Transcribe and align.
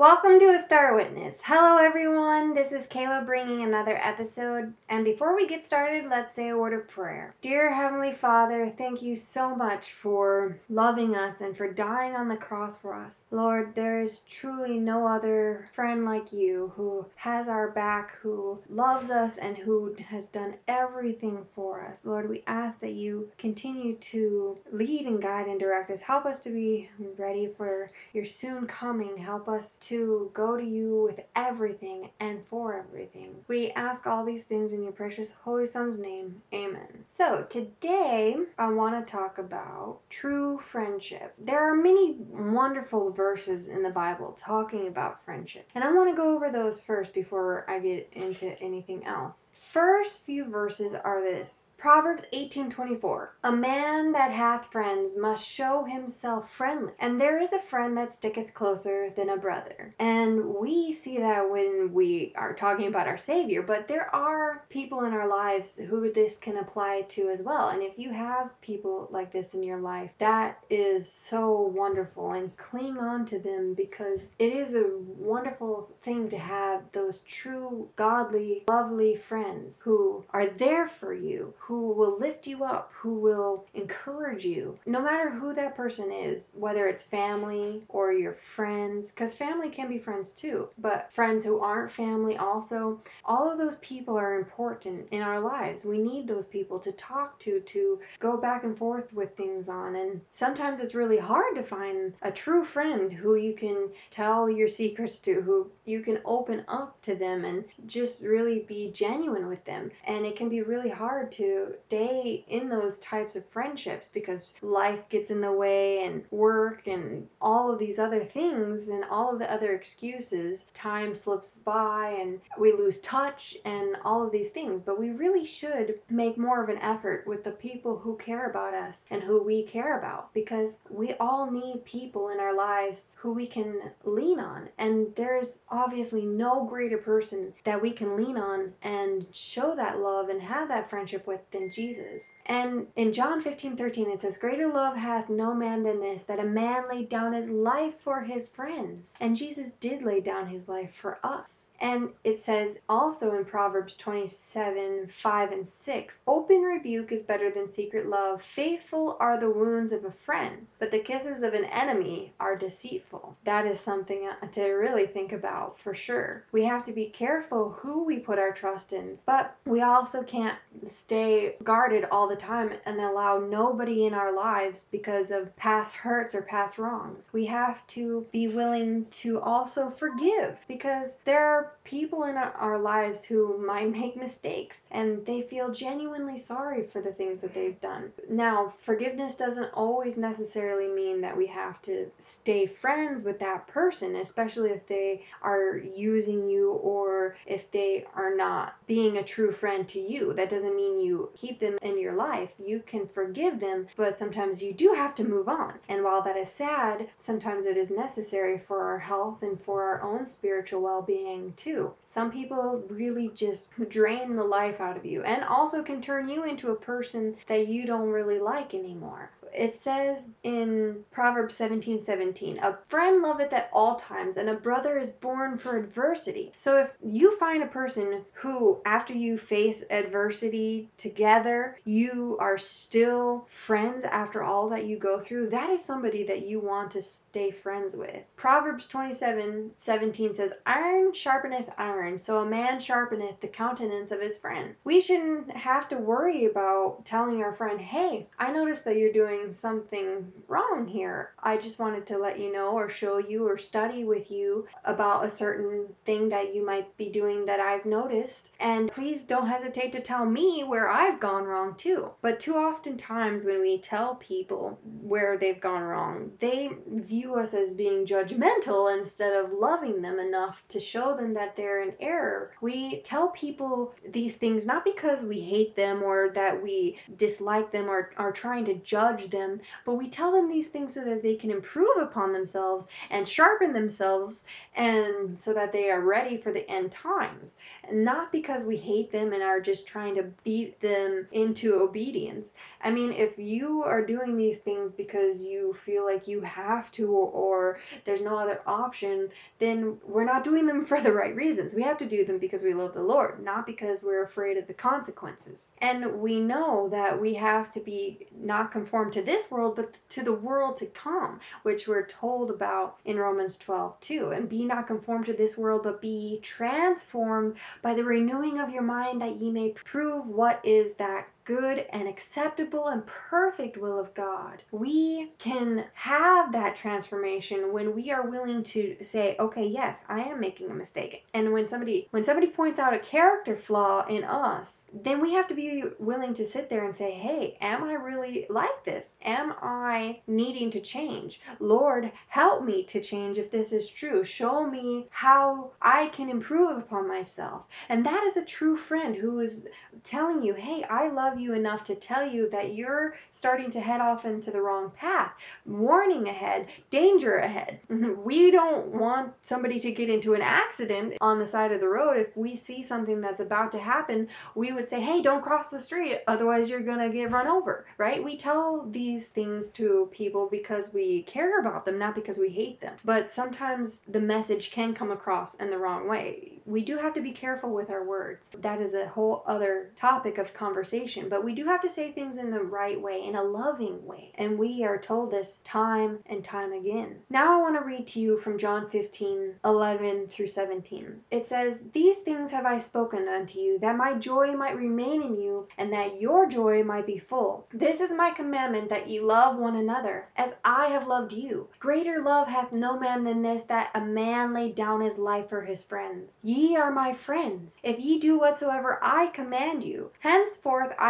Welcome 0.00 0.38
to 0.38 0.54
A 0.54 0.58
Star 0.58 0.94
Witness. 0.94 1.42
Hello, 1.44 1.76
everyone. 1.76 2.54
This 2.54 2.72
is 2.72 2.86
Kayla 2.86 3.26
bringing 3.26 3.64
another 3.64 3.98
episode. 4.02 4.72
And 4.88 5.04
before 5.04 5.36
we 5.36 5.46
get 5.46 5.62
started, 5.62 6.06
let's 6.08 6.34
say 6.34 6.48
a 6.48 6.56
word 6.56 6.72
of 6.72 6.88
prayer. 6.88 7.34
Dear 7.42 7.70
Heavenly 7.70 8.12
Father, 8.12 8.70
thank 8.70 9.02
you 9.02 9.14
so 9.14 9.54
much 9.54 9.92
for 9.92 10.58
loving 10.70 11.16
us 11.16 11.42
and 11.42 11.54
for 11.54 11.70
dying 11.70 12.16
on 12.16 12.28
the 12.28 12.36
cross 12.38 12.78
for 12.78 12.94
us. 12.94 13.24
Lord, 13.30 13.74
there 13.74 14.00
is 14.00 14.20
truly 14.20 14.78
no 14.78 15.06
other 15.06 15.68
friend 15.74 16.06
like 16.06 16.32
you 16.32 16.72
who 16.76 17.04
has 17.16 17.46
our 17.46 17.70
back, 17.70 18.16
who 18.22 18.58
loves 18.70 19.10
us, 19.10 19.36
and 19.36 19.54
who 19.54 19.94
has 20.08 20.28
done 20.28 20.54
everything 20.66 21.44
for 21.54 21.84
us. 21.84 22.06
Lord, 22.06 22.26
we 22.26 22.42
ask 22.46 22.80
that 22.80 22.94
you 22.94 23.28
continue 23.36 23.96
to 23.96 24.56
lead 24.72 25.04
and 25.04 25.20
guide 25.20 25.46
and 25.46 25.60
direct 25.60 25.90
us. 25.90 26.00
Help 26.00 26.24
us 26.24 26.40
to 26.40 26.48
be 26.48 26.88
ready 27.18 27.50
for 27.58 27.90
your 28.14 28.24
soon 28.24 28.66
coming. 28.66 29.18
Help 29.18 29.46
us 29.46 29.76
to 29.82 29.89
go 30.34 30.56
to 30.56 30.64
you 30.64 31.02
with 31.04 31.20
everything 31.34 32.10
and 32.20 32.44
for 32.46 32.74
everything. 32.74 33.34
We 33.48 33.70
ask 33.70 34.06
all 34.06 34.24
these 34.24 34.44
things 34.44 34.72
in 34.72 34.82
your 34.82 34.92
precious 34.92 35.32
Holy 35.44 35.66
Son's 35.66 35.98
name. 35.98 36.42
Amen. 36.52 37.00
So, 37.04 37.46
today 37.48 38.36
I 38.58 38.70
want 38.70 39.06
to 39.06 39.10
talk 39.12 39.38
about 39.38 39.98
true 40.10 40.60
friendship. 40.70 41.34
There 41.38 41.70
are 41.70 41.74
many 41.74 42.16
wonderful 42.28 43.10
verses 43.10 43.68
in 43.68 43.82
the 43.82 43.90
Bible 43.90 44.36
talking 44.38 44.86
about 44.86 45.24
friendship, 45.24 45.68
and 45.74 45.82
I 45.82 45.92
want 45.92 46.10
to 46.10 46.16
go 46.16 46.34
over 46.34 46.50
those 46.50 46.80
first 46.80 47.12
before 47.12 47.64
I 47.68 47.78
get 47.78 48.08
into 48.12 48.58
anything 48.60 49.06
else. 49.06 49.52
First 49.54 50.24
few 50.24 50.44
verses 50.44 50.94
are 50.94 51.22
this 51.22 51.74
Proverbs 51.78 52.26
18:24 52.32 53.28
A 53.42 53.52
man 53.52 54.12
that 54.12 54.32
hath 54.32 54.66
friends 54.66 55.16
must 55.16 55.46
show 55.46 55.84
himself 55.84 56.50
friendly, 56.50 56.92
and 56.98 57.18
there 57.18 57.40
is 57.40 57.54
a 57.54 57.58
friend 57.58 57.96
that 57.96 58.12
sticketh 58.12 58.52
closer 58.52 59.10
than 59.10 59.30
a 59.30 59.36
brother. 59.36 59.79
And 59.98 60.54
we 60.54 60.92
see 60.92 61.18
that 61.18 61.50
when 61.50 61.92
we 61.92 62.32
are 62.36 62.54
talking 62.54 62.86
about 62.86 63.06
our 63.06 63.18
Savior, 63.18 63.62
but 63.62 63.88
there 63.88 64.14
are 64.14 64.64
people 64.68 65.04
in 65.04 65.12
our 65.12 65.28
lives 65.28 65.78
who 65.78 66.12
this 66.12 66.38
can 66.38 66.58
apply 66.58 67.02
to 67.10 67.28
as 67.30 67.42
well. 67.42 67.70
And 67.70 67.82
if 67.82 67.98
you 67.98 68.12
have 68.12 68.60
people 68.60 69.08
like 69.10 69.32
this 69.32 69.54
in 69.54 69.62
your 69.62 69.80
life, 69.80 70.10
that 70.18 70.58
is 70.68 71.10
so 71.10 71.60
wonderful. 71.60 72.32
And 72.32 72.56
cling 72.56 72.98
on 72.98 73.26
to 73.26 73.38
them 73.38 73.74
because 73.74 74.28
it 74.38 74.52
is 74.52 74.74
a 74.74 74.90
wonderful 74.96 75.90
thing 76.02 76.28
to 76.30 76.38
have 76.38 76.82
those 76.92 77.20
true, 77.22 77.88
godly, 77.96 78.64
lovely 78.68 79.16
friends 79.16 79.80
who 79.82 80.24
are 80.30 80.46
there 80.46 80.86
for 80.88 81.12
you, 81.14 81.54
who 81.58 81.92
will 81.92 82.18
lift 82.18 82.46
you 82.46 82.64
up, 82.64 82.90
who 82.94 83.14
will 83.14 83.66
encourage 83.74 84.44
you, 84.44 84.78
no 84.86 85.00
matter 85.00 85.30
who 85.30 85.54
that 85.54 85.76
person 85.76 86.12
is, 86.12 86.52
whether 86.54 86.86
it's 86.86 87.02
family 87.02 87.82
or 87.88 88.12
your 88.12 88.34
friends, 88.34 89.10
because 89.10 89.34
family 89.34 89.69
can 89.72 89.88
be 89.88 89.98
friends 89.98 90.32
too, 90.32 90.68
but 90.78 91.12
friends 91.12 91.44
who 91.44 91.60
aren't 91.60 91.92
family 91.92 92.36
also, 92.36 93.00
all 93.24 93.50
of 93.50 93.58
those 93.58 93.76
people 93.76 94.16
are 94.16 94.38
important 94.38 95.08
in 95.10 95.22
our 95.22 95.40
lives. 95.40 95.84
We 95.84 95.98
need 95.98 96.26
those 96.26 96.46
people 96.46 96.78
to 96.80 96.92
talk 96.92 97.38
to, 97.40 97.60
to 97.60 98.00
go 98.18 98.36
back 98.36 98.64
and 98.64 98.76
forth 98.76 99.12
with 99.12 99.36
things 99.36 99.68
on. 99.68 99.96
And 99.96 100.20
sometimes 100.32 100.80
it's 100.80 100.94
really 100.94 101.18
hard 101.18 101.56
to 101.56 101.62
find 101.62 102.14
a 102.22 102.30
true 102.30 102.64
friend 102.64 103.12
who 103.12 103.34
you 103.34 103.54
can 103.54 103.90
tell 104.10 104.50
your 104.50 104.68
secrets 104.68 105.18
to, 105.20 105.40
who 105.42 105.70
you 105.84 106.00
can 106.00 106.20
open 106.24 106.64
up 106.68 107.00
to 107.02 107.14
them 107.14 107.44
and 107.44 107.64
just 107.86 108.22
really 108.22 108.60
be 108.60 108.90
genuine 108.92 109.48
with 109.48 109.64
them. 109.64 109.90
And 110.04 110.24
it 110.24 110.36
can 110.36 110.48
be 110.48 110.62
really 110.62 110.90
hard 110.90 111.32
to 111.32 111.74
stay 111.86 112.44
in 112.48 112.68
those 112.68 112.98
types 112.98 113.36
of 113.36 113.48
friendships 113.50 114.08
because 114.08 114.54
life 114.62 115.08
gets 115.08 115.30
in 115.30 115.40
the 115.40 115.52
way 115.52 116.04
and 116.04 116.24
work 116.30 116.86
and 116.86 117.28
all 117.40 117.72
of 117.72 117.78
these 117.78 117.98
other 117.98 118.24
things 118.24 118.88
and 118.88 119.04
all 119.04 119.32
of 119.32 119.38
the 119.38 119.50
other 119.50 119.59
excuses. 119.68 120.64
Time 120.74 121.14
slips 121.14 121.56
by 121.58 122.16
and 122.20 122.40
we 122.58 122.72
lose 122.72 123.00
touch 123.00 123.56
and 123.64 123.96
all 124.04 124.24
of 124.24 124.32
these 124.32 124.50
things. 124.50 124.82
But 124.84 124.98
we 124.98 125.10
really 125.10 125.44
should 125.44 125.98
make 126.08 126.38
more 126.38 126.62
of 126.62 126.68
an 126.68 126.78
effort 126.78 127.26
with 127.26 127.44
the 127.44 127.50
people 127.50 127.98
who 127.98 128.16
care 128.16 128.48
about 128.48 128.74
us 128.74 129.04
and 129.10 129.22
who 129.22 129.42
we 129.42 129.62
care 129.64 129.98
about 129.98 130.32
because 130.34 130.78
we 130.88 131.14
all 131.14 131.50
need 131.50 131.84
people 131.84 132.28
in 132.28 132.40
our 132.40 132.54
lives 132.54 133.10
who 133.16 133.32
we 133.32 133.46
can 133.46 133.80
lean 134.04 134.40
on. 134.40 134.68
And 134.78 135.14
there's 135.16 135.58
obviously 135.68 136.24
no 136.24 136.64
greater 136.64 136.98
person 136.98 137.52
that 137.64 137.82
we 137.82 137.90
can 137.92 138.16
lean 138.16 138.36
on 138.36 138.72
and 138.82 139.26
show 139.32 139.74
that 139.76 140.00
love 140.00 140.28
and 140.28 140.40
have 140.42 140.68
that 140.68 140.90
friendship 140.90 141.26
with 141.26 141.40
than 141.50 141.70
Jesus. 141.70 142.32
And 142.46 142.86
in 142.96 143.12
John 143.12 143.40
15 143.40 143.76
13, 143.76 144.10
it 144.10 144.20
says, 144.22 144.38
Greater 144.38 144.68
love 144.68 144.96
hath 144.96 145.28
no 145.28 145.54
man 145.54 145.82
than 145.82 146.00
this, 146.00 146.24
that 146.24 146.38
a 146.38 146.44
man 146.44 146.88
laid 146.88 147.08
down 147.08 147.32
his 147.32 147.50
life 147.50 147.94
for 148.00 148.22
his 148.22 148.48
friends. 148.48 149.14
And 149.20 149.36
Jesus 149.40 149.72
did 149.72 150.02
lay 150.02 150.20
down 150.20 150.48
his 150.48 150.68
life 150.68 150.92
for 150.92 151.18
us. 151.24 151.70
And 151.80 152.10
it 152.24 152.40
says 152.40 152.76
also 152.90 153.38
in 153.38 153.46
Proverbs 153.46 153.94
27 153.94 155.08
5 155.08 155.52
and 155.52 155.66
6, 155.66 156.20
Open 156.26 156.60
rebuke 156.60 157.10
is 157.10 157.22
better 157.22 157.50
than 157.50 157.66
secret 157.66 158.06
love. 158.06 158.42
Faithful 158.42 159.16
are 159.18 159.40
the 159.40 159.48
wounds 159.48 159.92
of 159.92 160.04
a 160.04 160.12
friend, 160.12 160.66
but 160.78 160.90
the 160.90 160.98
kisses 160.98 161.42
of 161.42 161.54
an 161.54 161.64
enemy 161.64 162.34
are 162.38 162.54
deceitful. 162.54 163.34
That 163.44 163.66
is 163.66 163.80
something 163.80 164.28
uh, 164.28 164.46
to 164.48 164.62
really 164.72 165.06
think 165.06 165.32
about 165.32 165.78
for 165.78 165.94
sure. 165.94 166.44
We 166.52 166.64
have 166.64 166.84
to 166.84 166.92
be 166.92 167.06
careful 167.06 167.70
who 167.70 168.04
we 168.04 168.18
put 168.18 168.38
our 168.38 168.52
trust 168.52 168.92
in, 168.92 169.16
but 169.24 169.56
we 169.64 169.80
also 169.80 170.22
can't 170.22 170.58
stay 170.84 171.56
guarded 171.64 172.04
all 172.12 172.28
the 172.28 172.36
time 172.36 172.72
and 172.84 173.00
allow 173.00 173.38
nobody 173.38 174.04
in 174.04 174.12
our 174.12 174.36
lives 174.36 174.84
because 174.90 175.30
of 175.30 175.56
past 175.56 175.94
hurts 175.94 176.34
or 176.34 176.42
past 176.42 176.78
wrongs. 176.78 177.30
We 177.32 177.46
have 177.46 177.86
to 177.88 178.26
be 178.32 178.46
willing 178.48 179.06
to 179.22 179.29
also 179.38 179.90
forgive 179.90 180.58
because 180.66 181.18
there 181.24 181.46
are 181.46 181.72
people 181.84 182.24
in 182.24 182.36
our, 182.36 182.52
our 182.52 182.78
lives 182.78 183.22
who 183.24 183.64
might 183.64 183.90
make 184.00 184.16
mistakes 184.16 184.82
and 184.90 185.24
they 185.26 185.42
feel 185.42 185.70
genuinely 185.70 186.38
sorry 186.38 186.82
for 186.84 187.00
the 187.00 187.12
things 187.12 187.40
that 187.40 187.54
they've 187.54 187.80
done. 187.80 188.12
Now, 188.28 188.72
forgiveness 188.80 189.36
doesn't 189.36 189.72
always 189.74 190.16
necessarily 190.16 190.88
mean 190.88 191.20
that 191.20 191.36
we 191.36 191.46
have 191.46 191.80
to 191.82 192.10
stay 192.18 192.66
friends 192.66 193.24
with 193.24 193.38
that 193.40 193.66
person, 193.66 194.16
especially 194.16 194.70
if 194.70 194.86
they 194.86 195.24
are 195.42 195.76
using 195.76 196.48
you 196.48 196.72
or 196.72 197.36
if 197.46 197.70
they 197.70 198.06
are 198.14 198.34
not 198.34 198.74
being 198.86 199.18
a 199.18 199.22
true 199.22 199.52
friend 199.52 199.86
to 199.88 200.00
you. 200.00 200.32
That 200.32 200.50
doesn't 200.50 200.76
mean 200.76 201.00
you 201.00 201.30
keep 201.36 201.60
them 201.60 201.78
in 201.82 202.00
your 202.00 202.14
life. 202.14 202.50
You 202.58 202.82
can 202.86 203.06
forgive 203.06 203.60
them, 203.60 203.88
but 203.96 204.16
sometimes 204.16 204.62
you 204.62 204.72
do 204.72 204.94
have 204.94 205.14
to 205.16 205.24
move 205.24 205.48
on. 205.48 205.74
And 205.88 206.02
while 206.02 206.22
that 206.22 206.36
is 206.36 206.50
sad, 206.50 207.08
sometimes 207.18 207.66
it 207.66 207.76
is 207.76 207.90
necessary 207.90 208.58
for 208.58 208.82
our 208.82 208.98
health 208.98 209.19
and 209.42 209.60
for 209.60 209.82
our 209.82 210.02
own 210.02 210.24
spiritual 210.24 210.80
well 210.80 211.02
being 211.02 211.52
too. 211.54 211.92
Some 212.04 212.30
people 212.30 212.82
really 212.88 213.28
just 213.34 213.70
drain 213.88 214.36
the 214.36 214.44
life 214.44 214.80
out 214.80 214.96
of 214.96 215.04
you 215.04 215.22
and 215.22 215.44
also 215.44 215.82
can 215.82 216.00
turn 216.00 216.28
you 216.28 216.44
into 216.44 216.70
a 216.70 216.76
person 216.76 217.36
that 217.46 217.68
you 217.68 217.86
don't 217.86 218.08
really 218.08 218.38
like 218.38 218.74
anymore 218.74 219.30
it 219.54 219.74
says 219.74 220.30
in 220.42 221.04
Proverbs 221.10 221.54
17 221.56 222.00
17, 222.00 222.58
a 222.58 222.78
friend 222.88 223.22
loveth 223.22 223.52
at 223.52 223.70
all 223.72 223.96
times, 223.96 224.36
and 224.36 224.48
a 224.48 224.54
brother 224.54 224.98
is 224.98 225.10
born 225.10 225.58
for 225.58 225.76
adversity. 225.76 226.52
So 226.56 226.78
if 226.78 226.96
you 227.04 227.36
find 227.38 227.62
a 227.62 227.66
person 227.66 228.24
who, 228.34 228.80
after 228.84 229.12
you 229.12 229.38
face 229.38 229.84
adversity 229.90 230.90
together, 230.98 231.78
you 231.84 232.36
are 232.40 232.58
still 232.58 233.46
friends 233.50 234.04
after 234.04 234.42
all 234.42 234.70
that 234.70 234.86
you 234.86 234.98
go 234.98 235.20
through, 235.20 235.50
that 235.50 235.70
is 235.70 235.84
somebody 235.84 236.24
that 236.24 236.46
you 236.46 236.60
want 236.60 236.92
to 236.92 237.02
stay 237.02 237.50
friends 237.50 237.96
with. 237.96 238.22
Proverbs 238.36 238.86
27 238.86 239.72
17 239.76 240.34
says, 240.34 240.52
Iron 240.66 241.12
sharpeneth 241.12 241.72
iron, 241.78 242.18
so 242.18 242.38
a 242.38 242.46
man 242.46 242.78
sharpeneth 242.78 243.40
the 243.40 243.48
countenance 243.48 244.10
of 244.10 244.20
his 244.20 244.36
friend. 244.36 244.74
We 244.84 245.00
shouldn't 245.00 245.50
have 245.50 245.88
to 245.90 245.96
worry 245.96 246.46
about 246.46 247.04
telling 247.04 247.42
our 247.42 247.52
friend, 247.52 247.80
hey, 247.80 248.26
I 248.38 248.52
noticed 248.52 248.84
that 248.84 248.96
you're 248.96 249.12
doing 249.12 249.39
something 249.52 250.32
wrong 250.48 250.86
here. 250.86 251.32
I 251.42 251.56
just 251.56 251.78
wanted 251.78 252.06
to 252.08 252.18
let 252.18 252.38
you 252.38 252.52
know 252.52 252.72
or 252.72 252.88
show 252.88 253.18
you 253.18 253.48
or 253.48 253.58
study 253.58 254.04
with 254.04 254.30
you 254.30 254.66
about 254.84 255.24
a 255.24 255.30
certain 255.30 255.86
thing 256.04 256.28
that 256.30 256.54
you 256.54 256.64
might 256.64 256.96
be 256.96 257.08
doing 257.10 257.46
that 257.46 257.60
I've 257.60 257.86
noticed. 257.86 258.50
And 258.60 258.90
please 258.90 259.24
don't 259.24 259.48
hesitate 259.48 259.92
to 259.92 260.00
tell 260.00 260.24
me 260.24 260.64
where 260.64 260.88
I've 260.88 261.20
gone 261.20 261.44
wrong 261.44 261.74
too. 261.76 262.10
But 262.22 262.40
too 262.40 262.56
often 262.56 262.98
times 262.98 263.44
when 263.44 263.60
we 263.60 263.78
tell 263.78 264.16
people 264.16 264.78
where 264.82 265.38
they've 265.38 265.60
gone 265.60 265.82
wrong, 265.82 266.32
they 266.38 266.70
view 266.86 267.36
us 267.36 267.54
as 267.54 267.74
being 267.74 268.06
judgmental 268.06 268.96
instead 268.96 269.32
of 269.32 269.52
loving 269.52 270.02
them 270.02 270.18
enough 270.18 270.62
to 270.68 270.80
show 270.80 271.16
them 271.16 271.34
that 271.34 271.56
they're 271.56 271.82
in 271.82 271.94
error. 272.00 272.52
We 272.60 273.00
tell 273.02 273.28
people 273.30 273.94
these 274.08 274.36
things 274.36 274.66
not 274.66 274.84
because 274.84 275.24
we 275.24 275.40
hate 275.40 275.76
them 275.76 276.02
or 276.02 276.30
that 276.30 276.62
we 276.62 276.98
dislike 277.16 277.70
them 277.70 277.88
or 277.88 278.10
are 278.16 278.32
trying 278.32 278.64
to 278.66 278.74
judge 278.74 279.29
them, 279.30 279.60
but 279.84 279.94
we 279.94 280.08
tell 280.08 280.32
them 280.32 280.48
these 280.48 280.68
things 280.68 280.94
so 280.94 281.04
that 281.04 281.22
they 281.22 281.36
can 281.36 281.50
improve 281.50 281.96
upon 282.00 282.32
themselves 282.32 282.86
and 283.10 283.28
sharpen 283.28 283.72
themselves 283.72 284.44
and 284.74 285.38
so 285.38 285.54
that 285.54 285.72
they 285.72 285.90
are 285.90 286.00
ready 286.00 286.36
for 286.36 286.52
the 286.52 286.68
end 286.70 286.92
times. 286.92 287.56
Not 287.92 288.32
because 288.32 288.64
we 288.64 288.76
hate 288.76 289.10
them 289.12 289.32
and 289.32 289.42
are 289.42 289.60
just 289.60 289.86
trying 289.86 290.14
to 290.16 290.24
beat 290.44 290.80
them 290.80 291.26
into 291.32 291.80
obedience. 291.80 292.52
I 292.82 292.90
mean, 292.90 293.12
if 293.12 293.38
you 293.38 293.82
are 293.82 294.04
doing 294.04 294.36
these 294.36 294.58
things 294.58 294.92
because 294.92 295.42
you 295.42 295.76
feel 295.84 296.04
like 296.04 296.28
you 296.28 296.40
have 296.42 296.90
to 296.92 297.10
or 297.10 297.80
there's 298.04 298.22
no 298.22 298.38
other 298.38 298.60
option, 298.66 299.30
then 299.58 299.98
we're 300.06 300.24
not 300.24 300.44
doing 300.44 300.66
them 300.66 300.84
for 300.90 301.00
the 301.00 301.12
right 301.12 301.34
reasons. 301.34 301.74
We 301.74 301.82
have 301.82 301.98
to 301.98 302.06
do 302.06 302.24
them 302.24 302.38
because 302.38 302.62
we 302.62 302.74
love 302.74 302.94
the 302.94 303.02
Lord, 303.02 303.42
not 303.42 303.66
because 303.66 304.02
we're 304.02 304.24
afraid 304.24 304.56
of 304.56 304.66
the 304.66 304.74
consequences. 304.74 305.72
And 305.78 306.20
we 306.20 306.40
know 306.40 306.88
that 306.90 307.20
we 307.20 307.34
have 307.34 307.70
to 307.72 307.80
be 307.80 308.26
not 308.38 308.72
conformed 308.72 309.14
to 309.14 309.19
this 309.22 309.50
world, 309.50 309.76
but 309.76 309.98
to 310.10 310.22
the 310.22 310.32
world 310.32 310.76
to 310.76 310.86
come, 310.86 311.40
which 311.62 311.86
we're 311.86 312.06
told 312.06 312.50
about 312.50 312.98
in 313.04 313.18
Romans 313.18 313.58
12 313.58 314.00
too. 314.00 314.30
And 314.30 314.48
be 314.48 314.64
not 314.64 314.86
conformed 314.86 315.26
to 315.26 315.32
this 315.32 315.56
world, 315.56 315.82
but 315.82 316.00
be 316.00 316.40
transformed 316.42 317.56
by 317.82 317.94
the 317.94 318.04
renewing 318.04 318.58
of 318.58 318.70
your 318.70 318.82
mind 318.82 319.20
that 319.22 319.36
ye 319.36 319.50
may 319.50 319.70
prove 319.70 320.26
what 320.26 320.60
is 320.64 320.94
that 320.94 321.28
good 321.50 321.84
and 321.90 322.06
acceptable 322.06 322.86
and 322.86 323.04
perfect 323.04 323.76
will 323.76 323.98
of 323.98 324.14
God. 324.14 324.62
We 324.70 325.32
can 325.38 325.84
have 325.94 326.52
that 326.52 326.76
transformation 326.76 327.72
when 327.72 327.92
we 327.92 328.12
are 328.12 328.30
willing 328.30 328.62
to 328.62 328.96
say, 329.02 329.34
okay, 329.40 329.66
yes, 329.66 330.04
I 330.08 330.20
am 330.20 330.38
making 330.38 330.70
a 330.70 330.74
mistake. 330.74 331.24
And 331.34 331.52
when 331.52 331.66
somebody 331.66 332.06
when 332.12 332.22
somebody 332.22 332.46
points 332.46 332.78
out 332.78 332.94
a 332.94 333.00
character 333.00 333.56
flaw 333.56 334.06
in 334.06 334.22
us, 334.22 334.86
then 334.94 335.20
we 335.20 335.32
have 335.32 335.48
to 335.48 335.56
be 335.56 335.82
willing 335.98 336.34
to 336.34 336.46
sit 336.46 336.70
there 336.70 336.84
and 336.84 336.94
say, 336.94 337.10
hey, 337.10 337.58
am 337.60 337.82
I 337.82 337.94
really 337.94 338.46
like 338.48 338.84
this? 338.84 339.14
Am 339.24 339.52
I 339.60 340.20
needing 340.28 340.70
to 340.70 340.80
change? 340.80 341.40
Lord, 341.58 342.12
help 342.28 342.62
me 342.62 342.84
to 342.84 343.00
change 343.00 343.38
if 343.38 343.50
this 343.50 343.72
is 343.72 343.88
true. 343.88 344.22
Show 344.22 344.70
me 344.70 345.08
how 345.10 345.72
I 345.82 346.10
can 346.10 346.30
improve 346.30 346.78
upon 346.78 347.08
myself. 347.08 347.64
And 347.88 348.06
that 348.06 348.22
is 348.28 348.36
a 348.36 348.44
true 348.44 348.76
friend 348.76 349.16
who 349.16 349.40
is 349.40 349.66
telling 350.04 350.44
you, 350.44 350.54
hey, 350.54 350.84
I 350.88 351.08
love 351.08 351.39
you 351.40 351.54
enough 351.54 351.84
to 351.84 351.94
tell 351.94 352.26
you 352.26 352.50
that 352.50 352.74
you're 352.74 353.14
starting 353.32 353.70
to 353.72 353.80
head 353.80 354.00
off 354.00 354.24
into 354.24 354.50
the 354.50 354.60
wrong 354.60 354.90
path. 354.90 355.32
Warning 355.66 356.28
ahead, 356.28 356.68
danger 356.90 357.36
ahead. 357.36 357.80
We 358.30 358.50
don't 358.50 358.88
want 358.88 359.32
somebody 359.42 359.80
to 359.80 359.92
get 359.92 360.10
into 360.10 360.34
an 360.34 360.42
accident 360.42 361.14
on 361.20 361.38
the 361.38 361.46
side 361.46 361.72
of 361.72 361.80
the 361.80 361.88
road. 361.88 362.18
If 362.18 362.36
we 362.36 362.54
see 362.54 362.82
something 362.82 363.20
that's 363.20 363.40
about 363.40 363.72
to 363.72 363.78
happen, 363.78 364.28
we 364.54 364.72
would 364.72 364.86
say, 364.86 365.00
hey, 365.00 365.22
don't 365.22 365.42
cross 365.42 365.70
the 365.70 365.78
street, 365.78 366.20
otherwise 366.26 366.68
you're 366.68 366.80
going 366.80 366.98
to 366.98 367.16
get 367.16 367.30
run 367.30 367.46
over, 367.46 367.86
right? 367.98 368.22
We 368.22 368.36
tell 368.36 368.86
these 368.90 369.26
things 369.26 369.68
to 369.70 370.08
people 370.12 370.48
because 370.50 370.92
we 370.92 371.22
care 371.22 371.60
about 371.60 371.84
them, 371.84 371.98
not 371.98 372.14
because 372.14 372.38
we 372.38 372.50
hate 372.50 372.80
them. 372.80 372.94
But 373.04 373.30
sometimes 373.30 374.00
the 374.08 374.20
message 374.20 374.70
can 374.70 374.94
come 374.94 375.10
across 375.10 375.54
in 375.54 375.70
the 375.70 375.78
wrong 375.78 376.08
way. 376.08 376.58
We 376.66 376.82
do 376.82 376.98
have 376.98 377.14
to 377.14 377.22
be 377.22 377.32
careful 377.32 377.70
with 377.70 377.90
our 377.90 378.04
words. 378.04 378.50
That 378.58 378.80
is 378.80 378.94
a 378.94 379.08
whole 379.08 379.42
other 379.46 379.90
topic 379.96 380.38
of 380.38 380.54
conversation, 380.54 381.28
but 381.30 381.44
we 381.44 381.54
do 381.54 381.64
have 381.66 381.80
to 381.82 381.88
say 381.88 382.10
things 382.10 382.36
in 382.36 382.50
the 382.50 382.60
right 382.62 383.00
way, 383.00 383.24
in 383.24 383.36
a 383.36 383.42
loving 383.42 384.04
way. 384.04 384.32
And 384.34 384.58
we 384.58 384.84
are 384.84 384.98
told 384.98 385.30
this 385.30 385.60
time 385.64 386.18
and 386.26 386.44
time 386.44 386.72
again. 386.72 387.20
Now 387.30 387.54
I 387.54 387.62
want 387.62 387.78
to 387.78 387.86
read 387.86 388.08
to 388.08 388.20
you 388.20 388.38
from 388.38 388.58
John 388.58 388.90
15 388.90 389.54
11 389.64 390.26
through 390.26 390.48
17. 390.48 391.20
It 391.30 391.46
says, 391.46 391.82
These 391.92 392.18
things 392.18 392.50
have 392.50 392.66
I 392.66 392.78
spoken 392.78 393.28
unto 393.28 393.60
you, 393.60 393.78
that 393.78 393.96
my 393.96 394.14
joy 394.14 394.56
might 394.56 394.76
remain 394.76 395.22
in 395.22 395.40
you, 395.40 395.68
and 395.78 395.92
that 395.92 396.20
your 396.20 396.46
joy 396.46 396.82
might 396.82 397.06
be 397.06 397.18
full. 397.18 397.66
This 397.72 398.00
is 398.00 398.10
my 398.10 398.32
commandment, 398.32 398.88
that 398.88 399.08
ye 399.08 399.20
love 399.20 399.56
one 399.56 399.76
another, 399.76 400.26
as 400.36 400.56
I 400.64 400.88
have 400.88 401.06
loved 401.06 401.32
you. 401.32 401.68
Greater 401.78 402.20
love 402.20 402.48
hath 402.48 402.72
no 402.72 402.98
man 402.98 403.24
than 403.24 403.42
this, 403.42 403.62
that 403.64 403.90
a 403.94 404.00
man 404.00 404.52
lay 404.52 404.72
down 404.72 405.00
his 405.00 405.18
life 405.18 405.48
for 405.48 405.62
his 405.62 405.84
friends. 405.84 406.38
Ye 406.42 406.76
are 406.76 406.90
my 406.90 407.12
friends, 407.12 407.78
if 407.82 408.00
ye 408.00 408.18
do 408.18 408.38
whatsoever 408.38 408.98
I 409.00 409.28
command 409.28 409.84
you. 409.84 410.10
Henceforth 410.18 410.92
I 410.98 411.09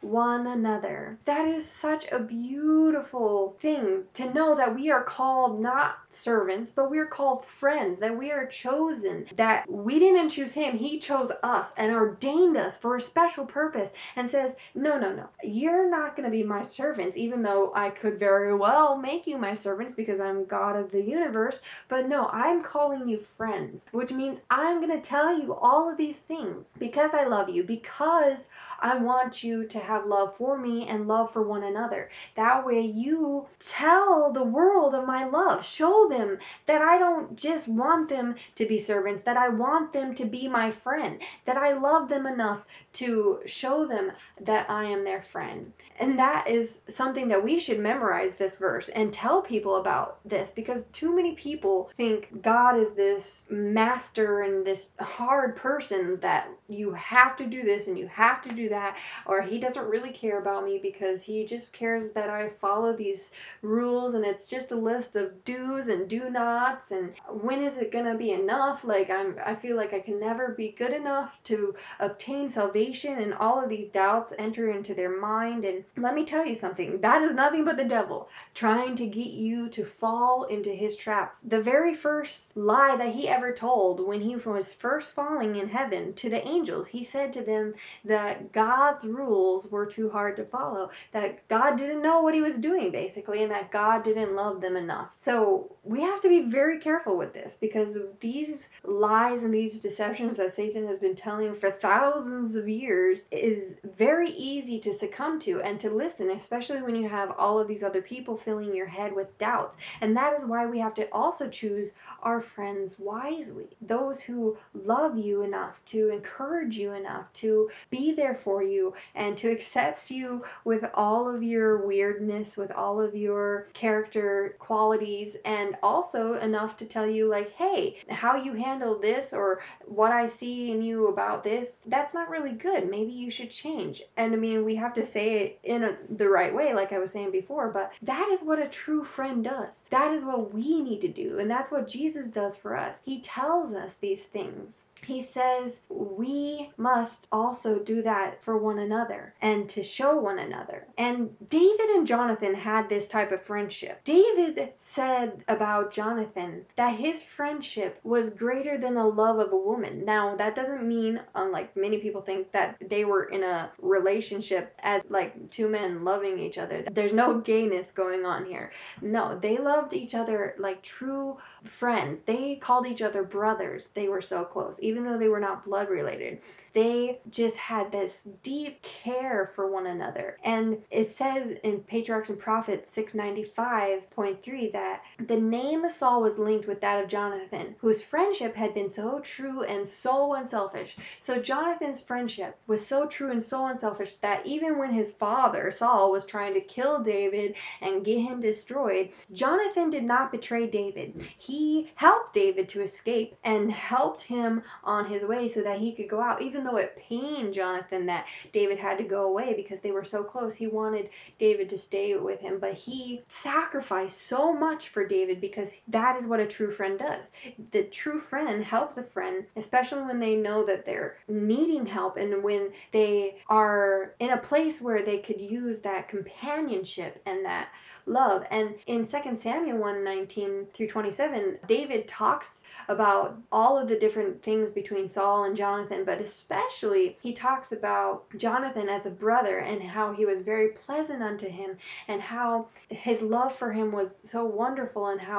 one 0.00 0.46
another. 0.46 1.18
That 1.24 1.46
is 1.46 1.70
such 1.70 2.10
a 2.10 2.18
beautiful 2.18 3.56
thing 3.60 4.04
to 4.14 4.32
know 4.32 4.56
that 4.56 4.74
we 4.74 4.90
are 4.90 5.02
called 5.02 5.60
not 5.60 5.98
servants, 6.08 6.70
but 6.70 6.90
we 6.90 6.98
are 6.98 7.06
called 7.06 7.44
friends, 7.44 7.98
that 7.98 8.16
we 8.16 8.30
are 8.30 8.46
chosen, 8.46 9.26
that 9.36 9.70
we 9.70 9.98
didn't 9.98 10.30
choose 10.30 10.52
him, 10.52 10.76
he 10.76 10.98
chose 10.98 11.30
us 11.42 11.72
and 11.76 11.92
ordained 11.92 12.56
us 12.56 12.78
for 12.78 12.96
a 12.96 13.00
special 13.00 13.44
purpose 13.44 13.92
and 14.16 14.28
says, 14.28 14.56
No, 14.74 14.98
no, 14.98 15.14
no, 15.14 15.28
you're 15.42 15.88
not 15.88 16.16
going 16.16 16.24
to 16.24 16.30
be 16.30 16.42
my 16.42 16.62
servants, 16.62 17.16
even 17.16 17.42
though 17.42 17.72
I 17.74 17.90
could 17.90 18.18
very 18.18 18.54
well 18.54 18.96
make 18.96 19.26
you 19.26 19.38
my 19.38 19.54
servants 19.54 19.94
because 19.94 20.20
I'm 20.20 20.44
God 20.44 20.76
of 20.76 20.90
the 20.90 21.02
universe. 21.02 21.62
But 21.88 22.08
no, 22.08 22.26
I'm 22.26 22.62
calling 22.62 23.08
you 23.08 23.18
friends, 23.18 23.86
which 23.92 24.12
means 24.12 24.40
I'm 24.50 24.80
going 24.80 25.00
to 25.00 25.08
tell 25.08 25.38
you 25.38 25.54
all 25.54 25.90
of 25.90 25.96
these 25.96 26.18
things 26.18 26.72
because 26.78 27.14
I 27.14 27.24
love 27.24 27.48
you, 27.48 27.62
because 27.64 28.48
I 28.80 28.96
want 28.96 29.44
you 29.44 29.66
to 29.66 29.78
have 29.90 30.06
love 30.06 30.36
for 30.36 30.56
me 30.56 30.86
and 30.88 31.08
love 31.08 31.32
for 31.32 31.42
one 31.42 31.64
another. 31.64 32.10
That 32.36 32.64
way 32.64 32.80
you 32.80 33.46
tell 33.58 34.32
the 34.32 34.42
world 34.42 34.94
of 34.94 35.06
my 35.06 35.26
love. 35.26 35.66
Show 35.66 36.08
them 36.08 36.38
that 36.66 36.80
I 36.80 36.98
don't 36.98 37.36
just 37.36 37.68
want 37.68 38.08
them 38.08 38.36
to 38.54 38.66
be 38.66 38.78
servants, 38.78 39.22
that 39.22 39.36
I 39.36 39.48
want 39.48 39.92
them 39.92 40.14
to 40.14 40.24
be 40.24 40.48
my 40.48 40.70
friend, 40.70 41.20
that 41.44 41.56
I 41.56 41.72
love 41.72 42.08
them 42.08 42.26
enough 42.26 42.64
to 42.94 43.40
show 43.46 43.86
them 43.86 44.12
that 44.40 44.70
I 44.70 44.84
am 44.84 45.04
their 45.04 45.22
friend. 45.22 45.72
And 45.98 46.18
that 46.18 46.48
is 46.48 46.80
something 46.88 47.28
that 47.28 47.44
we 47.44 47.58
should 47.58 47.80
memorize 47.80 48.34
this 48.34 48.56
verse 48.56 48.88
and 48.88 49.12
tell 49.12 49.42
people 49.42 49.76
about 49.76 50.18
this 50.24 50.50
because 50.50 50.84
too 50.86 51.14
many 51.14 51.34
people 51.34 51.90
think 51.96 52.42
God 52.42 52.78
is 52.78 52.94
this 52.94 53.44
master 53.50 54.42
and 54.42 54.64
this 54.64 54.90
hard 54.98 55.56
person 55.56 56.18
that 56.20 56.48
you 56.68 56.92
have 56.92 57.36
to 57.38 57.46
do 57.46 57.62
this 57.62 57.88
and 57.88 57.98
you 57.98 58.06
have 58.08 58.42
to 58.42 58.54
do 58.54 58.68
that, 58.68 58.96
or 59.26 59.42
he 59.42 59.58
doesn't 59.58 59.79
really 59.88 60.10
care 60.10 60.38
about 60.38 60.64
me 60.64 60.78
because 60.78 61.22
he 61.22 61.44
just 61.44 61.72
cares 61.72 62.10
that 62.10 62.28
I 62.28 62.48
follow 62.48 62.92
these 62.92 63.32
rules 63.62 64.14
and 64.14 64.24
it's 64.24 64.46
just 64.46 64.72
a 64.72 64.76
list 64.76 65.16
of 65.16 65.44
do's 65.44 65.88
and 65.88 66.08
do 66.08 66.28
nots 66.30 66.90
and 66.90 67.12
when 67.28 67.62
is 67.62 67.78
it 67.78 67.92
gonna 67.92 68.16
be 68.16 68.32
enough? 68.32 68.84
Like 68.84 69.10
I'm 69.10 69.36
I 69.44 69.54
feel 69.54 69.76
like 69.76 69.92
I 69.92 70.00
can 70.00 70.20
never 70.20 70.48
be 70.48 70.70
good 70.70 70.92
enough 70.92 71.38
to 71.44 71.74
obtain 71.98 72.48
salvation 72.48 73.18
and 73.18 73.34
all 73.34 73.62
of 73.62 73.68
these 73.68 73.86
doubts 73.88 74.32
enter 74.38 74.70
into 74.70 74.94
their 74.94 75.20
mind 75.20 75.64
and 75.64 75.84
let 75.96 76.14
me 76.14 76.24
tell 76.24 76.44
you 76.44 76.54
something, 76.54 77.00
that 77.00 77.22
is 77.22 77.34
nothing 77.34 77.64
but 77.64 77.76
the 77.76 77.84
devil 77.84 78.28
trying 78.54 78.96
to 78.96 79.06
get 79.06 79.30
you 79.30 79.68
to 79.70 79.84
fall 79.84 80.44
into 80.44 80.70
his 80.70 80.96
traps. 80.96 81.40
The 81.42 81.62
very 81.62 81.94
first 81.94 82.56
lie 82.56 82.96
that 82.96 83.14
he 83.14 83.28
ever 83.28 83.52
told 83.52 84.00
when 84.00 84.20
he 84.20 84.36
was 84.36 84.74
first 84.74 85.12
falling 85.12 85.56
in 85.56 85.68
heaven 85.68 86.14
to 86.14 86.30
the 86.30 86.46
angels, 86.46 86.88
he 86.88 87.04
said 87.04 87.32
to 87.32 87.42
them 87.42 87.74
that 88.04 88.52
God's 88.52 89.06
rules 89.06 89.69
were 89.70 89.86
too 89.86 90.10
hard 90.10 90.36
to 90.36 90.44
follow, 90.44 90.90
that 91.12 91.46
God 91.48 91.76
didn't 91.76 92.02
know 92.02 92.20
what 92.20 92.34
he 92.34 92.40
was 92.40 92.58
doing 92.58 92.90
basically, 92.90 93.42
and 93.42 93.50
that 93.52 93.70
God 93.70 94.04
didn't 94.04 94.34
love 94.34 94.60
them 94.60 94.76
enough. 94.76 95.10
So 95.14 95.76
we 95.82 96.02
have 96.02 96.20
to 96.20 96.28
be 96.28 96.42
very 96.42 96.78
careful 96.78 97.16
with 97.16 97.32
this 97.32 97.56
because 97.56 97.98
these 98.20 98.68
lies 98.84 99.42
and 99.42 99.52
these 99.52 99.80
deceptions 99.80 100.36
that 100.36 100.52
Satan 100.52 100.86
has 100.86 100.98
been 100.98 101.16
telling 101.16 101.54
for 101.54 101.70
thousands 101.70 102.54
of 102.54 102.68
years 102.68 103.26
is 103.30 103.78
very 103.96 104.30
easy 104.30 104.78
to 104.80 104.92
succumb 104.92 105.38
to 105.40 105.62
and 105.62 105.80
to 105.80 105.88
listen, 105.88 106.30
especially 106.30 106.82
when 106.82 106.96
you 106.96 107.08
have 107.08 107.32
all 107.38 107.58
of 107.58 107.66
these 107.66 107.82
other 107.82 108.02
people 108.02 108.36
filling 108.36 108.74
your 108.74 108.86
head 108.86 109.14
with 109.14 109.36
doubts. 109.38 109.78
And 110.02 110.16
that 110.16 110.34
is 110.34 110.44
why 110.44 110.66
we 110.66 110.78
have 110.80 110.94
to 110.94 111.08
also 111.12 111.48
choose 111.48 111.94
our 112.22 112.42
friends 112.42 112.96
wisely. 112.98 113.68
Those 113.80 114.20
who 114.20 114.58
love 114.74 115.16
you 115.16 115.42
enough 115.42 115.80
to 115.86 116.10
encourage 116.10 116.76
you 116.76 116.92
enough 116.92 117.32
to 117.34 117.70
be 117.88 118.12
there 118.12 118.34
for 118.34 118.62
you 118.62 118.94
and 119.14 119.36
to 119.38 119.50
accept 119.50 120.10
you 120.10 120.44
with 120.64 120.84
all 120.92 121.28
of 121.28 121.42
your 121.42 121.86
weirdness, 121.86 122.58
with 122.58 122.70
all 122.70 123.00
of 123.00 123.16
your 123.16 123.66
character 123.72 124.56
qualities, 124.58 125.36
and 125.44 125.69
and 125.70 125.78
also 125.84 126.34
enough 126.34 126.76
to 126.76 126.84
tell 126.84 127.08
you 127.08 127.28
like 127.28 127.52
hey 127.52 127.96
how 128.08 128.34
you 128.34 128.54
handle 128.54 128.98
this 128.98 129.32
or 129.32 129.60
what 129.84 130.10
i 130.10 130.26
see 130.26 130.72
in 130.72 130.82
you 130.82 131.06
about 131.06 131.44
this 131.44 131.80
that's 131.86 132.14
not 132.14 132.28
really 132.28 132.52
good. 132.52 132.90
Maybe 132.90 133.12
you 133.12 133.30
should 133.30 133.50
change. 133.50 134.02
And 134.16 134.32
i 134.32 134.36
mean 134.36 134.64
we 134.64 134.74
have 134.76 134.94
to 134.94 135.02
say 135.04 135.38
it 135.40 135.60
in 135.62 135.84
a, 135.84 135.96
the 136.10 136.28
right 136.28 136.54
way 136.54 136.74
like 136.74 136.92
i 136.92 136.98
was 136.98 137.12
saying 137.12 137.30
before 137.30 137.68
but 137.70 137.92
that 138.02 138.28
is 138.30 138.42
what 138.42 138.58
a 138.58 138.68
true 138.68 139.04
friend 139.04 139.44
does. 139.44 139.84
That 139.90 140.12
is 140.12 140.24
what 140.24 140.52
we 140.52 140.80
need 140.82 141.00
to 141.02 141.08
do 141.08 141.38
and 141.38 141.50
that's 141.50 141.70
what 141.70 141.88
jesus 141.88 142.28
does 142.30 142.56
for 142.56 142.76
us. 142.76 143.02
He 143.04 143.20
tells 143.20 143.72
us 143.72 143.94
these 143.94 144.24
things. 144.24 144.86
He 145.04 145.22
says 145.22 145.80
we 145.88 146.70
must 146.76 147.28
also 147.30 147.78
do 147.78 148.02
that 148.02 148.42
for 148.42 148.58
one 148.58 148.78
another 148.78 149.34
and 149.40 149.68
to 149.70 149.82
show 149.82 150.16
one 150.16 150.38
another. 150.38 150.86
And 150.98 151.36
david 151.48 151.90
and 151.90 152.06
jonathan 152.06 152.54
had 152.54 152.88
this 152.88 153.08
type 153.08 153.32
of 153.32 153.42
friendship. 153.42 154.02
David 154.04 154.72
said 154.78 155.44
about 155.60 155.92
jonathan 155.92 156.64
that 156.76 156.98
his 156.98 157.22
friendship 157.22 158.00
was 158.02 158.30
greater 158.30 158.78
than 158.78 158.94
the 158.94 159.04
love 159.04 159.38
of 159.38 159.52
a 159.52 159.56
woman. 159.56 160.04
Now 160.04 160.36
that 160.36 160.56
doesn't 160.56 160.86
mean 160.86 161.20
unlike 161.34 161.76
many 161.76 161.98
people 161.98 162.22
think 162.22 162.52
that 162.52 162.76
they 162.80 163.04
were 163.04 163.24
in 163.24 163.42
a 163.42 163.70
relationship 163.80 164.74
as 164.82 165.02
like 165.08 165.50
two 165.50 165.68
men 165.68 166.04
loving 166.04 166.38
each 166.38 166.58
other. 166.58 166.84
There's 166.90 167.12
no 167.12 167.40
gayness 167.40 167.92
going 167.92 168.24
on 168.24 168.46
here. 168.46 168.72
No 169.02 169.38
they 169.38 169.58
loved 169.58 169.94
each 169.94 170.14
other 170.14 170.54
like 170.58 170.82
true 170.82 171.36
friends. 171.64 172.20
They 172.20 172.56
called 172.56 172.86
each 172.86 173.02
other 173.02 173.22
brothers. 173.22 173.88
They 173.88 174.08
were 174.08 174.22
so 174.22 174.44
close 174.44 174.80
even 174.82 175.04
though 175.04 175.18
they 175.18 175.28
were 175.28 175.40
not 175.40 175.64
blood 175.64 175.88
related. 175.88 176.40
They 176.72 177.20
just 177.30 177.56
had 177.56 177.90
this 177.90 178.28
deep 178.42 178.80
care 178.82 179.50
for 179.54 179.70
one 179.70 179.86
another. 179.86 180.38
And 180.44 180.78
it 180.90 181.10
says 181.10 181.50
in 181.50 181.80
patriarchs 181.80 182.30
and 182.30 182.38
prophets 182.38 182.94
695.3 182.96 184.72
that 184.72 185.02
the 185.18 185.36
name 185.50 185.84
of 185.84 185.90
saul 185.90 186.22
was 186.22 186.38
linked 186.38 186.68
with 186.68 186.80
that 186.80 187.02
of 187.02 187.10
jonathan 187.10 187.74
whose 187.78 188.02
friendship 188.02 188.54
had 188.54 188.72
been 188.72 188.88
so 188.88 189.18
true 189.20 189.62
and 189.62 189.88
so 189.88 190.34
unselfish. 190.34 190.96
So 191.20 191.40
jonathan's 191.40 192.00
friendship 192.00 192.56
was 192.66 192.86
so 192.86 193.06
true 193.06 193.30
and 193.30 193.42
so 193.42 193.66
unselfish 193.66 194.14
that 194.16 194.46
even 194.46 194.78
when 194.78 194.92
his 194.92 195.12
father 195.12 195.70
saul 195.70 196.12
was 196.12 196.24
trying 196.24 196.54
to 196.54 196.60
kill 196.60 197.00
david 197.00 197.56
and 197.80 198.04
get 198.04 198.20
him 198.20 198.40
destroyed 198.40 199.10
jonathan 199.32 199.90
did 199.90 200.04
not 200.04 200.30
betray 200.30 200.66
david. 200.66 201.26
He 201.38 201.90
helped 201.94 202.34
david 202.34 202.68
to 202.70 202.82
escape 202.82 203.36
and 203.44 203.72
helped 203.72 204.22
him 204.22 204.62
on 204.84 205.06
his 205.06 205.24
way 205.24 205.48
so 205.48 205.62
that 205.62 205.78
he 205.78 205.92
could 205.92 206.08
go 206.08 206.20
out 206.20 206.42
even 206.42 206.64
though 206.64 206.76
it 206.76 206.96
pained 206.96 207.54
jonathan 207.54 208.06
that 208.06 208.26
david 208.52 208.78
had 208.78 208.98
to 208.98 209.04
go 209.04 209.24
away 209.24 209.54
because 209.54 209.80
they 209.80 209.90
were 209.90 210.04
so 210.04 210.22
close. 210.22 210.54
He 210.54 210.66
wanted 210.66 211.10
david 211.38 211.70
to 211.70 211.78
stay 211.78 212.16
with 212.16 212.40
him 212.40 212.58
but 212.60 212.74
he 212.74 213.22
sacrificed 213.28 214.20
so 214.20 214.52
much 214.52 214.88
for 214.88 215.06
david 215.06 215.39
because 215.40 215.78
that 215.88 216.16
is 216.16 216.26
what 216.26 216.40
a 216.40 216.46
true 216.46 216.70
friend 216.70 216.98
does 216.98 217.32
the 217.72 217.82
true 217.84 218.20
friend 218.20 218.62
helps 218.64 218.98
a 218.98 219.02
friend 219.02 219.44
especially 219.56 220.02
when 220.02 220.20
they 220.20 220.36
know 220.36 220.64
that 220.64 220.84
they're 220.84 221.16
needing 221.28 221.86
help 221.86 222.16
and 222.16 222.42
when 222.42 222.70
they 222.92 223.36
are 223.48 224.14
in 224.18 224.30
a 224.30 224.36
place 224.36 224.80
where 224.80 225.02
they 225.02 225.18
could 225.18 225.40
use 225.40 225.80
that 225.80 226.08
companionship 226.08 227.20
and 227.26 227.44
that 227.44 227.68
love. 228.06 228.44
And 228.50 228.74
in 228.86 229.04
2 229.04 229.36
Samuel 229.36 229.78
1 229.78 230.04
19 230.04 230.66
through 230.74 230.88
27, 230.88 231.58
David 231.66 232.08
talks 232.08 232.64
about 232.88 233.38
all 233.52 233.78
of 233.78 233.88
the 233.88 233.98
different 233.98 234.42
things 234.42 234.72
between 234.72 235.08
Saul 235.08 235.44
and 235.44 235.56
Jonathan, 235.56 236.04
but 236.04 236.20
especially 236.20 237.16
he 237.22 237.32
talks 237.32 237.72
about 237.72 238.24
Jonathan 238.36 238.88
as 238.88 239.06
a 239.06 239.10
brother 239.10 239.58
and 239.58 239.82
how 239.82 240.12
he 240.12 240.26
was 240.26 240.40
very 240.40 240.68
pleasant 240.68 241.22
unto 241.22 241.48
him 241.48 241.76
and 242.08 242.20
how 242.20 242.66
his 242.88 243.22
love 243.22 243.54
for 243.54 243.72
him 243.72 243.92
was 243.92 244.14
so 244.14 244.44
wonderful 244.44 245.06
and 245.06 245.20
how 245.20 245.29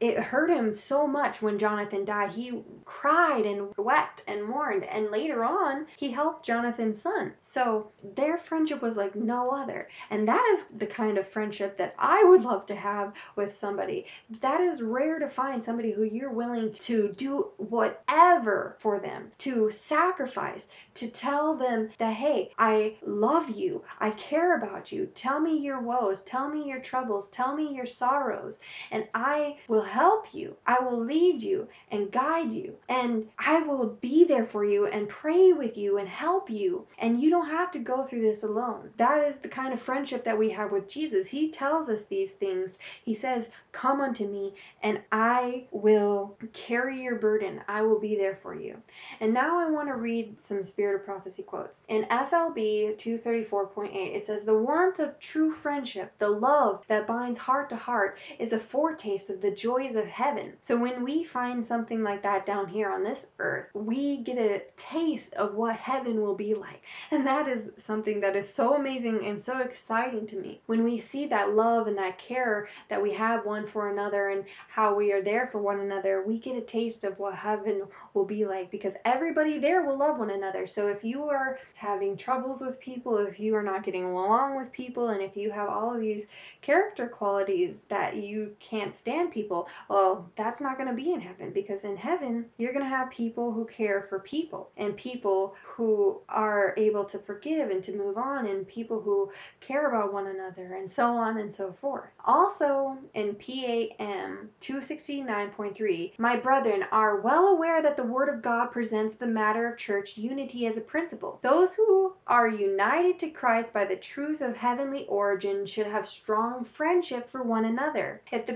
it 0.00 0.18
hurt 0.18 0.50
him 0.50 0.72
so 0.72 1.06
much 1.06 1.42
when 1.42 1.58
Jonathan 1.58 2.04
died. 2.04 2.30
He 2.30 2.62
cried 2.84 3.46
and 3.46 3.72
wept 3.76 4.22
and 4.26 4.44
mourned, 4.44 4.84
and 4.84 5.10
later 5.10 5.44
on, 5.44 5.86
he 5.96 6.10
helped 6.10 6.46
Jonathan's 6.46 7.00
son. 7.00 7.32
So 7.42 7.90
their 8.14 8.38
friendship 8.38 8.82
was 8.82 8.96
like 8.96 9.14
no 9.14 9.50
other. 9.50 9.88
And 10.10 10.28
that 10.28 10.44
is 10.52 10.66
the 10.78 10.86
kind 10.86 11.18
of 11.18 11.28
friendship 11.28 11.76
that 11.78 11.94
I 11.98 12.24
would 12.24 12.42
love 12.42 12.66
to 12.66 12.76
have 12.76 13.12
with 13.36 13.54
somebody. 13.54 14.06
That 14.40 14.60
is 14.60 14.82
rare 14.82 15.18
to 15.18 15.28
find 15.28 15.62
somebody 15.62 15.92
who 15.92 16.04
you're 16.04 16.32
willing 16.32 16.72
to 16.72 17.12
do 17.16 17.48
whatever 17.56 18.76
for 18.78 18.98
them, 19.00 19.30
to 19.38 19.70
sacrifice, 19.70 20.68
to 20.94 21.10
tell 21.10 21.54
them 21.56 21.90
that, 21.98 22.12
hey, 22.12 22.50
I 22.58 22.96
love 23.04 23.50
you, 23.50 23.82
I 23.98 24.10
care 24.10 24.56
about 24.56 24.92
you, 24.92 25.06
tell 25.14 25.40
me 25.40 25.58
your 25.58 25.80
woes, 25.80 26.22
tell 26.22 26.48
me 26.48 26.68
your 26.68 26.80
troubles, 26.80 27.28
tell 27.28 27.54
me 27.54 27.74
your 27.74 27.86
sorrows, 27.86 28.60
and 28.90 29.06
I 29.14 29.31
will 29.68 29.82
help 29.82 30.34
you, 30.34 30.56
I 30.66 30.80
will 30.80 31.04
lead 31.04 31.42
you 31.42 31.68
and 31.90 32.10
guide 32.12 32.52
you, 32.54 32.76
and 32.88 33.28
I 33.38 33.60
will 33.62 33.88
be 33.88 34.24
there 34.24 34.46
for 34.46 34.64
you 34.64 34.86
and 34.86 35.08
pray 35.08 35.52
with 35.52 35.76
you 35.76 35.98
and 35.98 36.08
help 36.08 36.50
you, 36.50 36.86
and 36.98 37.20
you 37.20 37.30
don't 37.30 37.48
have 37.48 37.70
to 37.72 37.78
go 37.78 38.04
through 38.04 38.22
this 38.22 38.42
alone. 38.42 38.90
That 38.96 39.26
is 39.26 39.38
the 39.38 39.48
kind 39.48 39.72
of 39.72 39.80
friendship 39.80 40.24
that 40.24 40.38
we 40.38 40.50
have 40.50 40.72
with 40.72 40.88
Jesus. 40.88 41.26
He 41.26 41.50
tells 41.50 41.88
us 41.88 42.04
these 42.04 42.32
things. 42.32 42.78
He 43.04 43.14
says, 43.14 43.50
Come 43.72 44.00
unto 44.00 44.26
me, 44.26 44.54
and 44.82 45.00
I 45.10 45.64
will 45.70 46.36
carry 46.52 46.92
carry 46.92 47.02
your 47.02 47.16
burden. 47.16 47.60
I 47.68 47.82
will 47.82 47.98
be 47.98 48.16
there 48.16 48.36
for 48.42 48.54
you. 48.54 48.76
And 49.20 49.32
now 49.32 49.60
I 49.60 49.70
want 49.70 49.88
to 49.88 49.94
read 49.94 50.40
some 50.40 50.64
Spirit 50.64 50.96
of 50.96 51.04
Prophecy 51.04 51.42
quotes. 51.42 51.80
In 51.88 52.04
FLB 52.04 52.96
234.8, 52.96 53.94
it 53.94 54.26
says, 54.26 54.44
The 54.44 54.56
warmth 54.58 54.98
of 54.98 55.18
true 55.18 55.52
friendship, 55.52 56.12
the 56.18 56.28
love 56.28 56.84
that 56.88 57.06
binds 57.06 57.38
heart 57.38 57.70
to 57.70 57.76
heart, 57.76 58.18
is 58.38 58.52
a 58.52 58.58
foretaste 58.58 59.21
of 59.30 59.40
the 59.40 59.50
joys 59.50 59.96
of 59.96 60.06
heaven. 60.06 60.52
So 60.60 60.76
when 60.76 61.04
we 61.04 61.24
find 61.24 61.64
something 61.64 62.02
like 62.02 62.22
that 62.22 62.46
down 62.46 62.68
here 62.68 62.90
on 62.90 63.02
this 63.02 63.28
earth, 63.38 63.68
we 63.74 64.18
get 64.18 64.38
a 64.38 64.62
taste 64.76 65.34
of 65.34 65.54
what 65.54 65.76
heaven 65.76 66.22
will 66.22 66.34
be 66.34 66.54
like. 66.54 66.82
And 67.10 67.26
that 67.26 67.48
is 67.48 67.70
something 67.76 68.20
that 68.20 68.36
is 68.36 68.52
so 68.52 68.76
amazing 68.76 69.26
and 69.26 69.40
so 69.40 69.58
exciting 69.58 70.26
to 70.28 70.36
me. 70.36 70.60
When 70.66 70.84
we 70.84 70.98
see 70.98 71.26
that 71.26 71.54
love 71.54 71.86
and 71.86 71.98
that 71.98 72.18
care 72.18 72.68
that 72.88 73.02
we 73.02 73.12
have 73.14 73.46
one 73.46 73.66
for 73.66 73.90
another 73.90 74.30
and 74.30 74.44
how 74.68 74.94
we 74.94 75.12
are 75.12 75.22
there 75.22 75.48
for 75.52 75.58
one 75.58 75.80
another, 75.80 76.22
we 76.26 76.38
get 76.38 76.56
a 76.56 76.60
taste 76.60 77.04
of 77.04 77.18
what 77.18 77.34
heaven 77.34 77.82
will 78.14 78.24
be 78.24 78.44
like 78.44 78.70
because 78.70 78.94
everybody 79.04 79.58
there 79.58 79.82
will 79.82 79.98
love 79.98 80.18
one 80.18 80.30
another. 80.30 80.66
So 80.66 80.88
if 80.88 81.04
you 81.04 81.24
are 81.28 81.58
having 81.74 82.16
troubles 82.16 82.60
with 82.60 82.80
people, 82.80 83.18
if 83.18 83.38
you 83.38 83.54
are 83.54 83.62
not 83.62 83.84
getting 83.84 84.04
along 84.04 84.56
with 84.56 84.72
people, 84.72 85.08
and 85.08 85.22
if 85.22 85.36
you 85.36 85.50
have 85.50 85.68
all 85.68 85.94
of 85.94 86.00
these 86.00 86.28
character 86.60 87.06
qualities 87.08 87.84
that 87.84 88.16
you 88.16 88.54
can't 88.58 88.94
stand 88.94 89.11
people, 89.30 89.68
well, 89.88 90.30
that's 90.36 90.60
not 90.60 90.76
going 90.76 90.88
to 90.88 90.94
be 90.94 91.12
in 91.12 91.20
heaven 91.20 91.50
because 91.52 91.84
in 91.84 91.96
heaven, 91.96 92.46
you're 92.58 92.72
going 92.72 92.84
to 92.84 92.88
have 92.88 93.10
people 93.10 93.52
who 93.52 93.64
care 93.66 94.06
for 94.08 94.18
people 94.20 94.70
and 94.76 94.96
people 94.96 95.54
who 95.64 96.20
are 96.28 96.74
able 96.76 97.04
to 97.04 97.18
forgive 97.18 97.70
and 97.70 97.82
to 97.84 97.92
move 97.92 98.16
on 98.16 98.46
and 98.46 98.66
people 98.66 99.00
who 99.00 99.30
care 99.60 99.88
about 99.88 100.12
one 100.12 100.26
another 100.26 100.74
and 100.74 100.90
so 100.90 101.16
on 101.16 101.38
and 101.38 101.52
so 101.52 101.72
forth. 101.80 102.10
Also, 102.24 102.96
in 103.14 103.34
PAM 103.34 104.50
269.3, 104.60 106.18
my 106.18 106.36
brethren 106.36 106.84
are 106.90 107.20
well 107.20 107.48
aware 107.48 107.82
that 107.82 107.96
the 107.96 108.02
Word 108.02 108.28
of 108.28 108.42
God 108.42 108.68
presents 108.68 109.14
the 109.14 109.26
matter 109.26 109.66
of 109.66 109.78
church 109.78 110.16
unity 110.16 110.66
as 110.66 110.76
a 110.76 110.82
principle. 110.82 111.38
Those 111.42 111.74
who 111.74 112.12
are 112.26 112.48
united 112.48 113.18
to 113.20 113.30
Christ 113.30 113.72
by 113.74 113.84
the 113.84 113.96
truth 113.96 114.40
of 114.40 114.56
heavenly 114.56 115.06
origin 115.06 115.66
should 115.66 115.86
have 115.86 116.06
strong 116.06 116.64
friendship 116.64 117.28
for 117.28 117.42
one 117.42 117.64
another. 117.64 118.20
If 118.30 118.46
the 118.46 118.54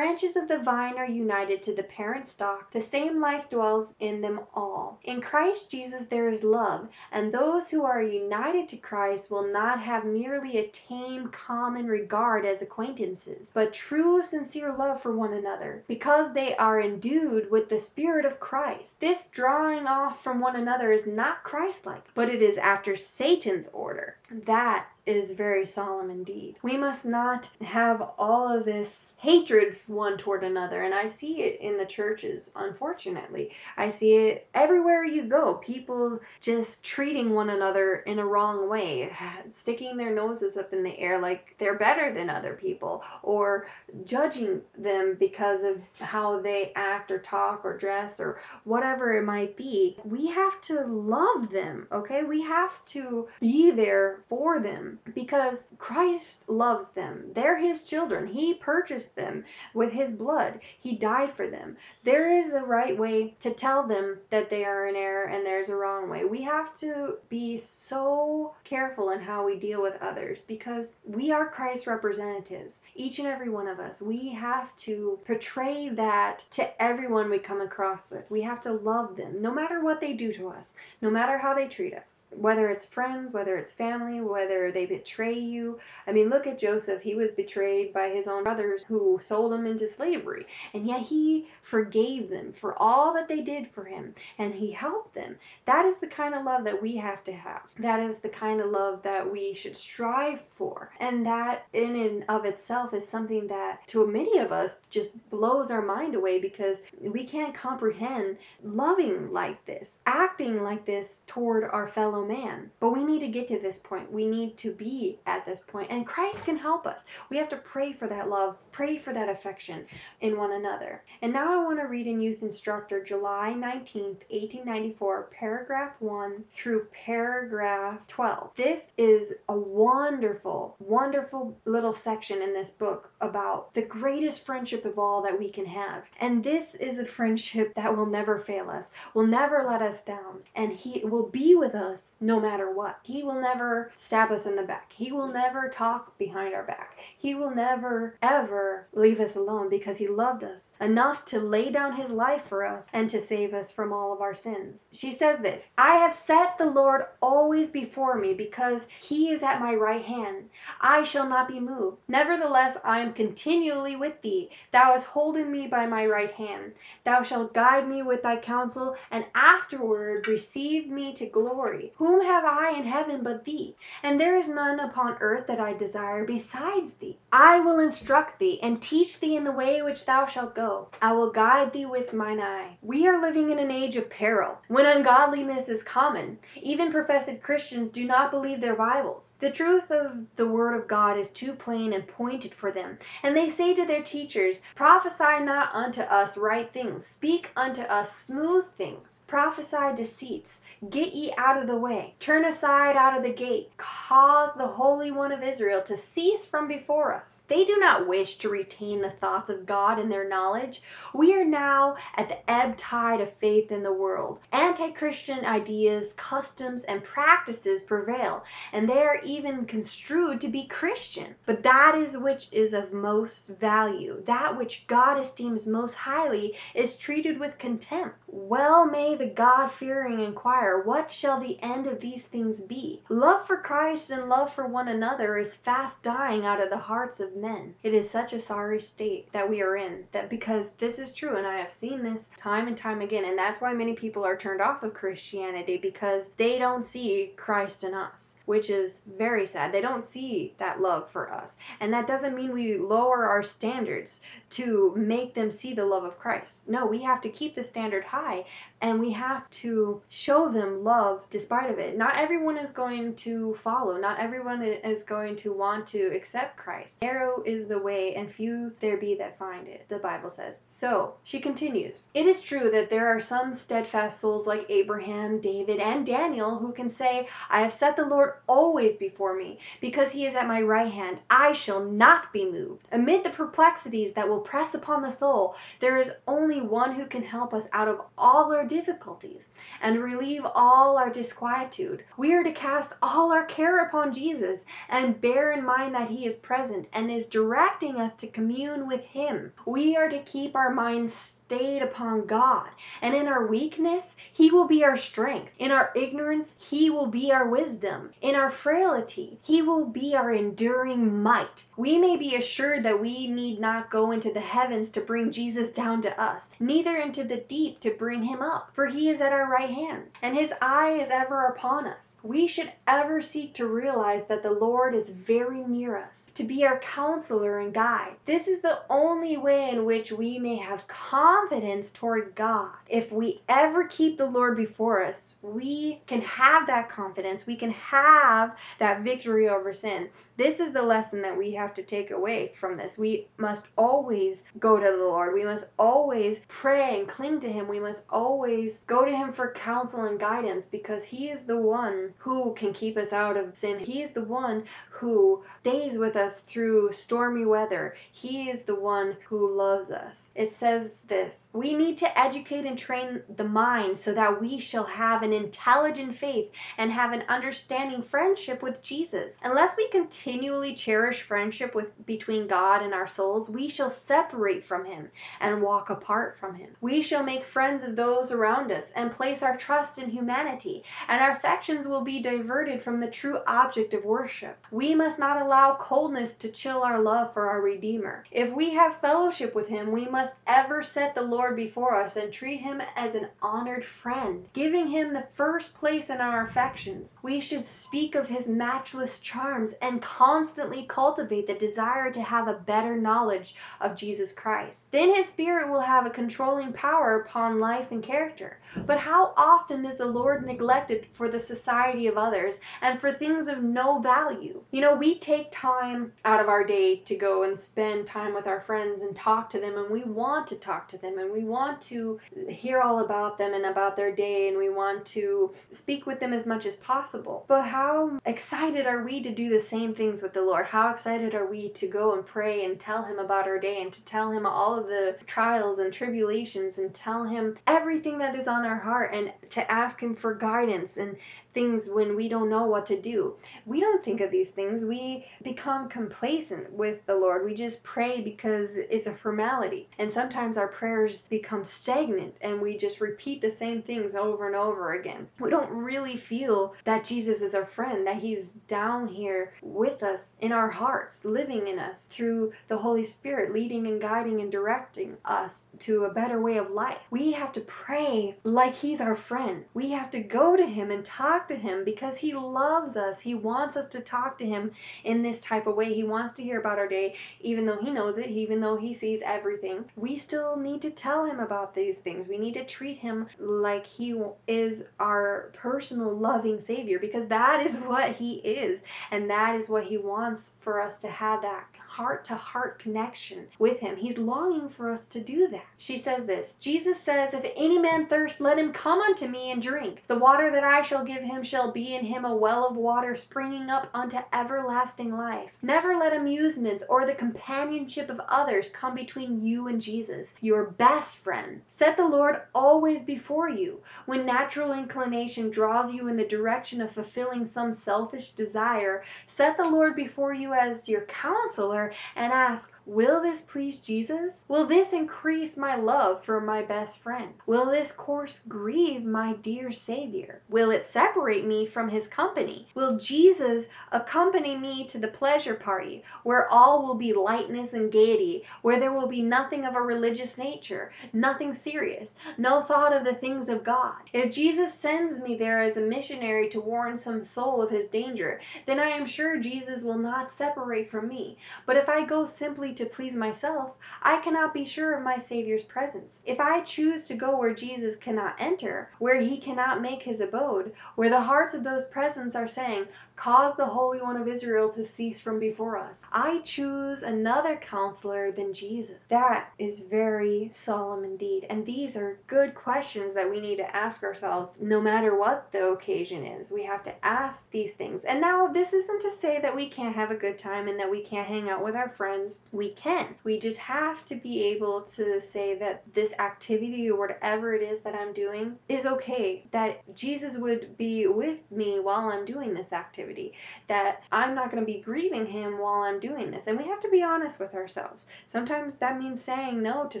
branches 0.32 0.50
of 0.50 0.58
the 0.58 0.64
vine 0.64 0.96
are 0.96 1.06
united 1.06 1.62
to 1.62 1.74
the 1.74 1.82
parent 1.82 2.26
stock, 2.26 2.70
the 2.72 2.80
same 2.80 3.20
life 3.20 3.50
dwells 3.50 3.92
in 3.98 4.20
them 4.20 4.40
all. 4.54 4.98
In 5.02 5.20
Christ 5.20 5.70
Jesus 5.70 6.04
there 6.04 6.28
is 6.28 6.44
love, 6.44 6.88
and 7.10 7.32
those 7.32 7.68
who 7.68 7.84
are 7.84 8.02
united 8.02 8.68
to 8.68 8.76
Christ 8.76 9.30
will 9.30 9.52
not 9.52 9.80
have 9.80 10.04
merely 10.04 10.58
a 10.58 10.68
tame, 10.68 11.28
common 11.28 11.88
regard 11.88 12.46
as 12.46 12.62
acquaintances, 12.62 13.50
but 13.52 13.74
true, 13.74 14.22
sincere 14.22 14.72
love 14.72 15.02
for 15.02 15.12
one 15.12 15.32
another, 15.32 15.82
because 15.88 16.32
they 16.32 16.54
are 16.56 16.80
endued 16.80 17.50
with 17.50 17.68
the 17.68 17.78
Spirit 17.78 18.24
of 18.24 18.38
Christ. 18.38 19.00
This 19.00 19.28
drawing 19.30 19.86
off 19.86 20.22
from 20.22 20.38
one 20.38 20.56
another 20.56 20.92
is 20.92 21.06
not 21.06 21.42
Christ 21.42 21.86
like, 21.86 22.04
but 22.14 22.28
it 22.28 22.42
is 22.42 22.56
after 22.56 22.94
Satan's 22.94 23.68
order. 23.72 24.16
That 24.46 24.86
is 25.06 25.32
very 25.32 25.66
solemn 25.66 26.10
indeed. 26.10 26.56
We 26.62 26.76
must 26.76 27.06
not 27.06 27.48
have 27.62 28.10
all 28.18 28.56
of 28.56 28.64
this 28.64 29.14
hatred 29.18 29.76
one 29.86 30.18
toward 30.18 30.44
another, 30.44 30.82
and 30.82 30.94
I 30.94 31.08
see 31.08 31.42
it 31.42 31.60
in 31.60 31.78
the 31.78 31.86
churches, 31.86 32.50
unfortunately. 32.54 33.52
I 33.76 33.88
see 33.88 34.14
it 34.14 34.48
everywhere 34.54 35.04
you 35.04 35.24
go. 35.24 35.54
People 35.54 36.20
just 36.40 36.84
treating 36.84 37.34
one 37.34 37.50
another 37.50 37.96
in 37.96 38.18
a 38.18 38.26
wrong 38.26 38.68
way, 38.68 39.10
sticking 39.50 39.96
their 39.96 40.14
noses 40.14 40.56
up 40.56 40.72
in 40.72 40.82
the 40.82 40.98
air 40.98 41.18
like 41.20 41.54
they're 41.58 41.78
better 41.78 42.12
than 42.12 42.30
other 42.30 42.54
people, 42.54 43.02
or 43.22 43.66
judging 44.04 44.60
them 44.76 45.16
because 45.18 45.64
of 45.64 45.80
how 46.00 46.40
they 46.40 46.72
act 46.76 47.10
or 47.10 47.18
talk 47.18 47.64
or 47.64 47.76
dress 47.76 48.20
or 48.20 48.40
whatever 48.64 49.14
it 49.14 49.24
might 49.24 49.56
be. 49.56 49.96
We 50.04 50.28
have 50.28 50.60
to 50.62 50.86
love 50.86 51.50
them, 51.50 51.86
okay? 51.90 52.22
We 52.22 52.42
have 52.42 52.84
to 52.86 53.28
be 53.40 53.70
there 53.70 54.20
for 54.28 54.60
them 54.60 54.89
because 55.14 55.66
Christ 55.78 56.48
loves 56.48 56.88
them. 56.88 57.30
They're 57.34 57.58
his 57.58 57.84
children. 57.84 58.26
He 58.26 58.54
purchased 58.54 59.16
them 59.16 59.44
with 59.74 59.92
his 59.92 60.12
blood. 60.12 60.60
He 60.80 60.96
died 60.96 61.34
for 61.34 61.48
them. 61.48 61.76
There 62.04 62.38
is 62.38 62.54
a 62.54 62.60
right 62.60 62.96
way 62.96 63.34
to 63.40 63.52
tell 63.52 63.86
them 63.86 64.18
that 64.30 64.50
they 64.50 64.64
are 64.64 64.86
in 64.86 64.96
error 64.96 65.24
and 65.24 65.44
there's 65.44 65.68
a 65.68 65.76
wrong 65.76 66.08
way. 66.08 66.24
We 66.24 66.42
have 66.42 66.74
to 66.76 67.18
be 67.28 67.58
so 67.58 68.54
careful 68.64 69.10
in 69.10 69.20
how 69.20 69.46
we 69.46 69.58
deal 69.58 69.82
with 69.82 70.00
others 70.00 70.40
because 70.40 70.96
we 71.04 71.30
are 71.32 71.48
Christ's 71.48 71.86
representatives. 71.86 72.82
Each 72.94 73.18
and 73.18 73.28
every 73.28 73.48
one 73.48 73.68
of 73.68 73.80
us. 73.80 74.00
We 74.00 74.30
have 74.30 74.74
to 74.76 75.18
portray 75.26 75.88
that 75.90 76.44
to 76.52 76.82
everyone 76.82 77.30
we 77.30 77.38
come 77.38 77.60
across 77.60 78.10
with. 78.10 78.30
We 78.30 78.42
have 78.42 78.62
to 78.62 78.72
love 78.72 79.16
them 79.16 79.42
no 79.42 79.52
matter 79.52 79.80
what 79.80 80.00
they 80.00 80.12
do 80.14 80.32
to 80.34 80.48
us, 80.48 80.74
no 81.00 81.10
matter 81.10 81.38
how 81.38 81.54
they 81.54 81.68
treat 81.68 81.94
us. 81.94 82.24
Whether 82.30 82.68
it's 82.68 82.86
friends, 82.86 83.32
whether 83.32 83.56
it's 83.56 83.72
family, 83.72 84.20
whether 84.20 84.72
they 84.72 84.79
betray 84.86 85.38
you. 85.38 85.78
I 86.06 86.12
mean, 86.12 86.28
look 86.28 86.46
at 86.46 86.58
Joseph. 86.58 87.02
He 87.02 87.14
was 87.14 87.30
betrayed 87.30 87.92
by 87.92 88.10
his 88.10 88.28
own 88.28 88.44
brothers 88.44 88.84
who 88.84 89.18
sold 89.22 89.52
him 89.52 89.66
into 89.66 89.86
slavery. 89.86 90.46
And 90.74 90.86
yet 90.86 91.02
he 91.02 91.48
forgave 91.62 92.30
them 92.30 92.52
for 92.52 92.80
all 92.80 93.14
that 93.14 93.28
they 93.28 93.40
did 93.42 93.68
for 93.68 93.84
him 93.84 94.14
and 94.38 94.54
he 94.54 94.72
helped 94.72 95.14
them. 95.14 95.36
That 95.66 95.86
is 95.86 95.98
the 95.98 96.06
kind 96.06 96.34
of 96.34 96.44
love 96.44 96.64
that 96.64 96.82
we 96.82 96.96
have 96.96 97.22
to 97.24 97.32
have. 97.32 97.62
That 97.78 98.00
is 98.00 98.18
the 98.18 98.28
kind 98.28 98.60
of 98.60 98.70
love 98.70 99.02
that 99.02 99.30
we 99.30 99.54
should 99.54 99.76
strive 99.76 100.40
for. 100.40 100.90
And 100.98 101.26
that 101.26 101.66
in 101.72 101.96
and 101.96 102.24
of 102.28 102.44
itself 102.44 102.94
is 102.94 103.06
something 103.06 103.48
that 103.48 103.86
to 103.88 104.06
many 104.06 104.38
of 104.38 104.52
us 104.52 104.78
just 104.90 105.12
blows 105.30 105.70
our 105.70 105.82
mind 105.82 106.14
away 106.14 106.40
because 106.40 106.82
we 107.00 107.24
can't 107.24 107.54
comprehend 107.54 108.38
loving 108.62 109.32
like 109.32 109.64
this, 109.66 110.00
acting 110.06 110.62
like 110.62 110.84
this 110.84 111.22
toward 111.26 111.64
our 111.64 111.88
fellow 111.88 112.24
man. 112.24 112.70
But 112.80 112.90
we 112.90 113.04
need 113.04 113.20
to 113.20 113.28
get 113.28 113.48
to 113.48 113.58
this 113.58 113.78
point. 113.78 114.12
We 114.12 114.26
need 114.26 114.56
to 114.58 114.69
be 114.70 115.18
at 115.26 115.44
this 115.46 115.62
point, 115.62 115.90
and 115.90 116.06
Christ 116.06 116.44
can 116.44 116.56
help 116.56 116.86
us. 116.86 117.04
We 117.28 117.36
have 117.36 117.48
to 117.50 117.56
pray 117.56 117.92
for 117.92 118.08
that 118.08 118.28
love, 118.28 118.56
pray 118.72 118.98
for 118.98 119.12
that 119.12 119.28
affection 119.28 119.86
in 120.20 120.36
one 120.36 120.52
another. 120.52 121.02
And 121.22 121.32
now 121.32 121.52
I 121.52 121.64
want 121.64 121.78
to 121.80 121.86
read 121.86 122.06
in 122.06 122.20
Youth 122.20 122.42
Instructor, 122.42 123.02
July 123.02 123.54
19th, 123.56 124.22
1894, 124.30 125.28
paragraph 125.32 125.92
1 125.98 126.44
through 126.52 126.86
paragraph 126.92 128.06
12. 128.08 128.50
This 128.56 128.92
is 128.96 129.34
a 129.48 129.56
wonderful, 129.56 130.76
wonderful 130.78 131.56
little 131.64 131.92
section 131.92 132.42
in 132.42 132.52
this 132.52 132.70
book 132.70 133.10
about 133.20 133.72
the 133.74 133.82
greatest 133.82 134.44
friendship 134.44 134.84
of 134.84 134.98
all 134.98 135.22
that 135.22 135.38
we 135.38 135.50
can 135.50 135.66
have. 135.66 136.04
And 136.20 136.42
this 136.42 136.74
is 136.74 136.98
a 136.98 137.04
friendship 137.04 137.74
that 137.74 137.96
will 137.96 138.06
never 138.06 138.38
fail 138.38 138.70
us, 138.70 138.90
will 139.14 139.26
never 139.26 139.64
let 139.68 139.82
us 139.82 140.02
down, 140.02 140.40
and 140.54 140.72
He 140.72 141.02
will 141.04 141.26
be 141.26 141.54
with 141.54 141.74
us 141.74 142.14
no 142.20 142.40
matter 142.40 142.70
what. 142.72 142.98
He 143.02 143.22
will 143.22 143.40
never 143.40 143.92
stab 143.96 144.30
us 144.30 144.46
in 144.46 144.56
the 144.56 144.59
back. 144.66 144.92
He 144.92 145.12
will 145.12 145.28
never 145.28 145.68
talk 145.68 146.18
behind 146.18 146.54
our 146.54 146.64
back. 146.64 146.98
He 147.18 147.34
will 147.34 147.54
never, 147.54 148.16
ever 148.22 148.86
leave 148.92 149.20
us 149.20 149.36
alone 149.36 149.68
because 149.68 149.98
He 149.98 150.08
loved 150.08 150.44
us 150.44 150.72
enough 150.80 151.24
to 151.26 151.40
lay 151.40 151.70
down 151.70 151.96
His 151.96 152.10
life 152.10 152.44
for 152.44 152.64
us 152.64 152.88
and 152.92 153.08
to 153.10 153.20
save 153.20 153.54
us 153.54 153.72
from 153.72 153.92
all 153.92 154.12
of 154.12 154.20
our 154.20 154.34
sins. 154.34 154.86
She 154.92 155.12
says 155.12 155.38
this 155.38 155.68
I 155.78 155.96
have 155.96 156.14
set 156.14 156.58
the 156.58 156.66
Lord 156.66 157.06
always 157.22 157.70
before 157.70 158.16
me 158.16 158.34
because 158.34 158.86
He 159.00 159.30
is 159.30 159.42
at 159.42 159.60
my 159.60 159.74
right 159.74 160.04
hand. 160.04 160.50
I 160.80 161.04
shall 161.04 161.28
not 161.28 161.48
be 161.48 161.60
moved. 161.60 161.98
Nevertheless, 162.08 162.76
I 162.84 163.00
am 163.00 163.12
continually 163.12 163.96
with 163.96 164.20
thee. 164.22 164.50
Thou 164.72 164.92
hast 164.92 165.06
holden 165.06 165.50
me 165.50 165.66
by 165.66 165.86
my 165.86 166.06
right 166.06 166.32
hand. 166.32 166.74
Thou 167.04 167.22
shalt 167.22 167.54
guide 167.54 167.88
me 167.88 168.02
with 168.02 168.22
thy 168.22 168.36
counsel, 168.36 168.96
and 169.10 169.24
afterward 169.34 170.28
receive 170.28 170.88
me 170.88 171.12
to 171.14 171.26
glory. 171.26 171.92
Whom 171.96 172.22
have 172.22 172.44
I 172.44 172.72
in 172.72 172.84
heaven 172.84 173.22
but 173.22 173.44
thee? 173.44 173.76
And 174.02 174.20
there 174.20 174.36
is 174.36 174.48
none 174.50 174.80
upon 174.80 175.16
earth 175.20 175.46
that 175.46 175.60
I 175.60 175.72
desire 175.72 176.24
besides 176.24 176.94
thee. 176.94 177.18
I 177.32 177.60
will 177.60 177.78
instruct 177.78 178.38
thee, 178.38 178.58
and 178.62 178.82
teach 178.82 179.20
thee 179.20 179.36
in 179.36 179.44
the 179.44 179.52
way 179.52 179.82
which 179.82 180.04
thou 180.04 180.26
shalt 180.26 180.54
go. 180.54 180.88
I 181.00 181.12
will 181.12 181.30
guide 181.30 181.72
thee 181.72 181.86
with 181.86 182.12
mine 182.12 182.40
eye. 182.40 182.76
We 182.82 183.06
are 183.06 183.20
living 183.20 183.50
in 183.50 183.58
an 183.58 183.70
age 183.70 183.96
of 183.96 184.10
peril, 184.10 184.58
when 184.68 184.86
ungodliness 184.86 185.68
is 185.68 185.82
common. 185.82 186.38
Even 186.56 186.90
professed 186.90 187.42
Christians 187.42 187.90
do 187.90 188.04
not 188.04 188.30
believe 188.30 188.60
their 188.60 188.74
Bibles. 188.74 189.34
The 189.38 189.50
truth 189.50 189.90
of 189.90 190.16
the 190.36 190.48
Word 190.48 190.74
of 190.74 190.88
God 190.88 191.18
is 191.18 191.30
too 191.30 191.52
plain 191.52 191.92
and 191.92 192.06
pointed 192.06 192.54
for 192.54 192.72
them, 192.72 192.98
and 193.22 193.36
they 193.36 193.48
say 193.48 193.74
to 193.74 193.86
their 193.86 194.02
teachers, 194.02 194.60
Prophesy 194.74 195.40
not 195.44 195.74
unto 195.74 196.00
us 196.00 196.36
right 196.36 196.72
things, 196.72 197.06
speak 197.06 197.50
unto 197.54 197.82
us 197.82 198.16
smooth 198.16 198.66
things. 198.66 199.22
Prophesy 199.26 199.94
deceits. 199.94 200.62
Get 200.88 201.12
ye 201.12 201.32
out 201.36 201.58
of 201.58 201.66
the 201.66 201.76
way. 201.76 202.14
Turn 202.18 202.46
aside 202.46 202.96
out 202.96 203.16
of 203.16 203.22
the 203.22 203.32
gate. 203.32 203.70
Cause 203.76 204.39
the 204.40 204.66
Holy 204.66 205.10
One 205.10 205.32
of 205.32 205.42
Israel 205.42 205.82
to 205.82 205.98
cease 205.98 206.46
from 206.46 206.66
before 206.66 207.12
us. 207.12 207.44
They 207.46 207.66
do 207.66 207.76
not 207.76 208.08
wish 208.08 208.36
to 208.36 208.48
retain 208.48 209.02
the 209.02 209.10
thoughts 209.10 209.50
of 209.50 209.66
God 209.66 209.98
in 209.98 210.08
their 210.08 210.26
knowledge. 210.26 210.82
We 211.12 211.34
are 211.34 211.44
now 211.44 211.96
at 212.16 212.30
the 212.30 212.50
ebb 212.50 212.78
tide 212.78 213.20
of 213.20 213.34
faith 213.34 213.70
in 213.70 213.82
the 213.82 213.92
world. 213.92 214.38
Anti 214.50 214.92
Christian 214.92 215.44
ideas, 215.44 216.14
customs, 216.14 216.84
and 216.84 217.04
practices 217.04 217.82
prevail, 217.82 218.42
and 218.72 218.88
they 218.88 219.02
are 219.02 219.20
even 219.22 219.66
construed 219.66 220.40
to 220.40 220.48
be 220.48 220.66
Christian. 220.66 221.34
But 221.44 221.62
that 221.64 221.98
is 221.98 222.16
which 222.16 222.48
is 222.50 222.72
of 222.72 222.94
most 222.94 223.48
value, 223.48 224.22
that 224.24 224.56
which 224.56 224.86
God 224.86 225.18
esteems 225.18 225.66
most 225.66 225.94
highly, 225.94 226.56
is 226.74 226.96
treated 226.96 227.38
with 227.38 227.58
contempt. 227.58 228.16
Well 228.26 228.86
may 228.86 229.16
the 229.16 229.26
God 229.26 229.68
fearing 229.70 230.20
inquire, 230.20 230.80
What 230.80 231.12
shall 231.12 231.40
the 231.40 231.62
end 231.62 231.86
of 231.86 232.00
these 232.00 232.24
things 232.24 232.62
be? 232.62 233.02
Love 233.10 233.46
for 233.46 233.58
Christ 233.58 234.10
and 234.10 234.29
love 234.30 234.52
for 234.52 234.64
one 234.64 234.86
another 234.86 235.36
is 235.38 235.56
fast 235.56 236.04
dying 236.04 236.46
out 236.46 236.62
of 236.62 236.70
the 236.70 236.78
hearts 236.78 237.18
of 237.18 237.34
men. 237.34 237.74
It 237.82 237.92
is 237.92 238.08
such 238.08 238.32
a 238.32 238.38
sorry 238.38 238.80
state 238.80 239.30
that 239.32 239.50
we 239.50 239.60
are 239.60 239.76
in, 239.76 240.04
that 240.12 240.30
because 240.30 240.70
this 240.78 241.00
is 241.00 241.12
true, 241.12 241.36
and 241.36 241.44
I 241.44 241.58
have 241.58 241.70
seen 241.70 242.04
this 242.04 242.30
time 242.36 242.68
and 242.68 242.76
time 242.76 243.00
again, 243.00 243.24
and 243.24 243.36
that's 243.36 243.60
why 243.60 243.72
many 243.72 243.94
people 243.94 244.24
are 244.24 244.36
turned 244.36 244.60
off 244.60 244.84
of 244.84 244.94
Christianity 244.94 245.78
because 245.78 246.28
they 246.34 246.60
don't 246.60 246.86
see 246.86 247.32
Christ 247.36 247.82
in 247.82 247.92
us, 247.92 248.38
which 248.46 248.70
is 248.70 249.02
very 249.18 249.46
sad. 249.46 249.72
They 249.72 249.80
don't 249.80 250.04
see 250.04 250.54
that 250.58 250.80
love 250.80 251.10
for 251.10 251.32
us. 251.32 251.56
And 251.80 251.92
that 251.92 252.06
doesn't 252.06 252.36
mean 252.36 252.52
we 252.52 252.78
lower 252.78 253.26
our 253.26 253.42
standards 253.42 254.20
to 254.50 254.94
make 254.96 255.34
them 255.34 255.50
see 255.50 255.74
the 255.74 255.84
love 255.84 256.04
of 256.04 256.20
Christ. 256.20 256.68
No, 256.68 256.86
we 256.86 257.02
have 257.02 257.20
to 257.22 257.30
keep 257.30 257.56
the 257.56 257.64
standard 257.64 258.04
high 258.04 258.44
and 258.80 259.00
we 259.00 259.10
have 259.12 259.48
to 259.50 260.00
show 260.08 260.48
them 260.48 260.84
love 260.84 261.24
despite 261.30 261.70
of 261.70 261.78
it. 261.78 261.96
Not 261.96 262.16
everyone 262.16 262.56
is 262.56 262.70
going 262.70 263.16
to 263.16 263.58
follow. 263.62 263.96
Not 263.96 264.19
everyone 264.20 264.62
is 264.62 265.02
going 265.04 265.34
to 265.34 265.50
want 265.50 265.86
to 265.86 266.14
accept 266.14 266.58
Christ. 266.58 267.00
Narrow 267.00 267.42
is 267.42 267.66
the 267.66 267.78
way 267.78 268.14
and 268.14 268.30
few 268.30 268.70
there 268.80 268.98
be 268.98 269.14
that 269.14 269.38
find 269.38 269.66
it, 269.66 269.86
the 269.88 269.96
Bible 269.96 270.28
says. 270.28 270.58
So, 270.68 271.14
she 271.24 271.40
continues. 271.40 272.06
It 272.12 272.26
is 272.26 272.42
true 272.42 272.70
that 272.70 272.90
there 272.90 273.08
are 273.08 273.20
some 273.20 273.54
steadfast 273.54 274.20
souls 274.20 274.46
like 274.46 274.66
Abraham, 274.68 275.40
David, 275.40 275.78
and 275.78 276.04
Daniel 276.04 276.58
who 276.58 276.72
can 276.72 276.90
say, 276.90 277.28
I 277.48 277.62
have 277.62 277.72
set 277.72 277.96
the 277.96 278.04
Lord 278.04 278.34
always 278.46 278.94
before 278.96 279.34
me, 279.34 279.58
because 279.80 280.12
he 280.12 280.26
is 280.26 280.34
at 280.34 280.46
my 280.46 280.60
right 280.60 280.92
hand. 280.92 281.18
I 281.30 281.54
shall 281.54 281.82
not 281.82 282.30
be 282.30 282.44
moved. 282.44 282.86
Amid 282.92 283.24
the 283.24 283.30
perplexities 283.30 284.12
that 284.12 284.28
will 284.28 284.40
press 284.40 284.74
upon 284.74 285.00
the 285.00 285.10
soul, 285.10 285.56
there 285.78 285.96
is 285.96 286.12
only 286.28 286.60
one 286.60 286.94
who 286.94 287.06
can 287.06 287.22
help 287.22 287.54
us 287.54 287.68
out 287.72 287.88
of 287.88 288.02
all 288.18 288.52
our 288.52 288.66
difficulties 288.66 289.48
and 289.80 289.98
relieve 289.98 290.46
all 290.54 290.98
our 290.98 291.08
disquietude. 291.08 292.04
We 292.18 292.34
are 292.34 292.44
to 292.44 292.52
cast 292.52 292.92
all 293.00 293.32
our 293.32 293.46
care 293.46 293.82
upon 294.00 294.14
Jesus 294.14 294.64
and 294.88 295.20
bear 295.20 295.52
in 295.52 295.62
mind 295.62 295.94
that 295.94 296.08
he 296.08 296.24
is 296.24 296.36
present 296.36 296.88
and 296.94 297.10
is 297.10 297.28
directing 297.28 297.96
us 297.96 298.14
to 298.14 298.26
commune 298.26 298.88
with 298.88 299.04
him. 299.04 299.52
We 299.66 299.94
are 299.94 300.08
to 300.08 300.20
keep 300.20 300.56
our 300.56 300.72
minds 300.72 301.39
stayed 301.50 301.82
upon 301.82 302.26
God. 302.26 302.68
And 303.02 303.12
in 303.12 303.26
our 303.26 303.44
weakness, 303.44 304.14
He 304.32 304.52
will 304.52 304.68
be 304.68 304.84
our 304.84 304.96
strength. 304.96 305.50
In 305.58 305.72
our 305.72 305.90
ignorance, 305.96 306.54
He 306.60 306.90
will 306.90 307.08
be 307.08 307.32
our 307.32 307.48
wisdom. 307.48 308.10
In 308.22 308.36
our 308.36 308.52
frailty, 308.52 309.36
He 309.42 309.60
will 309.60 309.84
be 309.84 310.14
our 310.14 310.32
enduring 310.32 311.24
might. 311.24 311.64
We 311.76 311.98
may 311.98 312.16
be 312.16 312.36
assured 312.36 312.84
that 312.84 313.00
we 313.00 313.26
need 313.26 313.58
not 313.58 313.90
go 313.90 314.12
into 314.12 314.32
the 314.32 314.38
heavens 314.38 314.90
to 314.90 315.00
bring 315.00 315.32
Jesus 315.32 315.72
down 315.72 316.02
to 316.02 316.22
us, 316.22 316.52
neither 316.60 316.96
into 316.96 317.24
the 317.24 317.38
deep 317.38 317.80
to 317.80 317.90
bring 317.90 318.22
Him 318.22 318.42
up, 318.42 318.70
for 318.72 318.86
He 318.86 319.08
is 319.08 319.20
at 319.20 319.32
our 319.32 319.50
right 319.50 319.70
hand, 319.70 320.04
and 320.22 320.36
His 320.36 320.52
eye 320.62 320.98
is 321.00 321.10
ever 321.10 321.46
upon 321.46 321.88
us. 321.88 322.14
We 322.22 322.46
should 322.46 322.70
ever 322.86 323.20
seek 323.20 323.54
to 323.54 323.66
realize 323.66 324.26
that 324.26 324.44
the 324.44 324.52
Lord 324.52 324.94
is 324.94 325.10
very 325.10 325.64
near 325.64 325.96
us, 325.96 326.30
to 326.36 326.44
be 326.44 326.64
our 326.64 326.78
counselor 326.78 327.58
and 327.58 327.74
guide. 327.74 328.14
This 328.24 328.46
is 328.46 328.60
the 328.60 328.78
only 328.88 329.36
way 329.36 329.70
in 329.70 329.84
which 329.84 330.12
we 330.12 330.38
may 330.38 330.54
have 330.54 330.86
confidence 330.86 331.39
confidence 331.40 331.92
toward 331.92 332.34
God. 332.34 332.70
If 332.88 333.12
we 333.12 333.40
ever 333.48 333.84
keep 333.84 334.18
the 334.18 334.26
Lord 334.26 334.56
before 334.56 335.04
us, 335.04 335.34
we 335.42 336.00
can 336.06 336.20
have 336.22 336.66
that 336.66 336.90
confidence. 336.90 337.46
We 337.46 337.56
can 337.56 337.70
have 337.70 338.56
that 338.78 339.02
victory 339.02 339.48
over 339.48 339.72
sin. 339.72 340.08
This 340.36 340.60
is 340.60 340.72
the 340.72 340.82
lesson 340.82 341.22
that 341.22 341.36
we 341.36 341.52
have 341.52 341.74
to 341.74 341.82
take 341.82 342.10
away 342.10 342.52
from 342.56 342.76
this. 342.76 342.98
We 342.98 343.26
must 343.38 343.68
always 343.78 344.44
go 344.58 344.76
to 344.78 344.84
the 344.84 345.04
Lord. 345.04 345.34
We 345.34 345.44
must 345.44 345.68
always 345.78 346.42
pray 346.48 346.98
and 346.98 347.08
cling 347.08 347.40
to 347.40 347.52
Him. 347.52 347.68
We 347.68 347.80
must 347.80 348.06
always 348.10 348.78
go 348.86 349.04
to 349.04 349.16
Him 349.16 349.32
for 349.32 349.52
counsel 349.52 350.04
and 350.04 350.20
guidance 350.20 350.66
because 350.66 351.04
He 351.04 351.30
is 351.30 351.44
the 351.44 351.58
one 351.58 352.12
who 352.18 352.54
can 352.54 352.72
keep 352.72 352.96
us 352.96 353.12
out 353.12 353.36
of 353.36 353.56
sin. 353.56 353.78
He 353.78 354.02
is 354.02 354.10
the 354.10 354.24
one 354.24 354.64
who 354.90 355.42
stays 355.60 355.96
with 355.96 356.16
us 356.16 356.40
through 356.42 356.92
stormy 356.92 357.44
weather. 357.44 357.96
He 358.12 358.50
is 358.50 358.62
the 358.62 358.74
one 358.74 359.16
who 359.28 359.56
loves 359.56 359.90
us. 359.90 360.30
It 360.34 360.52
says 360.52 361.02
this 361.04 361.29
We 361.52 361.74
need 361.74 361.98
to 361.98 362.18
educate 362.18 362.64
and 362.64 362.78
train 362.78 363.22
the 363.28 363.44
mind 363.44 363.98
so 363.98 364.14
that 364.14 364.40
we 364.40 364.58
shall 364.58 364.84
have 364.84 365.22
an 365.22 365.32
intelligent 365.32 366.14
faith 366.14 366.50
and 366.78 366.90
have 366.90 367.12
an 367.12 367.24
understanding 367.28 368.02
friendship 368.02 368.62
with 368.62 368.82
Jesus. 368.82 369.36
Unless 369.42 369.76
we 369.76 369.88
continually 369.88 370.74
cherish 370.74 371.22
friendship 371.22 371.74
with 371.74 372.06
between 372.06 372.46
God 372.46 372.82
and 372.82 372.94
our 372.94 373.06
souls, 373.06 373.50
we 373.50 373.68
shall 373.68 373.90
separate 373.90 374.64
from 374.64 374.84
him 374.84 375.10
and 375.40 375.62
walk 375.62 375.90
apart 375.90 376.38
from 376.38 376.54
him. 376.54 376.70
We 376.80 377.02
shall 377.02 377.22
make 377.22 377.44
friends 377.44 377.82
of 377.82 377.96
those 377.96 378.32
around 378.32 378.72
us 378.72 378.90
and 378.94 379.12
place 379.12 379.42
our 379.42 379.56
trust 379.56 379.98
in 379.98 380.10
humanity, 380.10 380.84
and 381.08 381.20
our 381.20 381.32
affections 381.32 381.86
will 381.86 382.02
be 382.02 382.22
diverted 382.22 382.82
from 382.82 383.00
the 383.00 383.10
true 383.10 383.38
object 383.46 383.94
of 383.94 384.04
worship. 384.04 384.66
We 384.70 384.94
must 384.94 385.18
not 385.18 385.42
allow 385.42 385.74
coldness 385.74 386.34
to 386.38 386.50
chill 386.50 386.82
our 386.82 387.00
love 387.00 387.32
for 387.32 387.48
our 387.48 387.60
Redeemer. 387.60 388.24
If 388.30 388.50
we 388.50 388.74
have 388.74 389.00
fellowship 389.00 389.54
with 389.54 389.68
him, 389.68 389.92
we 389.92 390.06
must 390.06 390.36
ever 390.46 390.82
set 390.82 391.14
the 391.14 391.19
Lord 391.22 391.56
before 391.56 392.00
us 392.00 392.16
and 392.16 392.32
treat 392.32 392.60
him 392.60 392.82
as 392.96 393.14
an 393.14 393.28
honored 393.42 393.84
friend, 393.84 394.46
giving 394.52 394.88
him 394.88 395.12
the 395.12 395.26
first 395.34 395.74
place 395.74 396.10
in 396.10 396.20
our 396.20 396.44
affections. 396.44 397.18
We 397.22 397.40
should 397.40 397.66
speak 397.66 398.14
of 398.14 398.28
his 398.28 398.48
matchless 398.48 399.20
charms 399.20 399.72
and 399.82 400.02
constantly 400.02 400.86
cultivate 400.88 401.46
the 401.46 401.54
desire 401.54 402.10
to 402.10 402.22
have 402.22 402.48
a 402.48 402.54
better 402.54 402.96
knowledge 402.96 403.54
of 403.80 403.96
Jesus 403.96 404.32
Christ. 404.32 404.90
Then 404.92 405.14
his 405.14 405.28
spirit 405.28 405.70
will 405.70 405.80
have 405.80 406.06
a 406.06 406.10
controlling 406.10 406.72
power 406.72 407.20
upon 407.20 407.60
life 407.60 407.90
and 407.90 408.02
character. 408.02 408.58
But 408.86 408.98
how 408.98 409.34
often 409.36 409.84
is 409.84 409.96
the 409.96 410.06
Lord 410.06 410.44
neglected 410.44 411.06
for 411.12 411.28
the 411.28 411.40
society 411.40 412.06
of 412.06 412.16
others 412.16 412.60
and 412.82 413.00
for 413.00 413.12
things 413.12 413.48
of 413.48 413.62
no 413.62 414.00
value? 414.00 414.62
You 414.70 414.80
know, 414.80 414.94
we 414.94 415.18
take 415.18 415.50
time 415.50 416.12
out 416.24 416.40
of 416.40 416.48
our 416.48 416.64
day 416.64 416.96
to 416.96 417.16
go 417.16 417.42
and 417.42 417.58
spend 417.58 418.06
time 418.06 418.34
with 418.34 418.46
our 418.46 418.60
friends 418.60 419.02
and 419.02 419.14
talk 419.14 419.50
to 419.50 419.60
them, 419.60 419.76
and 419.76 419.90
we 419.90 420.04
want 420.04 420.46
to 420.48 420.56
talk 420.56 420.88
to 420.88 420.98
them, 420.98 421.09
and 421.18 421.32
we 421.32 421.44
want 421.44 421.82
to 421.82 422.20
hear 422.48 422.80
all 422.80 423.04
about 423.04 423.38
them 423.38 423.54
and 423.54 423.66
about 423.66 423.96
their 423.96 424.14
day, 424.14 424.48
and 424.48 424.56
we 424.56 424.68
want 424.68 425.06
to 425.06 425.52
speak 425.70 426.06
with 426.06 426.20
them 426.20 426.32
as 426.32 426.46
much 426.46 426.66
as 426.66 426.76
possible. 426.76 427.44
But 427.48 427.66
how 427.66 428.18
excited 428.24 428.86
are 428.86 429.02
we 429.02 429.22
to 429.22 429.30
do 429.34 429.50
the 429.50 429.60
same 429.60 429.94
things 429.94 430.22
with 430.22 430.32
the 430.32 430.42
Lord? 430.42 430.66
How 430.66 430.90
excited 430.90 431.34
are 431.34 431.46
we 431.46 431.70
to 431.70 431.86
go 431.88 432.14
and 432.14 432.24
pray 432.26 432.64
and 432.64 432.78
tell 432.78 433.02
Him 433.02 433.18
about 433.18 433.46
our 433.46 433.58
day 433.58 433.82
and 433.82 433.92
to 433.92 434.04
tell 434.04 434.30
Him 434.30 434.46
all 434.46 434.78
of 434.78 434.86
the 434.86 435.16
trials 435.26 435.78
and 435.78 435.92
tribulations 435.92 436.78
and 436.78 436.94
tell 436.94 437.24
Him 437.24 437.56
everything 437.66 438.18
that 438.18 438.34
is 438.34 438.48
on 438.48 438.64
our 438.64 438.78
heart 438.78 439.14
and 439.14 439.32
to 439.50 439.70
ask 439.70 440.00
Him 440.00 440.14
for 440.14 440.34
guidance 440.34 440.96
and 440.96 441.16
things 441.52 441.88
when 441.88 442.14
we 442.14 442.28
don't 442.28 442.48
know 442.48 442.66
what 442.66 442.86
to 442.86 443.00
do. 443.00 443.36
We 443.66 443.80
don't 443.80 444.02
think 444.02 444.20
of 444.20 444.30
these 444.30 444.50
things. 444.50 444.84
We 444.84 445.26
become 445.42 445.88
complacent 445.88 446.72
with 446.72 447.04
the 447.06 447.16
Lord. 447.16 447.44
We 447.44 447.54
just 447.54 447.82
pray 447.82 448.20
because 448.20 448.76
it's 448.76 449.06
a 449.06 449.14
formality. 449.14 449.88
And 449.98 450.12
sometimes 450.12 450.56
our 450.56 450.68
prayers 450.90 451.22
become 451.22 451.64
stagnant 451.64 452.34
and 452.40 452.60
we 452.60 452.76
just 452.76 453.00
repeat 453.00 453.40
the 453.40 453.50
same 453.50 453.80
things 453.80 454.16
over 454.16 454.48
and 454.48 454.56
over 454.56 454.94
again. 454.94 455.28
We 455.38 455.50
don't 455.50 455.70
really 455.70 456.16
feel 456.16 456.74
that 456.84 457.04
Jesus 457.04 457.42
is 457.42 457.54
our 457.54 457.64
friend, 457.64 458.06
that 458.08 458.16
He's 458.16 458.50
down 458.66 459.06
here 459.06 459.52
with 459.62 460.02
us 460.02 460.32
in 460.40 460.50
our 460.50 460.68
hearts, 460.68 461.24
living 461.24 461.68
in 461.68 461.78
us 461.78 462.06
through 462.06 462.52
the 462.66 462.76
Holy 462.76 463.04
Spirit, 463.04 463.52
leading 463.52 463.86
and 463.86 464.00
guiding 464.00 464.40
and 464.40 464.50
directing 464.50 465.16
us 465.24 465.66
to 465.80 466.06
a 466.06 466.12
better 466.12 466.42
way 466.42 466.56
of 466.56 466.72
life. 466.72 466.98
We 467.10 467.32
have 467.32 467.52
to 467.52 467.60
pray 467.60 468.36
like 468.42 468.74
He's 468.74 469.00
our 469.00 469.14
friend. 469.14 469.64
We 469.74 469.92
have 469.92 470.10
to 470.10 470.20
go 470.20 470.56
to 470.56 470.66
Him 470.66 470.90
and 470.90 471.04
talk 471.04 471.46
to 471.48 471.56
Him 471.56 471.84
because 471.84 472.16
He 472.16 472.34
loves 472.34 472.96
us. 472.96 473.20
He 473.20 473.34
wants 473.34 473.76
us 473.76 473.88
to 473.90 474.00
talk 474.00 474.38
to 474.38 474.46
Him 474.46 474.72
in 475.04 475.22
this 475.22 475.40
type 475.40 475.68
of 475.68 475.76
way. 475.76 475.94
He 475.94 476.02
wants 476.02 476.34
to 476.34 476.42
hear 476.42 476.58
about 476.58 476.78
our 476.78 476.88
day, 476.88 477.14
even 477.40 477.64
though 477.64 477.78
He 477.78 477.92
knows 477.92 478.18
it, 478.18 478.28
even 478.28 478.60
though 478.60 478.76
He 478.76 478.92
sees 478.92 479.22
everything. 479.24 479.84
We 479.94 480.16
still 480.16 480.56
need 480.56 480.79
to 480.82 480.90
tell 480.90 481.24
Him 481.24 481.40
about 481.40 481.74
these 481.74 481.98
things. 481.98 482.28
We 482.28 482.38
need 482.38 482.54
to 482.54 482.64
treat 482.64 482.98
Him 482.98 483.26
like 483.38 483.86
He 483.86 484.20
is 484.46 484.84
our 484.98 485.50
personal 485.54 486.16
loving 486.16 486.60
Savior 486.60 486.98
because 486.98 487.26
that 487.28 487.64
is 487.64 487.76
what 487.76 488.16
He 488.16 488.34
is. 488.36 488.82
And 489.10 489.30
that 489.30 489.56
is 489.56 489.68
what 489.68 489.84
He 489.84 489.98
wants 489.98 490.54
for 490.60 490.80
us 490.80 491.00
to 491.00 491.08
have 491.08 491.42
that 491.42 491.66
heart 491.90 492.24
to 492.26 492.36
heart 492.36 492.78
connection 492.78 493.48
with 493.58 493.80
Him. 493.80 493.96
He's 493.96 494.16
longing 494.16 494.68
for 494.68 494.92
us 494.92 495.06
to 495.06 495.20
do 495.20 495.48
that. 495.48 495.66
She 495.76 495.98
says 495.98 496.24
this 496.24 496.54
Jesus 496.60 497.00
says, 497.00 497.34
If 497.34 497.44
any 497.56 497.78
man 497.78 498.06
thirst, 498.06 498.40
let 498.40 498.58
him 498.58 498.72
come 498.72 499.00
unto 499.00 499.26
me 499.26 499.50
and 499.50 499.60
drink. 499.60 500.04
The 500.06 500.18
water 500.18 500.52
that 500.52 500.62
I 500.62 500.82
shall 500.82 501.04
give 501.04 501.22
him 501.22 501.42
shall 501.42 501.72
be 501.72 501.94
in 501.94 502.04
him 502.04 502.24
a 502.24 502.36
well 502.36 502.64
of 502.64 502.76
water 502.76 503.16
springing 503.16 503.70
up 503.70 503.88
unto 503.92 504.18
everlasting 504.32 505.16
life. 505.16 505.58
Never 505.62 505.96
let 505.96 506.14
amusements 506.14 506.84
or 506.88 507.06
the 507.06 507.14
companionship 507.14 508.08
of 508.08 508.20
others 508.28 508.70
come 508.70 508.94
between 508.94 509.44
you 509.44 509.66
and 509.66 509.80
Jesus, 509.80 510.34
your 510.40 510.64
best 510.64 511.16
friend. 511.16 511.60
Set 511.68 511.96
the 511.96 512.06
Lord 512.06 512.40
always 512.54 513.02
before 513.02 513.48
you. 513.48 513.80
When 514.06 514.24
natural 514.24 514.72
inclination 514.72 515.50
draws 515.50 515.92
you 515.92 516.06
in 516.06 516.16
the 516.16 516.24
direction 516.24 516.80
of 516.80 516.92
fulfilling 516.92 517.46
some 517.46 517.72
selfish 517.72 518.30
desire, 518.30 519.02
set 519.26 519.56
the 519.56 519.68
Lord 519.68 519.96
before 519.96 520.32
you 520.32 520.52
as 520.54 520.88
your 520.88 521.02
counselor 521.02 521.89
and 522.16 522.32
ask, 522.32 522.72
Will 522.90 523.22
this 523.22 523.42
please 523.42 523.78
Jesus? 523.78 524.42
Will 524.48 524.66
this 524.66 524.92
increase 524.92 525.56
my 525.56 525.76
love 525.76 526.24
for 526.24 526.40
my 526.40 526.62
best 526.62 526.98
friend? 526.98 527.32
Will 527.46 527.66
this 527.66 527.92
course 527.92 528.40
grieve 528.48 529.04
my 529.04 529.34
dear 529.34 529.70
Savior? 529.70 530.42
Will 530.48 530.72
it 530.72 530.84
separate 530.84 531.46
me 531.46 531.66
from 531.66 531.88
his 531.88 532.08
company? 532.08 532.66
Will 532.74 532.98
Jesus 532.98 533.68
accompany 533.92 534.58
me 534.58 534.88
to 534.88 534.98
the 534.98 535.06
pleasure 535.06 535.54
party, 535.54 536.02
where 536.24 536.50
all 536.50 536.82
will 536.82 536.96
be 536.96 537.12
lightness 537.12 537.74
and 537.74 537.92
gaiety, 537.92 538.42
where 538.62 538.80
there 538.80 538.92
will 538.92 539.06
be 539.06 539.22
nothing 539.22 539.66
of 539.66 539.76
a 539.76 539.80
religious 539.80 540.36
nature, 540.36 540.90
nothing 541.12 541.54
serious, 541.54 542.16
no 542.38 542.60
thought 542.60 542.92
of 542.92 543.04
the 543.04 543.14
things 543.14 543.48
of 543.48 543.62
God? 543.62 543.94
If 544.12 544.32
Jesus 544.32 544.74
sends 544.74 545.20
me 545.20 545.36
there 545.36 545.60
as 545.60 545.76
a 545.76 545.80
missionary 545.80 546.48
to 546.48 546.60
warn 546.60 546.96
some 546.96 547.22
soul 547.22 547.62
of 547.62 547.70
his 547.70 547.86
danger, 547.86 548.40
then 548.66 548.80
I 548.80 548.88
am 548.88 549.06
sure 549.06 549.38
Jesus 549.38 549.84
will 549.84 549.98
not 549.98 550.32
separate 550.32 550.90
from 550.90 551.06
me. 551.06 551.38
But 551.66 551.76
if 551.76 551.88
I 551.88 552.04
go 552.04 552.26
simply 552.26 552.74
to 552.80 552.86
please 552.86 553.14
myself, 553.14 553.72
I 554.02 554.20
cannot 554.20 554.54
be 554.54 554.64
sure 554.64 554.94
of 554.94 555.04
my 555.04 555.18
Saviour's 555.18 555.62
presence. 555.62 556.20
If 556.24 556.40
I 556.40 556.62
choose 556.62 557.06
to 557.06 557.14
go 557.14 557.38
where 557.38 557.54
Jesus 557.54 557.96
cannot 557.96 558.36
enter, 558.38 558.90
where 558.98 559.20
he 559.20 559.38
cannot 559.38 559.82
make 559.82 560.02
his 560.02 560.20
abode, 560.20 560.72
where 560.94 561.10
the 561.10 561.20
hearts 561.20 561.52
of 561.54 561.62
those 561.62 561.84
present 561.84 562.34
are 562.34 562.48
saying, 562.48 562.86
Cause 563.16 563.54
the 563.58 563.66
Holy 563.66 564.00
One 564.00 564.16
of 564.16 564.28
Israel 564.28 564.70
to 564.70 564.82
cease 564.82 565.20
from 565.20 565.38
before 565.38 565.76
us, 565.76 566.02
I 566.10 566.40
choose 566.42 567.02
another 567.02 567.56
counselor 567.56 568.32
than 568.32 568.54
Jesus. 568.54 568.96
That 569.10 569.52
is 569.58 569.80
very 569.80 570.48
solemn 570.54 571.04
indeed. 571.04 571.46
And 571.50 571.66
these 571.66 571.98
are 571.98 572.18
good 572.26 572.54
questions 572.54 573.12
that 573.14 573.30
we 573.30 573.42
need 573.42 573.56
to 573.56 573.76
ask 573.76 574.02
ourselves 574.02 574.54
no 574.58 574.80
matter 574.80 575.14
what 575.14 575.52
the 575.52 575.68
occasion 575.68 576.24
is. 576.24 576.50
We 576.50 576.62
have 576.62 576.82
to 576.84 577.04
ask 577.04 577.50
these 577.50 577.74
things. 577.74 578.04
And 578.04 578.22
now, 578.22 578.46
this 578.46 578.72
isn't 578.72 579.02
to 579.02 579.10
say 579.10 579.38
that 579.42 579.54
we 579.54 579.68
can't 579.68 579.96
have 579.96 580.10
a 580.10 580.16
good 580.16 580.38
time 580.38 580.66
and 580.68 580.80
that 580.80 580.90
we 580.90 581.02
can't 581.02 581.28
hang 581.28 581.50
out 581.50 581.62
with 581.62 581.76
our 581.76 581.90
friends. 581.90 582.42
We 582.52 582.69
can. 582.70 583.14
We 583.24 583.38
just 583.38 583.58
have 583.58 584.04
to 584.06 584.14
be 584.14 584.44
able 584.44 584.82
to 584.82 585.20
say 585.20 585.58
that 585.58 585.82
this 585.92 586.12
activity 586.18 586.90
or 586.90 586.98
whatever 586.98 587.54
it 587.54 587.62
is 587.62 587.82
that 587.82 587.94
I'm 587.94 588.12
doing 588.12 588.56
is 588.68 588.86
okay. 588.86 589.44
That 589.50 589.94
Jesus 589.94 590.38
would 590.38 590.76
be 590.76 591.06
with 591.06 591.38
me 591.50 591.80
while 591.80 592.10
I'm 592.10 592.24
doing 592.24 592.54
this 592.54 592.72
activity. 592.72 593.34
That 593.66 594.02
I'm 594.12 594.34
not 594.34 594.50
going 594.50 594.62
to 594.62 594.72
be 594.72 594.80
grieving 594.80 595.26
Him 595.26 595.58
while 595.58 595.82
I'm 595.82 596.00
doing 596.00 596.30
this. 596.30 596.46
And 596.46 596.58
we 596.58 596.66
have 596.66 596.80
to 596.80 596.90
be 596.90 597.02
honest 597.02 597.40
with 597.40 597.54
ourselves. 597.54 598.06
Sometimes 598.26 598.78
that 598.78 598.98
means 598.98 599.22
saying 599.22 599.62
no 599.62 599.86
to 599.88 600.00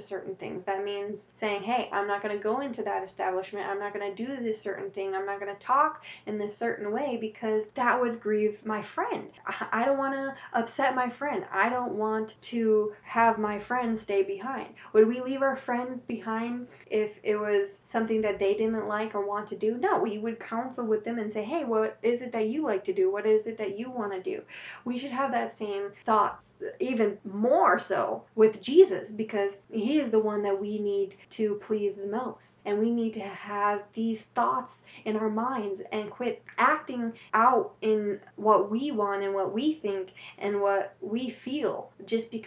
certain 0.00 0.34
things. 0.36 0.64
That 0.64 0.84
means 0.84 1.30
saying, 1.34 1.62
hey, 1.62 1.88
I'm 1.92 2.06
not 2.06 2.22
going 2.22 2.36
to 2.36 2.42
go 2.42 2.60
into 2.60 2.82
that 2.82 3.04
establishment. 3.04 3.66
I'm 3.66 3.78
not 3.78 3.92
going 3.92 4.14
to 4.14 4.26
do 4.26 4.40
this 4.42 4.60
certain 4.60 4.90
thing. 4.90 5.14
I'm 5.14 5.26
not 5.26 5.40
going 5.40 5.54
to 5.54 5.60
talk 5.62 6.04
in 6.26 6.38
this 6.38 6.56
certain 6.56 6.92
way 6.92 7.18
because 7.20 7.70
that 7.70 8.00
would 8.00 8.20
grieve 8.20 8.64
my 8.64 8.82
friend. 8.82 9.30
I 9.72 9.84
don't 9.84 9.98
want 9.98 10.14
to 10.14 10.34
upset 10.52 10.94
my 10.94 11.10
friend. 11.10 11.44
I 11.52 11.68
don't 11.68 11.92
want 11.92 12.40
to 12.50 12.92
have 13.02 13.38
my 13.38 13.60
friends 13.60 14.00
stay 14.00 14.22
behind. 14.24 14.74
Would 14.92 15.06
we 15.06 15.20
leave 15.20 15.42
our 15.42 15.56
friends 15.56 16.00
behind 16.00 16.66
if 16.90 17.20
it 17.22 17.36
was 17.36 17.80
something 17.84 18.22
that 18.22 18.40
they 18.40 18.54
didn't 18.54 18.88
like 18.88 19.14
or 19.14 19.24
want 19.24 19.48
to 19.48 19.56
do? 19.56 19.76
No, 19.76 20.00
we 20.00 20.18
would 20.18 20.40
counsel 20.40 20.84
with 20.84 21.04
them 21.04 21.20
and 21.20 21.32
say, 21.32 21.44
hey, 21.44 21.64
what 21.64 21.96
is 22.02 22.22
it 22.22 22.32
that 22.32 22.48
you 22.48 22.64
like 22.64 22.84
to 22.84 22.92
do? 22.92 23.10
What 23.12 23.24
is 23.24 23.46
it 23.46 23.58
that 23.58 23.78
you 23.78 23.88
want 23.88 24.12
to 24.12 24.20
do? 24.20 24.42
We 24.84 24.98
should 24.98 25.12
have 25.12 25.30
that 25.30 25.52
same 25.52 25.92
thoughts, 26.04 26.54
even 26.80 27.18
more 27.24 27.78
so 27.78 28.24
with 28.34 28.60
Jesus, 28.60 29.12
because 29.12 29.58
he 29.72 30.00
is 30.00 30.10
the 30.10 30.18
one 30.18 30.42
that 30.42 30.60
we 30.60 30.78
need 30.78 31.16
to 31.30 31.54
please 31.56 31.94
the 31.94 32.06
most. 32.06 32.58
And 32.64 32.80
we 32.80 32.90
need 32.90 33.14
to 33.14 33.20
have 33.20 33.84
these 33.92 34.22
thoughts 34.34 34.84
in 35.04 35.16
our 35.16 35.30
minds 35.30 35.82
and 35.92 36.10
quit 36.10 36.42
acting 36.58 37.12
out 37.32 37.74
in 37.80 38.18
what 38.34 38.70
we 38.70 38.90
want 38.90 39.22
and 39.22 39.34
what 39.34 39.52
we 39.52 39.74
think 39.74 40.14
and 40.38 40.60
what 40.60 40.96
we 41.00 41.30
feel 41.30 41.90
just 42.04 42.30
because 42.30 42.39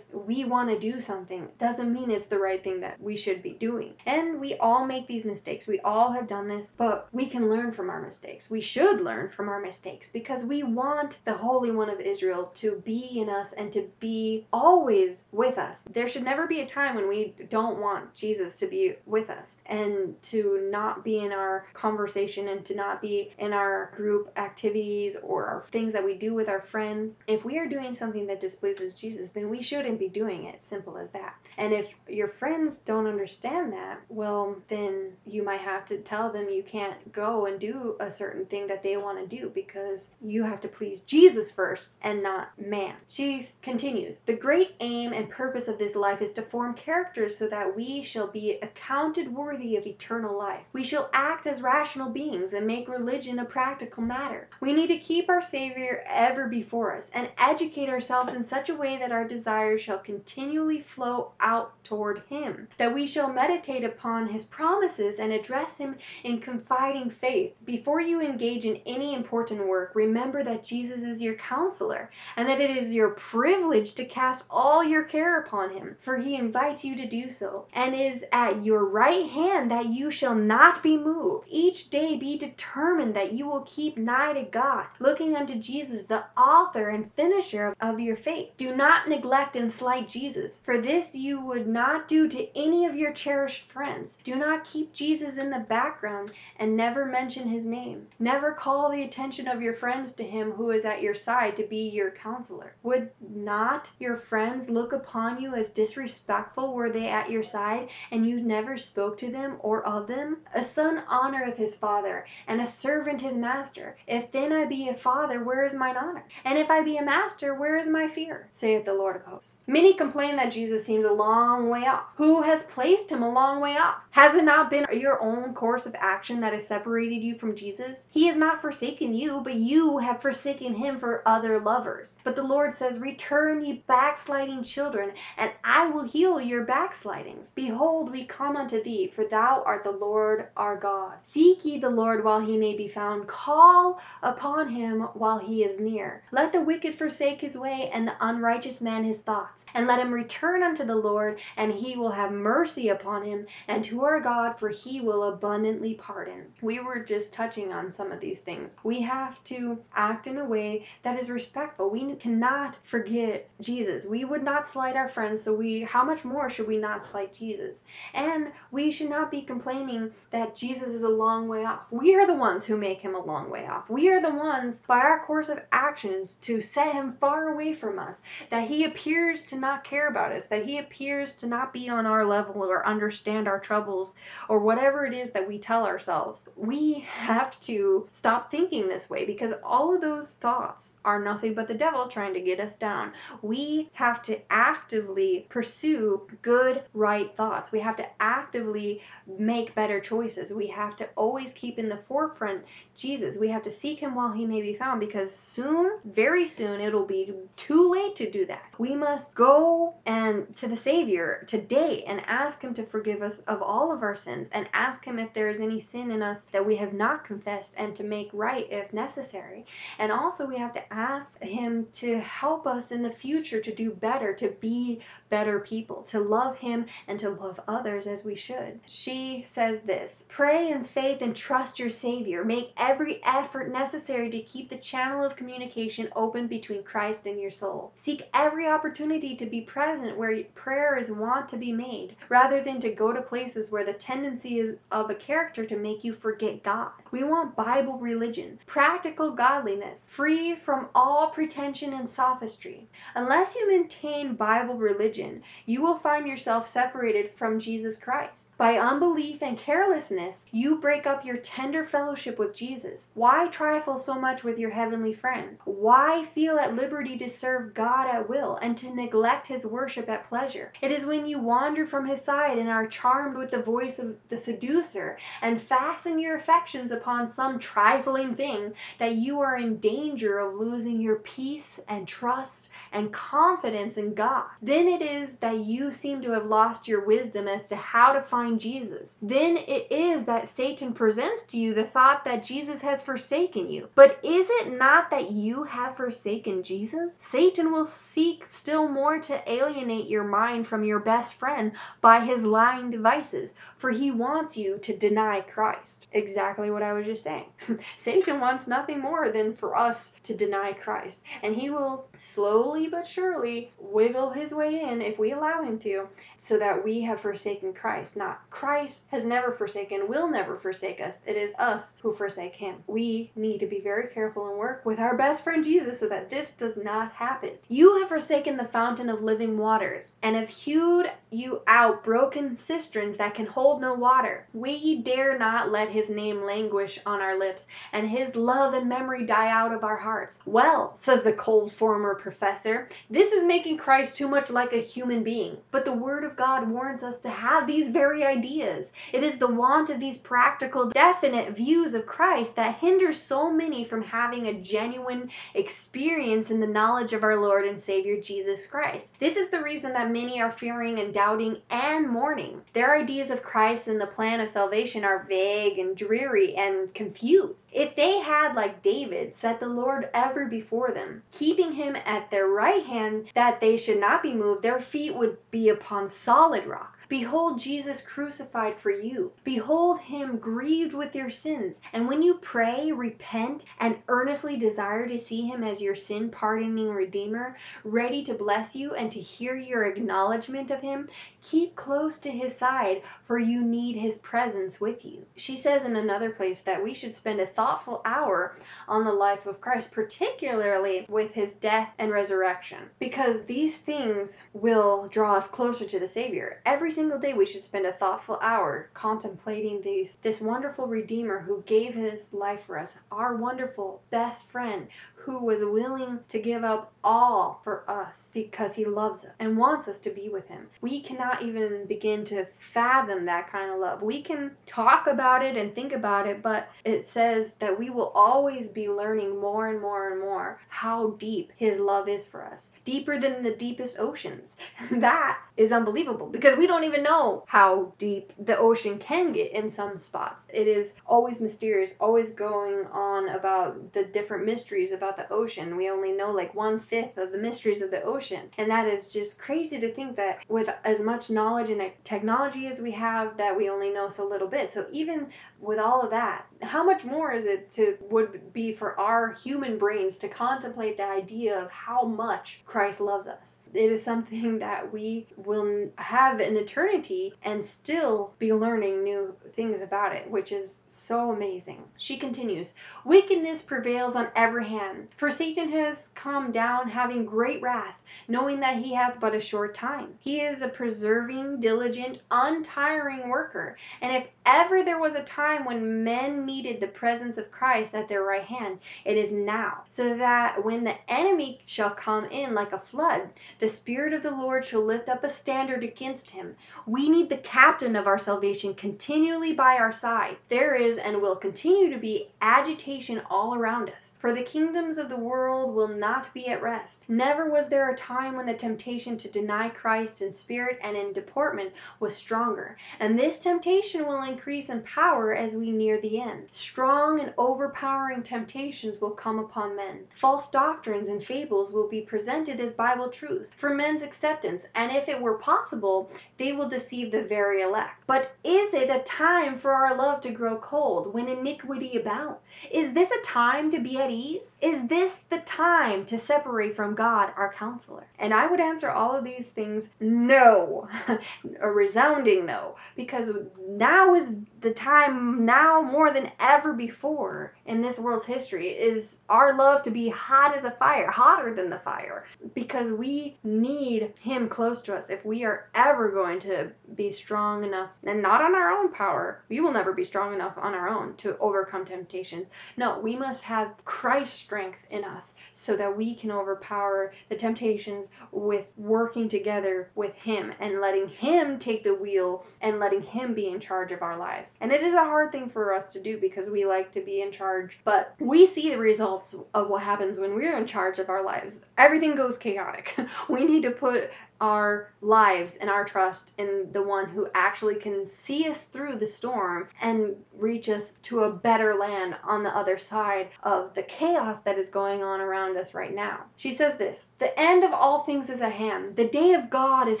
we 0.12 0.44
want 0.44 0.70
to 0.70 0.78
do 0.78 1.00
something 1.00 1.48
doesn't 1.58 1.92
mean 1.92 2.10
it's 2.10 2.26
the 2.26 2.38
right 2.38 2.62
thing 2.62 2.80
that 2.80 3.00
we 3.00 3.16
should 3.16 3.42
be 3.42 3.52
doing. 3.52 3.94
And 4.06 4.40
we 4.40 4.54
all 4.56 4.86
make 4.86 5.06
these 5.06 5.24
mistakes. 5.24 5.66
We 5.66 5.80
all 5.80 6.12
have 6.12 6.28
done 6.28 6.48
this, 6.48 6.72
but 6.76 7.08
we 7.12 7.26
can 7.26 7.50
learn 7.50 7.72
from 7.72 7.90
our 7.90 8.00
mistakes. 8.00 8.50
We 8.50 8.60
should 8.60 9.00
learn 9.00 9.28
from 9.30 9.48
our 9.48 9.60
mistakes 9.60 10.10
because 10.10 10.44
we 10.44 10.62
want 10.62 11.18
the 11.24 11.34
Holy 11.34 11.70
One 11.70 11.90
of 11.90 12.00
Israel 12.00 12.50
to 12.56 12.82
be 12.84 13.20
in 13.20 13.28
us 13.28 13.52
and 13.52 13.72
to 13.72 13.88
be 14.00 14.46
always 14.52 15.26
with 15.32 15.58
us. 15.58 15.84
There 15.90 16.08
should 16.08 16.24
never 16.24 16.46
be 16.46 16.60
a 16.60 16.66
time 16.66 16.94
when 16.94 17.08
we 17.08 17.34
don't 17.48 17.78
want 17.78 18.14
Jesus 18.14 18.56
to 18.58 18.66
be 18.66 18.94
with 19.06 19.30
us 19.30 19.60
and 19.66 20.20
to 20.24 20.68
not 20.70 21.04
be 21.04 21.18
in 21.18 21.32
our 21.32 21.66
conversation 21.74 22.48
and 22.48 22.64
to 22.66 22.74
not 22.74 23.02
be 23.02 23.32
in 23.38 23.52
our 23.52 23.92
group 23.96 24.32
activities 24.36 25.16
or 25.16 25.64
things 25.68 25.92
that 25.92 26.04
we 26.04 26.14
do 26.14 26.34
with 26.34 26.48
our 26.48 26.60
friends. 26.60 27.16
If 27.26 27.44
we 27.44 27.58
are 27.58 27.66
doing 27.66 27.94
something 27.94 28.26
that 28.28 28.40
displeases 28.40 28.94
Jesus, 28.94 29.30
then 29.30 29.49
we 29.50 29.62
shouldn't 29.62 29.98
be 29.98 30.08
doing 30.08 30.44
it. 30.44 30.64
Simple 30.64 30.96
as 30.96 31.10
that. 31.10 31.34
And 31.58 31.74
if 31.74 31.92
your 32.08 32.28
friends 32.28 32.78
don't 32.78 33.06
understand 33.06 33.72
that, 33.74 34.00
well, 34.08 34.56
then 34.68 35.12
you 35.26 35.42
might 35.42 35.60
have 35.60 35.84
to 35.86 35.98
tell 35.98 36.32
them 36.32 36.48
you 36.48 36.62
can't 36.62 37.12
go 37.12 37.46
and 37.46 37.60
do 37.60 37.96
a 38.00 38.10
certain 38.10 38.46
thing 38.46 38.68
that 38.68 38.82
they 38.82 38.96
want 38.96 39.18
to 39.18 39.36
do 39.36 39.50
because 39.50 40.12
you 40.22 40.44
have 40.44 40.60
to 40.62 40.68
please 40.68 41.00
Jesus 41.00 41.50
first 41.50 41.98
and 42.02 42.22
not 42.22 42.48
man. 42.58 42.94
She 43.08 43.42
continues 43.62 44.20
The 44.20 44.36
great 44.36 44.74
aim 44.80 45.12
and 45.12 45.28
purpose 45.28 45.68
of 45.68 45.78
this 45.78 45.94
life 45.94 46.22
is 46.22 46.32
to 46.34 46.42
form 46.42 46.74
characters 46.74 47.36
so 47.36 47.48
that 47.48 47.76
we 47.76 48.02
shall 48.02 48.28
be 48.28 48.58
accounted 48.62 49.32
worthy 49.32 49.76
of 49.76 49.86
eternal 49.86 50.38
life. 50.38 50.62
We 50.72 50.84
shall 50.84 51.10
act 51.12 51.46
as 51.46 51.60
rational 51.60 52.10
beings 52.10 52.52
and 52.52 52.66
make 52.66 52.88
religion 52.88 53.38
a 53.38 53.44
practical 53.44 54.02
matter. 54.02 54.48
We 54.60 54.72
need 54.72 54.88
to 54.88 54.98
keep 54.98 55.28
our 55.28 55.42
Savior 55.42 56.04
ever 56.06 56.48
before 56.48 56.96
us 56.96 57.10
and 57.12 57.28
educate 57.36 57.88
ourselves 57.88 58.32
in 58.32 58.42
such 58.42 58.70
a 58.70 58.74
way 58.74 58.96
that 58.98 59.12
our 59.12 59.26
desires 59.26 59.39
shall 59.78 59.98
continually 59.98 60.80
flow 60.80 61.32
out 61.40 61.72
toward 61.84 62.22
Him, 62.28 62.68
that 62.76 62.94
we 62.94 63.06
shall 63.06 63.32
meditate 63.32 63.84
upon 63.84 64.28
His 64.28 64.44
promises 64.44 65.18
and 65.18 65.32
address 65.32 65.78
Him 65.78 65.96
in 66.22 66.40
confiding 66.40 67.10
faith. 67.10 67.54
Before 67.64 68.00
you 68.00 68.20
engage 68.20 68.64
in 68.64 68.80
any 68.86 69.14
important 69.14 69.66
work, 69.66 69.92
remember 69.94 70.44
that 70.44 70.64
Jesus 70.64 71.02
is 71.02 71.22
your 71.22 71.34
counselor 71.34 72.10
and 72.36 72.48
that 72.48 72.60
it 72.60 72.76
is 72.76 72.94
your 72.94 73.10
privilege 73.10 73.94
to 73.94 74.04
cast 74.04 74.46
all 74.50 74.84
your 74.84 75.04
care 75.04 75.40
upon 75.40 75.70
Him, 75.70 75.96
for 75.98 76.16
He 76.16 76.36
invites 76.36 76.84
you 76.84 76.96
to 76.96 77.06
do 77.06 77.30
so, 77.30 77.66
and 77.72 77.94
is 77.94 78.24
at 78.32 78.64
your 78.64 78.84
right 78.84 79.28
hand 79.28 79.70
that 79.70 79.86
you 79.86 80.10
shall 80.10 80.34
not 80.34 80.82
be 80.82 80.96
moved. 80.96 81.46
Each 81.48 81.90
day 81.90 82.16
be 82.16 82.38
determined 82.38 83.14
that 83.14 83.32
you 83.32 83.48
will 83.48 83.62
keep 83.62 83.96
nigh 83.96 84.34
to 84.34 84.42
God, 84.42 84.86
looking 84.98 85.34
unto 85.34 85.56
Jesus, 85.56 86.04
the 86.04 86.24
author 86.36 86.88
and 86.88 87.12
finisher 87.14 87.74
of 87.80 88.00
your 88.00 88.16
faith. 88.16 88.50
Do 88.56 88.76
not 88.76 89.08
neglect 89.08 89.29
and 89.30 89.70
slight 89.70 90.08
Jesus, 90.08 90.58
for 90.64 90.78
this 90.78 91.14
you 91.14 91.40
would 91.40 91.68
not 91.68 92.08
do 92.08 92.28
to 92.28 92.58
any 92.58 92.84
of 92.86 92.96
your 92.96 93.12
cherished 93.12 93.62
friends. 93.62 94.18
Do 94.24 94.34
not 94.34 94.64
keep 94.64 94.92
Jesus 94.92 95.38
in 95.38 95.50
the 95.50 95.60
background 95.60 96.32
and 96.56 96.76
never 96.76 97.04
mention 97.04 97.48
his 97.48 97.64
name. 97.64 98.08
Never 98.18 98.50
call 98.52 98.90
the 98.90 99.04
attention 99.04 99.46
of 99.46 99.62
your 99.62 99.74
friends 99.74 100.14
to 100.14 100.24
him 100.24 100.50
who 100.50 100.70
is 100.70 100.84
at 100.84 101.00
your 101.00 101.14
side 101.14 101.56
to 101.58 101.62
be 101.62 101.88
your 101.88 102.10
counselor. 102.10 102.72
Would 102.82 103.10
not 103.20 103.88
your 104.00 104.16
friends 104.16 104.68
look 104.68 104.92
upon 104.92 105.40
you 105.40 105.54
as 105.54 105.70
disrespectful 105.70 106.74
were 106.74 106.90
they 106.90 107.08
at 107.08 107.30
your 107.30 107.44
side 107.44 107.88
and 108.10 108.26
you 108.26 108.40
never 108.40 108.76
spoke 108.76 109.18
to 109.18 109.30
them 109.30 109.58
or 109.60 109.86
of 109.86 110.08
them? 110.08 110.38
A 110.54 110.64
son 110.64 111.04
honoreth 111.08 111.56
his 111.56 111.76
father, 111.76 112.26
and 112.48 112.60
a 112.60 112.66
servant 112.66 113.20
his 113.20 113.34
master. 113.34 113.96
If 114.08 114.32
then 114.32 114.52
I 114.52 114.64
be 114.64 114.88
a 114.88 114.94
father, 114.94 115.44
where 115.44 115.64
is 115.64 115.74
mine 115.74 115.96
honor? 115.96 116.24
And 116.44 116.58
if 116.58 116.68
I 116.68 116.82
be 116.82 116.96
a 116.96 117.04
master, 117.04 117.54
where 117.54 117.78
is 117.78 117.86
my 117.86 118.08
fear? 118.08 118.48
saith 118.50 118.84
the 118.84 118.94
Lord 118.94 119.19
Many 119.66 119.94
complain 119.94 120.36
that 120.36 120.52
Jesus 120.52 120.84
seems 120.84 121.04
a 121.04 121.12
long 121.12 121.68
way 121.68 121.86
off. 121.86 122.04
Who 122.16 122.42
has 122.42 122.64
placed 122.64 123.10
him 123.10 123.22
a 123.22 123.30
long 123.30 123.60
way 123.60 123.76
off? 123.76 123.96
Has 124.10 124.34
it 124.34 124.44
not 124.44 124.70
been 124.70 124.86
your 124.92 125.22
own 125.22 125.54
course 125.54 125.86
of 125.86 125.94
action 125.98 126.40
that 126.40 126.52
has 126.52 126.66
separated 126.66 127.22
you 127.22 127.38
from 127.38 127.54
Jesus? 127.54 128.06
He 128.10 128.26
has 128.26 128.36
not 128.36 128.60
forsaken 128.60 129.14
you, 129.14 129.40
but 129.42 129.54
you 129.54 129.98
have 129.98 130.20
forsaken 130.20 130.74
him 130.74 130.98
for 130.98 131.22
other 131.26 131.60
lovers. 131.60 132.18
But 132.24 132.36
the 132.36 132.42
Lord 132.42 132.74
says, 132.74 132.98
Return, 132.98 133.64
ye 133.64 133.84
backsliding 133.86 134.62
children, 134.62 135.12
and 135.36 135.52
I 135.62 135.86
will 135.86 136.02
heal 136.02 136.40
your 136.40 136.64
backslidings. 136.64 137.52
Behold, 137.54 138.10
we 138.10 138.24
come 138.24 138.56
unto 138.56 138.82
thee, 138.82 139.12
for 139.14 139.24
thou 139.24 139.62
art 139.64 139.84
the 139.84 139.92
Lord 139.92 140.48
our 140.56 140.76
God. 140.76 141.14
Seek 141.22 141.64
ye 141.64 141.78
the 141.78 141.90
Lord 141.90 142.24
while 142.24 142.40
he 142.40 142.56
may 142.56 142.76
be 142.76 142.88
found. 142.88 143.28
Call 143.28 144.00
upon 144.22 144.68
him 144.68 145.02
while 145.14 145.38
he 145.38 145.62
is 145.62 145.78
near. 145.78 146.22
Let 146.32 146.52
the 146.52 146.60
wicked 146.60 146.94
forsake 146.94 147.40
his 147.40 147.56
way, 147.56 147.90
and 147.92 148.06
the 148.06 148.16
unrighteous 148.20 148.80
man 148.80 149.04
his 149.10 149.20
thoughts. 149.20 149.66
And 149.74 149.86
let 149.86 149.98
him 149.98 150.12
return 150.12 150.62
unto 150.62 150.84
the 150.84 150.94
Lord, 150.94 151.40
and 151.56 151.72
he 151.72 151.96
will 151.96 152.12
have 152.12 152.32
mercy 152.32 152.88
upon 152.88 153.24
him, 153.24 153.46
and 153.68 153.84
to 153.84 154.04
our 154.04 154.20
God, 154.20 154.58
for 154.58 154.68
he 154.68 155.00
will 155.00 155.24
abundantly 155.24 155.94
pardon. 155.94 156.46
We 156.62 156.78
were 156.80 157.04
just 157.04 157.32
touching 157.32 157.72
on 157.72 157.90
some 157.90 158.12
of 158.12 158.20
these 158.20 158.40
things. 158.40 158.76
We 158.84 159.00
have 159.02 159.42
to 159.44 159.78
act 159.94 160.26
in 160.26 160.38
a 160.38 160.44
way 160.44 160.86
that 161.02 161.18
is 161.18 161.28
respectful. 161.28 161.90
We 161.90 162.14
cannot 162.14 162.76
forget 162.84 163.48
Jesus. 163.60 164.06
We 164.06 164.24
would 164.24 164.44
not 164.44 164.68
slight 164.68 164.96
our 164.96 165.08
friends, 165.08 165.42
so 165.42 165.54
we 165.54 165.80
how 165.82 166.04
much 166.04 166.24
more 166.24 166.48
should 166.48 166.68
we 166.68 166.78
not 166.78 167.04
slight 167.04 167.34
Jesus? 167.34 167.82
And 168.14 168.52
we 168.70 168.92
should 168.92 169.10
not 169.10 169.30
be 169.30 169.42
complaining 169.42 170.12
that 170.30 170.54
Jesus 170.54 170.92
is 170.92 171.02
a 171.02 171.08
long 171.08 171.48
way 171.48 171.64
off. 171.64 171.80
We 171.90 172.14
are 172.14 172.26
the 172.26 172.34
ones 172.34 172.64
who 172.64 172.76
make 172.76 173.00
him 173.00 173.14
a 173.14 173.24
long 173.24 173.50
way 173.50 173.66
off. 173.66 173.90
We 173.90 174.08
are 174.10 174.22
the 174.22 174.34
ones 174.34 174.82
by 174.86 175.00
our 175.00 175.24
course 175.24 175.48
of 175.48 175.60
actions 175.72 176.36
to 176.42 176.60
set 176.60 176.92
him 176.92 177.16
far 177.20 177.48
away 177.48 177.74
from 177.74 177.98
us, 177.98 178.22
that 178.50 178.68
he 178.68 178.84
appears 178.84 178.99
to 179.02 179.58
not 179.58 179.82
care 179.82 180.08
about 180.08 180.32
us, 180.32 180.46
that 180.46 180.66
he 180.66 180.78
appears 180.78 181.36
to 181.36 181.46
not 181.46 181.72
be 181.72 181.88
on 181.88 182.04
our 182.04 182.24
level 182.24 182.62
or 182.62 182.86
understand 182.86 183.48
our 183.48 183.58
troubles 183.58 184.14
or 184.48 184.58
whatever 184.58 185.06
it 185.06 185.14
is 185.14 185.32
that 185.32 185.48
we 185.48 185.58
tell 185.58 185.86
ourselves. 185.86 186.48
We 186.54 187.06
have 187.08 187.58
to 187.60 188.06
stop 188.12 188.50
thinking 188.50 188.88
this 188.88 189.08
way 189.08 189.24
because 189.24 189.54
all 189.64 189.94
of 189.94 190.02
those 190.02 190.34
thoughts 190.34 190.98
are 191.04 191.22
nothing 191.22 191.54
but 191.54 191.66
the 191.66 191.74
devil 191.74 192.08
trying 192.08 192.34
to 192.34 192.40
get 192.42 192.60
us 192.60 192.76
down. 192.76 193.12
We 193.40 193.88
have 193.94 194.22
to 194.24 194.38
actively 194.50 195.46
pursue 195.48 196.26
good, 196.42 196.82
right 196.92 197.34
thoughts. 197.36 197.72
We 197.72 197.80
have 197.80 197.96
to 197.96 198.06
actively 198.20 199.00
make 199.26 199.74
better 199.74 200.00
choices. 200.00 200.52
We 200.52 200.66
have 200.68 200.96
to 200.96 201.08
always 201.16 201.52
keep 201.54 201.78
in 201.78 201.88
the 201.88 201.96
forefront 201.96 202.64
Jesus. 202.94 203.38
We 203.38 203.48
have 203.48 203.62
to 203.62 203.70
seek 203.70 203.98
him 203.98 204.14
while 204.14 204.32
he 204.32 204.44
may 204.44 204.60
be 204.60 204.74
found 204.74 205.00
because 205.00 205.34
soon, 205.34 205.98
very 206.04 206.46
soon, 206.46 206.80
it'll 206.80 207.06
be 207.06 207.32
too 207.56 207.90
late 207.90 208.16
to 208.16 208.30
do 208.30 208.44
that. 208.46 208.62
We 208.80 208.96
must 208.96 209.34
go 209.34 209.96
and 210.06 210.56
to 210.56 210.66
the 210.66 210.74
Savior 210.74 211.44
today 211.46 212.02
and 212.06 212.22
ask 212.24 212.62
him 212.62 212.72
to 212.72 212.82
forgive 212.82 213.20
us 213.20 213.40
of 213.40 213.60
all 213.60 213.92
of 213.92 214.02
our 214.02 214.16
sins 214.16 214.48
and 214.52 214.70
ask 214.72 215.04
him 215.04 215.18
if 215.18 215.34
there 215.34 215.50
is 215.50 215.60
any 215.60 215.80
sin 215.80 216.10
in 216.10 216.22
us 216.22 216.44
that 216.44 216.66
we 216.66 216.76
have 216.76 216.94
not 216.94 217.22
confessed 217.22 217.74
and 217.76 217.94
to 217.96 218.04
make 218.04 218.30
right 218.32 218.66
if 218.70 218.90
necessary. 218.94 219.66
And 219.98 220.10
also 220.10 220.46
we 220.46 220.56
have 220.56 220.72
to 220.72 220.92
ask 220.94 221.38
him 221.42 221.88
to 221.92 222.20
help 222.20 222.66
us 222.66 222.90
in 222.90 223.02
the 223.02 223.10
future 223.10 223.60
to 223.60 223.74
do 223.74 223.90
better, 223.90 224.32
to 224.36 224.48
be 224.48 225.00
better 225.28 225.60
people, 225.60 226.04
to 226.04 226.18
love 226.18 226.56
him 226.56 226.86
and 227.06 227.20
to 227.20 227.28
love 227.28 227.60
others 227.68 228.06
as 228.06 228.24
we 228.24 228.34
should. 228.34 228.80
She 228.86 229.42
says 229.44 229.80
this, 229.80 230.24
pray 230.30 230.70
in 230.70 230.84
faith 230.84 231.20
and 231.20 231.36
trust 231.36 231.78
your 231.78 231.90
Savior. 231.90 232.44
Make 232.44 232.72
every 232.78 233.20
effort 233.24 233.70
necessary 233.70 234.30
to 234.30 234.40
keep 234.40 234.70
the 234.70 234.78
channel 234.78 235.22
of 235.22 235.36
communication 235.36 236.08
open 236.16 236.46
between 236.46 236.82
Christ 236.82 237.26
and 237.26 237.38
your 237.38 237.50
soul. 237.50 237.92
Seek 237.98 238.22
every 238.32 238.69
opportunity 238.70 239.36
to 239.36 239.46
be 239.46 239.60
present 239.60 240.16
where 240.16 240.42
prayer 240.54 240.96
is 240.96 241.12
wont 241.12 241.48
to 241.50 241.56
be 241.58 241.72
made, 241.72 242.16
rather 242.28 242.62
than 242.62 242.80
to 242.80 242.90
go 242.90 243.12
to 243.12 243.20
places 243.20 243.70
where 243.70 243.84
the 243.84 243.92
tendency 243.92 244.58
is 244.58 244.76
of 244.90 245.10
a 245.10 245.14
character 245.14 245.66
to 245.66 245.76
make 245.76 246.02
you 246.02 246.14
forget 246.14 246.62
God. 246.62 246.90
We 247.10 247.22
want 247.22 247.54
Bible 247.54 247.98
religion, 247.98 248.58
practical 248.66 249.32
godliness, 249.32 250.06
free 250.08 250.54
from 250.54 250.88
all 250.94 251.28
pretension 251.28 251.92
and 251.92 252.08
sophistry. 252.08 252.88
Unless 253.14 253.54
you 253.54 253.68
maintain 253.68 254.34
Bible 254.34 254.76
religion, 254.76 255.42
you 255.66 255.82
will 255.82 255.96
find 255.96 256.26
yourself 256.26 256.66
separated 256.66 257.28
from 257.30 257.60
Jesus 257.60 257.98
Christ. 257.98 258.48
By 258.56 258.78
unbelief 258.78 259.42
and 259.42 259.58
carelessness, 259.58 260.46
you 260.50 260.78
break 260.78 261.06
up 261.06 261.24
your 261.24 261.36
tender 261.36 261.84
fellowship 261.84 262.38
with 262.38 262.54
Jesus. 262.54 263.08
Why 263.14 263.48
trifle 263.48 263.98
so 263.98 264.18
much 264.18 264.42
with 264.42 264.58
your 264.58 264.70
heavenly 264.70 265.12
friend? 265.12 265.58
Why 265.64 266.24
feel 266.24 266.58
at 266.58 266.74
liberty 266.74 267.18
to 267.18 267.28
serve 267.28 267.50
serve 267.50 267.74
God 267.74 268.06
at 268.06 268.28
will 268.28 268.56
and 268.60 268.76
to 268.78 268.94
neglect 268.94 269.46
his 269.46 269.66
worship 269.66 270.08
at 270.08 270.28
pleasure. 270.28 270.72
It 270.80 270.90
is 270.90 271.04
when 271.04 271.26
you 271.26 271.38
wander 271.38 271.86
from 271.86 272.06
his 272.06 272.22
side 272.22 272.58
and 272.58 272.68
are 272.68 272.86
charmed 272.86 273.36
with 273.36 273.50
the 273.50 273.62
voice 273.62 273.98
of 273.98 274.16
the 274.28 274.36
seducer 274.36 275.18
and 275.42 275.60
fasten 275.60 276.18
your 276.18 276.36
affections 276.36 276.90
upon 276.90 277.28
some 277.28 277.58
trifling 277.58 278.34
thing 278.34 278.74
that 278.98 279.14
you 279.14 279.40
are 279.40 279.56
in 279.56 279.78
danger 279.78 280.38
of 280.38 280.54
losing 280.54 281.00
your 281.00 281.16
peace 281.16 281.80
and 281.88 282.06
trust 282.06 282.70
and 282.92 283.12
confidence 283.12 283.96
in 283.96 284.14
God. 284.14 284.44
Then 284.62 284.88
it 284.88 285.02
is 285.02 285.36
that 285.36 285.60
you 285.60 285.92
seem 285.92 286.22
to 286.22 286.32
have 286.32 286.46
lost 286.46 286.88
your 286.88 287.04
wisdom 287.04 287.48
as 287.48 287.66
to 287.68 287.76
how 287.76 288.12
to 288.12 288.22
find 288.22 288.60
Jesus. 288.60 289.16
Then 289.22 289.56
it 289.56 289.86
is 289.90 290.24
that 290.24 290.48
Satan 290.48 290.92
presents 290.92 291.44
to 291.46 291.58
you 291.58 291.74
the 291.74 291.84
thought 291.84 292.24
that 292.24 292.44
Jesus 292.44 292.82
has 292.82 293.02
forsaken 293.02 293.70
you. 293.70 293.88
But 293.94 294.18
is 294.22 294.48
it 294.50 294.72
not 294.72 295.10
that 295.10 295.30
you 295.30 295.64
have 295.64 295.96
forsaken 295.96 296.62
Jesus? 296.62 297.16
Satan 297.20 297.72
will 297.72 297.86
seek 297.86 298.46
still 298.50 298.88
more 298.88 299.18
to 299.20 299.50
alienate 299.50 300.08
your 300.08 300.24
mind 300.24 300.66
from 300.66 300.84
your 300.84 300.98
best 300.98 301.34
friend 301.34 301.72
by 302.00 302.20
his 302.24 302.44
lying 302.44 302.90
devices, 302.90 303.54
for 303.76 303.90
he 303.90 304.10
wants 304.10 304.56
you 304.56 304.78
to 304.78 304.96
deny 304.96 305.40
Christ. 305.40 306.06
Exactly 306.12 306.70
what 306.70 306.82
I 306.82 306.92
was 306.92 307.06
just 307.06 307.22
saying. 307.22 307.46
Satan 307.96 308.40
wants 308.40 308.66
nothing 308.66 308.98
more 308.98 309.30
than 309.30 309.54
for 309.54 309.76
us 309.76 310.14
to 310.24 310.34
deny 310.34 310.72
Christ, 310.72 311.24
and 311.42 311.54
he 311.54 311.70
will 311.70 312.08
slowly 312.16 312.88
but 312.88 313.06
surely 313.06 313.72
wiggle 313.78 314.30
his 314.30 314.52
way 314.52 314.80
in 314.80 315.00
if 315.00 315.18
we 315.18 315.32
allow 315.32 315.62
him 315.62 315.78
to, 315.80 316.08
so 316.38 316.58
that 316.58 316.84
we 316.84 317.02
have 317.02 317.20
forsaken 317.20 317.72
Christ. 317.72 318.16
Not 318.16 318.40
Christ 318.50 319.06
has 319.10 319.24
never 319.24 319.52
forsaken, 319.52 320.08
will 320.08 320.28
never 320.28 320.56
forsake 320.56 321.00
us. 321.00 321.22
It 321.26 321.36
is 321.36 321.54
us 321.58 321.94
who 322.02 322.12
forsake 322.12 322.56
him. 322.56 322.82
We 322.86 323.30
need 323.36 323.58
to 323.58 323.66
be 323.66 323.80
very 323.80 324.08
careful 324.08 324.48
and 324.48 324.58
work 324.58 324.84
with 324.84 324.98
our 324.98 325.16
best 325.16 325.44
friend 325.44 325.62
Jesus 325.62 326.00
so 326.00 326.08
that 326.08 326.30
this 326.30 326.52
does 326.54 326.76
not 326.76 327.12
happen. 327.12 327.50
You 327.68 328.00
have 328.00 328.08
forsaken 328.08 328.39
the 328.40 328.64
fountain 328.64 329.08
of 329.08 329.22
living 329.22 329.58
waters, 329.58 330.12
and 330.22 330.36
have 330.36 330.48
hewed 330.48 331.10
you 331.30 331.62
out 331.66 332.02
broken 332.04 332.56
cisterns 332.56 333.16
that 333.16 333.34
can 333.34 333.46
hold 333.46 333.80
no 333.80 333.94
water. 333.94 334.46
We 334.52 335.02
dare 335.02 335.38
not 335.38 335.70
let 335.70 335.88
his 335.90 336.10
name 336.10 336.44
languish 336.44 336.98
on 337.04 337.20
our 337.20 337.38
lips, 337.38 337.66
and 337.92 338.08
his 338.08 338.36
love 338.36 338.74
and 338.74 338.88
memory 338.88 339.26
die 339.26 339.50
out 339.50 339.72
of 339.72 339.84
our 339.84 339.96
hearts. 339.96 340.40
Well, 340.46 340.92
says 340.96 341.22
the 341.22 341.32
cold 341.32 341.72
former 341.72 342.14
professor, 342.14 342.88
this 343.08 343.32
is 343.32 343.44
making 343.44 343.78
Christ 343.78 344.16
too 344.16 344.28
much 344.28 344.50
like 344.50 344.72
a 344.72 344.78
human 344.78 345.22
being. 345.22 345.56
But 345.70 345.84
the 345.84 345.92
word 345.92 346.24
of 346.24 346.36
God 346.36 346.68
warns 346.68 347.02
us 347.02 347.20
to 347.20 347.28
have 347.28 347.66
these 347.66 347.90
very 347.90 348.24
ideas. 348.24 348.92
It 349.12 349.22
is 349.22 349.36
the 349.36 349.46
want 349.46 349.90
of 349.90 350.00
these 350.00 350.18
practical, 350.18 350.88
definite 350.88 351.56
views 351.56 351.94
of 351.94 352.06
Christ 352.06 352.56
that 352.56 352.76
hinders 352.76 353.20
so 353.20 353.50
many 353.50 353.84
from 353.84 354.02
having 354.02 354.46
a 354.46 354.60
genuine 354.60 355.30
experience 355.54 356.50
in 356.50 356.60
the 356.60 356.66
knowledge 356.66 357.12
of 357.12 357.22
our 357.22 357.36
Lord 357.36 357.66
and 357.66 357.80
Savior 357.80 358.20
Jesus 358.30 358.64
Christ. 358.64 359.18
This 359.18 359.36
is 359.36 359.50
the 359.50 359.60
reason 359.60 359.92
that 359.94 360.12
many 360.12 360.40
are 360.40 360.52
fearing 360.52 361.00
and 361.00 361.12
doubting 361.12 361.56
and 361.68 362.08
mourning. 362.08 362.62
Their 362.74 362.94
ideas 362.94 363.28
of 363.28 363.42
Christ 363.42 363.88
and 363.88 364.00
the 364.00 364.06
plan 364.06 364.38
of 364.38 364.48
salvation 364.48 365.02
are 365.02 365.26
vague 365.28 365.80
and 365.80 365.96
dreary 365.96 366.54
and 366.54 366.94
confused. 366.94 367.68
If 367.72 367.96
they 367.96 368.20
had, 368.20 368.54
like 368.54 368.84
David, 368.84 369.34
set 369.34 369.58
the 369.58 369.66
Lord 369.66 370.08
ever 370.14 370.46
before 370.46 370.92
them, 370.92 371.24
keeping 371.32 371.72
him 371.72 371.96
at 372.06 372.30
their 372.30 372.46
right 372.46 372.84
hand 372.84 373.26
that 373.34 373.60
they 373.60 373.76
should 373.76 373.98
not 373.98 374.22
be 374.22 374.32
moved, 374.32 374.62
their 374.62 374.80
feet 374.80 375.16
would 375.16 375.36
be 375.50 375.68
upon 375.68 376.06
solid 376.06 376.66
rock. 376.66 376.99
Behold 377.10 377.58
Jesus 377.58 378.02
crucified 378.02 378.78
for 378.78 378.92
you. 378.92 379.32
Behold 379.42 379.98
him 379.98 380.38
grieved 380.38 380.94
with 380.94 381.16
your 381.16 381.28
sins. 381.28 381.80
And 381.92 382.06
when 382.06 382.22
you 382.22 382.34
pray, 382.34 382.92
repent, 382.92 383.64
and 383.80 383.98
earnestly 384.06 384.56
desire 384.56 385.08
to 385.08 385.18
see 385.18 385.42
him 385.42 385.64
as 385.64 385.82
your 385.82 385.96
sin 385.96 386.30
pardoning 386.30 386.88
Redeemer, 386.88 387.56
ready 387.82 388.22
to 388.26 388.34
bless 388.34 388.76
you 388.76 388.94
and 388.94 389.10
to 389.10 389.20
hear 389.20 389.56
your 389.56 389.86
acknowledgment 389.86 390.70
of 390.70 390.80
him, 390.82 391.08
keep 391.42 391.74
close 391.74 392.20
to 392.20 392.30
his 392.30 392.56
side, 392.56 393.02
for 393.24 393.40
you 393.40 393.60
need 393.60 393.96
his 393.96 394.18
presence 394.18 394.80
with 394.80 395.04
you. 395.04 395.26
She 395.34 395.56
says 395.56 395.82
in 395.82 395.96
another 395.96 396.30
place 396.30 396.60
that 396.60 396.80
we 396.80 396.94
should 396.94 397.16
spend 397.16 397.40
a 397.40 397.46
thoughtful 397.46 398.02
hour 398.04 398.54
on 398.86 399.02
the 399.02 399.12
life 399.12 399.46
of 399.46 399.60
Christ, 399.60 399.90
particularly 399.90 401.06
with 401.08 401.32
his 401.32 401.54
death 401.54 401.92
and 401.98 402.12
resurrection, 402.12 402.78
because 403.00 403.44
these 403.46 403.76
things 403.76 404.40
will 404.52 405.08
draw 405.08 405.34
us 405.34 405.48
closer 405.48 405.86
to 405.86 405.98
the 405.98 406.06
Savior. 406.06 406.60
Every 406.64 406.92
single 407.00 407.18
day 407.18 407.32
we 407.32 407.46
should 407.46 407.62
spend 407.62 407.86
a 407.86 407.92
thoughtful 407.92 408.38
hour 408.42 408.90
contemplating 408.92 409.80
this 410.20 410.38
wonderful 410.38 410.86
redeemer 410.86 411.40
who 411.40 411.62
gave 411.62 411.94
his 411.94 412.34
life 412.34 412.64
for 412.64 412.78
us 412.78 412.98
our 413.10 413.36
wonderful 413.36 414.02
best 414.10 414.50
friend 414.50 414.86
who 415.24 415.38
was 415.38 415.64
willing 415.64 416.18
to 416.28 416.38
give 416.38 416.64
up 416.64 416.92
all 417.04 417.60
for 417.62 417.88
us 417.88 418.30
because 418.32 418.74
he 418.74 418.84
loves 418.84 419.24
us 419.24 419.32
and 419.38 419.56
wants 419.56 419.88
us 419.88 419.98
to 420.00 420.10
be 420.10 420.28
with 420.28 420.46
him. 420.48 420.66
We 420.80 421.00
cannot 421.00 421.42
even 421.42 421.86
begin 421.86 422.24
to 422.26 422.46
fathom 422.46 423.26
that 423.26 423.50
kind 423.50 423.70
of 423.70 423.80
love. 423.80 424.02
We 424.02 424.22
can 424.22 424.52
talk 424.66 425.06
about 425.06 425.44
it 425.44 425.56
and 425.56 425.74
think 425.74 425.92
about 425.92 426.26
it, 426.26 426.42
but 426.42 426.70
it 426.84 427.08
says 427.08 427.54
that 427.54 427.78
we 427.78 427.90
will 427.90 428.12
always 428.14 428.68
be 428.68 428.88
learning 428.88 429.40
more 429.40 429.68
and 429.68 429.80
more 429.80 430.10
and 430.10 430.20
more 430.20 430.60
how 430.68 431.10
deep 431.18 431.52
his 431.56 431.78
love 431.78 432.08
is 432.08 432.26
for 432.26 432.44
us. 432.44 432.72
Deeper 432.84 433.18
than 433.18 433.42
the 433.42 433.54
deepest 433.54 433.98
oceans. 433.98 434.56
that 434.90 435.38
is 435.56 435.72
unbelievable 435.72 436.26
because 436.26 436.56
we 436.56 436.66
don't 436.66 436.84
even 436.84 436.89
know 436.98 437.44
how 437.46 437.92
deep 437.98 438.32
the 438.38 438.56
ocean 438.56 438.98
can 438.98 439.32
get 439.32 439.52
in 439.52 439.70
some 439.70 439.98
spots. 439.98 440.46
It 440.52 440.66
is 440.66 440.94
always 441.06 441.40
mysterious, 441.40 441.96
always 442.00 442.32
going 442.34 442.86
on 442.92 443.28
about 443.28 443.92
the 443.92 444.04
different 444.04 444.44
mysteries 444.44 444.92
about 444.92 445.16
the 445.16 445.30
ocean. 445.32 445.76
We 445.76 445.90
only 445.90 446.12
know 446.12 446.30
like 446.32 446.54
one 446.54 446.80
fifth 446.80 447.18
of 447.18 447.32
the 447.32 447.38
mysteries 447.38 447.82
of 447.82 447.90
the 447.90 448.02
ocean. 448.02 448.50
And 448.58 448.70
that 448.70 448.86
is 448.86 449.12
just 449.12 449.38
crazy 449.38 449.80
to 449.80 449.92
think 449.92 450.16
that 450.16 450.40
with 450.48 450.68
as 450.84 451.00
much 451.00 451.30
knowledge 451.30 451.70
and 451.70 451.90
technology 452.04 452.66
as 452.66 452.80
we 452.80 452.92
have, 452.92 453.36
that 453.36 453.56
we 453.56 453.70
only 453.70 453.90
know 453.90 454.08
so 454.08 454.28
little 454.28 454.48
bit. 454.48 454.72
So 454.72 454.86
even 454.92 455.28
with 455.60 455.78
all 455.78 456.02
of 456.02 456.10
that, 456.10 456.46
how 456.62 456.84
much 456.84 457.04
more 457.04 457.32
is 457.32 457.46
it 457.46 457.72
to 457.72 457.96
would 458.10 458.52
be 458.52 458.72
for 458.72 458.98
our 458.98 459.32
human 459.32 459.78
brains 459.78 460.18
to 460.18 460.28
contemplate 460.28 460.96
the 460.96 461.06
idea 461.06 461.58
of 461.60 461.70
how 461.70 462.02
much 462.02 462.62
Christ 462.66 463.00
loves 463.00 463.28
us? 463.28 463.58
It 463.72 463.90
is 463.90 464.02
something 464.02 464.58
that 464.60 464.92
we 464.92 465.26
will 465.36 465.90
have 465.96 466.40
an 466.40 466.56
eternity 466.56 467.34
and 467.42 467.64
still 467.64 468.34
be 468.38 468.52
learning 468.52 469.04
new 469.04 469.34
things 469.54 469.80
about 469.80 470.14
it, 470.14 470.30
which 470.30 470.52
is 470.52 470.80
so 470.88 471.30
amazing. 471.30 471.82
She 471.96 472.16
continues, 472.16 472.74
Wickedness 473.04 473.62
prevails 473.62 474.16
on 474.16 474.28
every 474.34 474.66
hand, 474.66 475.08
for 475.16 475.30
Satan 475.30 475.70
has 475.72 476.08
come 476.14 476.52
down 476.52 476.88
having 476.88 477.24
great 477.24 477.62
wrath, 477.62 477.96
knowing 478.28 478.60
that 478.60 478.78
he 478.78 478.94
hath 478.94 479.20
but 479.20 479.34
a 479.34 479.40
short 479.40 479.74
time. 479.74 480.18
He 480.20 480.40
is 480.40 480.62
a 480.62 480.68
preserving, 480.68 481.60
diligent, 481.60 482.20
untiring 482.30 483.28
worker, 483.28 483.76
and 484.00 484.16
if 484.16 484.28
ever 484.44 484.84
there 484.84 484.98
was 484.98 485.14
a 485.14 485.22
time 485.22 485.64
when 485.64 486.04
men 486.04 486.44
needed 486.50 486.80
the 486.80 486.88
presence 486.88 487.38
of 487.38 487.52
Christ 487.52 487.94
at 487.94 488.08
their 488.08 488.24
right 488.24 488.42
hand, 488.42 488.80
it 489.04 489.16
is 489.16 489.32
now, 489.32 489.84
so 489.88 490.16
that 490.16 490.64
when 490.64 490.82
the 490.82 490.96
enemy 491.08 491.60
shall 491.64 491.90
come 491.90 492.24
in 492.24 492.54
like 492.54 492.72
a 492.72 492.78
flood, 492.78 493.28
the 493.60 493.68
Spirit 493.68 494.12
of 494.12 494.24
the 494.24 494.32
Lord 494.32 494.64
shall 494.64 494.84
lift 494.84 495.08
up 495.08 495.22
a 495.22 495.28
standard 495.28 495.84
against 495.84 496.30
him. 496.30 496.56
We 496.86 497.08
need 497.08 497.28
the 497.28 497.36
captain 497.36 497.94
of 497.94 498.08
our 498.08 498.18
salvation 498.18 498.74
continually 498.74 499.52
by 499.52 499.76
our 499.76 499.92
side. 499.92 500.38
There 500.48 500.74
is 500.74 500.98
and 500.98 501.22
will 501.22 501.36
continue 501.36 501.88
to 501.90 501.98
be 501.98 502.28
agitation 502.42 503.22
all 503.30 503.54
around 503.54 503.90
us, 503.90 504.12
for 504.18 504.34
the 504.34 504.42
kingdoms 504.42 504.98
of 504.98 505.08
the 505.08 505.16
world 505.16 505.72
will 505.72 505.88
not 505.88 506.34
be 506.34 506.48
at 506.48 506.62
rest. 506.62 507.08
Never 507.08 507.48
was 507.48 507.68
there 507.68 507.90
a 507.90 507.96
time 507.96 508.34
when 508.34 508.46
the 508.46 508.54
temptation 508.54 509.16
to 509.18 509.30
deny 509.30 509.68
Christ 509.68 510.20
in 510.20 510.32
spirit 510.32 510.80
and 510.82 510.96
in 510.96 511.12
deportment 511.12 511.72
was 512.00 512.16
stronger, 512.16 512.76
and 512.98 513.16
this 513.16 513.38
temptation 513.38 514.06
will 514.06 514.22
increase 514.22 514.68
in 514.68 514.82
power 514.82 515.32
as 515.34 515.54
we 515.54 515.70
near 515.70 516.00
the 516.00 516.20
end. 516.20 516.39
Strong 516.52 517.20
and 517.20 517.32
overpowering 517.38 518.22
temptations 518.22 519.00
will 519.00 519.10
come 519.10 519.38
upon 519.38 519.76
men. 519.76 520.06
False 520.14 520.50
doctrines 520.50 521.08
and 521.08 521.22
fables 521.22 521.72
will 521.72 521.88
be 521.88 522.00
presented 522.00 522.60
as 522.60 522.74
Bible 522.74 523.08
truth 523.08 523.48
for 523.56 523.70
men's 523.70 524.02
acceptance, 524.02 524.66
and 524.74 524.92
if 524.92 525.08
it 525.08 525.20
were 525.20 525.38
possible, 525.38 526.10
they 526.36 526.52
will 526.52 526.68
deceive 526.68 527.12
the 527.12 527.22
very 527.22 527.62
elect. 527.62 528.02
But 528.06 528.34
is 528.44 528.74
it 528.74 528.90
a 528.90 529.00
time 529.00 529.58
for 529.58 529.72
our 529.72 529.96
love 529.96 530.20
to 530.22 530.30
grow 530.30 530.56
cold 530.58 531.12
when 531.12 531.28
iniquity 531.28 531.96
abounds? 531.96 532.38
Is 532.70 532.92
this 532.92 533.10
a 533.10 533.22
time 533.22 533.70
to 533.70 533.80
be 533.80 533.98
at 533.98 534.10
ease? 534.10 534.58
Is 534.60 534.86
this 534.88 535.20
the 535.30 535.38
time 535.40 536.04
to 536.06 536.18
separate 536.18 536.74
from 536.74 536.94
God 536.94 537.32
our 537.36 537.52
counselor? 537.52 538.06
And 538.18 538.34
I 538.34 538.46
would 538.46 538.60
answer 538.60 538.90
all 538.90 539.14
of 539.14 539.24
these 539.24 539.50
things 539.50 539.92
no, 540.00 540.88
a 541.60 541.70
resounding 541.70 542.46
no, 542.46 542.76
because 542.96 543.30
now 543.68 544.14
is 544.14 544.34
the 544.60 544.72
time 544.72 545.44
now 545.44 545.82
more 545.82 546.10
than 546.10 546.29
ever 546.38 546.72
before 546.72 547.54
in 547.66 547.82
this 547.82 547.98
world's 547.98 548.24
history 548.24 548.68
is 548.68 549.20
our 549.28 549.56
love 549.56 549.82
to 549.82 549.90
be 549.90 550.08
hot 550.08 550.56
as 550.56 550.64
a 550.64 550.70
fire, 550.70 551.10
hotter 551.10 551.54
than 551.54 551.70
the 551.70 551.78
fire, 551.78 552.26
because 552.54 552.92
we 552.92 553.36
need 553.42 554.12
Him 554.20 554.48
close 554.48 554.82
to 554.82 554.94
us 554.94 555.10
if 555.10 555.24
we 555.24 555.44
are 555.44 555.68
ever 555.74 556.10
going 556.10 556.40
to 556.40 556.70
be 556.94 557.10
strong 557.10 557.64
enough, 557.64 557.90
and 558.04 558.22
not 558.22 558.42
on 558.42 558.54
our 558.54 558.70
own 558.70 558.92
power. 558.92 559.42
We 559.48 559.60
will 559.60 559.72
never 559.72 559.92
be 559.92 560.04
strong 560.04 560.34
enough 560.34 560.56
on 560.56 560.74
our 560.74 560.88
own 560.88 561.16
to 561.18 561.38
overcome 561.38 561.84
temptations. 561.84 562.50
No, 562.76 562.98
we 562.98 563.16
must 563.16 563.42
have 563.44 563.74
Christ's 563.84 564.38
strength 564.38 564.78
in 564.90 565.04
us 565.04 565.36
so 565.54 565.76
that 565.76 565.96
we 565.96 566.14
can 566.14 566.30
overpower 566.30 567.12
the 567.28 567.36
temptations 567.36 568.08
with 568.32 568.66
working 568.76 569.28
together 569.28 569.90
with 569.94 570.14
Him 570.14 570.52
and 570.60 570.80
letting 570.80 571.08
Him 571.08 571.58
take 571.58 571.84
the 571.84 571.94
wheel 571.94 572.44
and 572.60 572.78
letting 572.78 573.02
Him 573.02 573.34
be 573.34 573.48
in 573.48 573.60
charge 573.60 573.92
of 573.92 574.02
our 574.02 574.18
lives. 574.18 574.56
And 574.60 574.72
it 574.72 574.82
is 574.82 574.94
a 574.94 574.98
hard 575.04 575.32
thing 575.32 575.48
for 575.48 575.74
us 575.74 575.88
to 575.90 576.00
do 576.00 576.09
because 576.18 576.50
we 576.50 576.64
like 576.64 576.92
to 576.92 577.00
be 577.00 577.20
in 577.22 577.32
charge, 577.32 577.78
but 577.84 578.14
we 578.18 578.46
see 578.46 578.70
the 578.70 578.78
results 578.78 579.34
of 579.54 579.68
what 579.68 579.82
happens 579.82 580.18
when 580.18 580.34
we're 580.34 580.56
in 580.56 580.66
charge 580.66 580.98
of 580.98 581.08
our 581.08 581.24
lives. 581.24 581.66
Everything 581.78 582.16
goes 582.16 582.38
chaotic. 582.38 582.96
we 583.28 583.44
need 583.44 583.62
to 583.62 583.70
put 583.70 584.10
our 584.40 584.92
lives 585.02 585.56
and 585.56 585.70
our 585.70 585.84
trust 585.84 586.30
in 586.38 586.68
the 586.72 586.82
one 586.82 587.08
who 587.08 587.28
actually 587.34 587.76
can 587.76 588.04
see 588.06 588.48
us 588.48 588.64
through 588.64 588.96
the 588.96 589.06
storm 589.06 589.68
and 589.80 590.16
reach 590.36 590.68
us 590.68 590.92
to 591.02 591.24
a 591.24 591.32
better 591.32 591.74
land 591.74 592.16
on 592.24 592.42
the 592.42 592.56
other 592.56 592.78
side 592.78 593.28
of 593.42 593.74
the 593.74 593.82
chaos 593.82 594.40
that 594.40 594.58
is 594.58 594.70
going 594.70 595.02
on 595.02 595.20
around 595.20 595.56
us 595.56 595.74
right 595.74 595.94
now. 595.94 596.24
She 596.36 596.52
says 596.52 596.76
this 596.76 597.06
The 597.18 597.38
end 597.38 597.64
of 597.64 597.72
all 597.72 598.00
things 598.00 598.30
is 598.30 598.40
at 598.40 598.52
hand. 598.52 598.96
The 598.96 599.08
day 599.08 599.34
of 599.34 599.50
God 599.50 599.88
is 599.88 600.00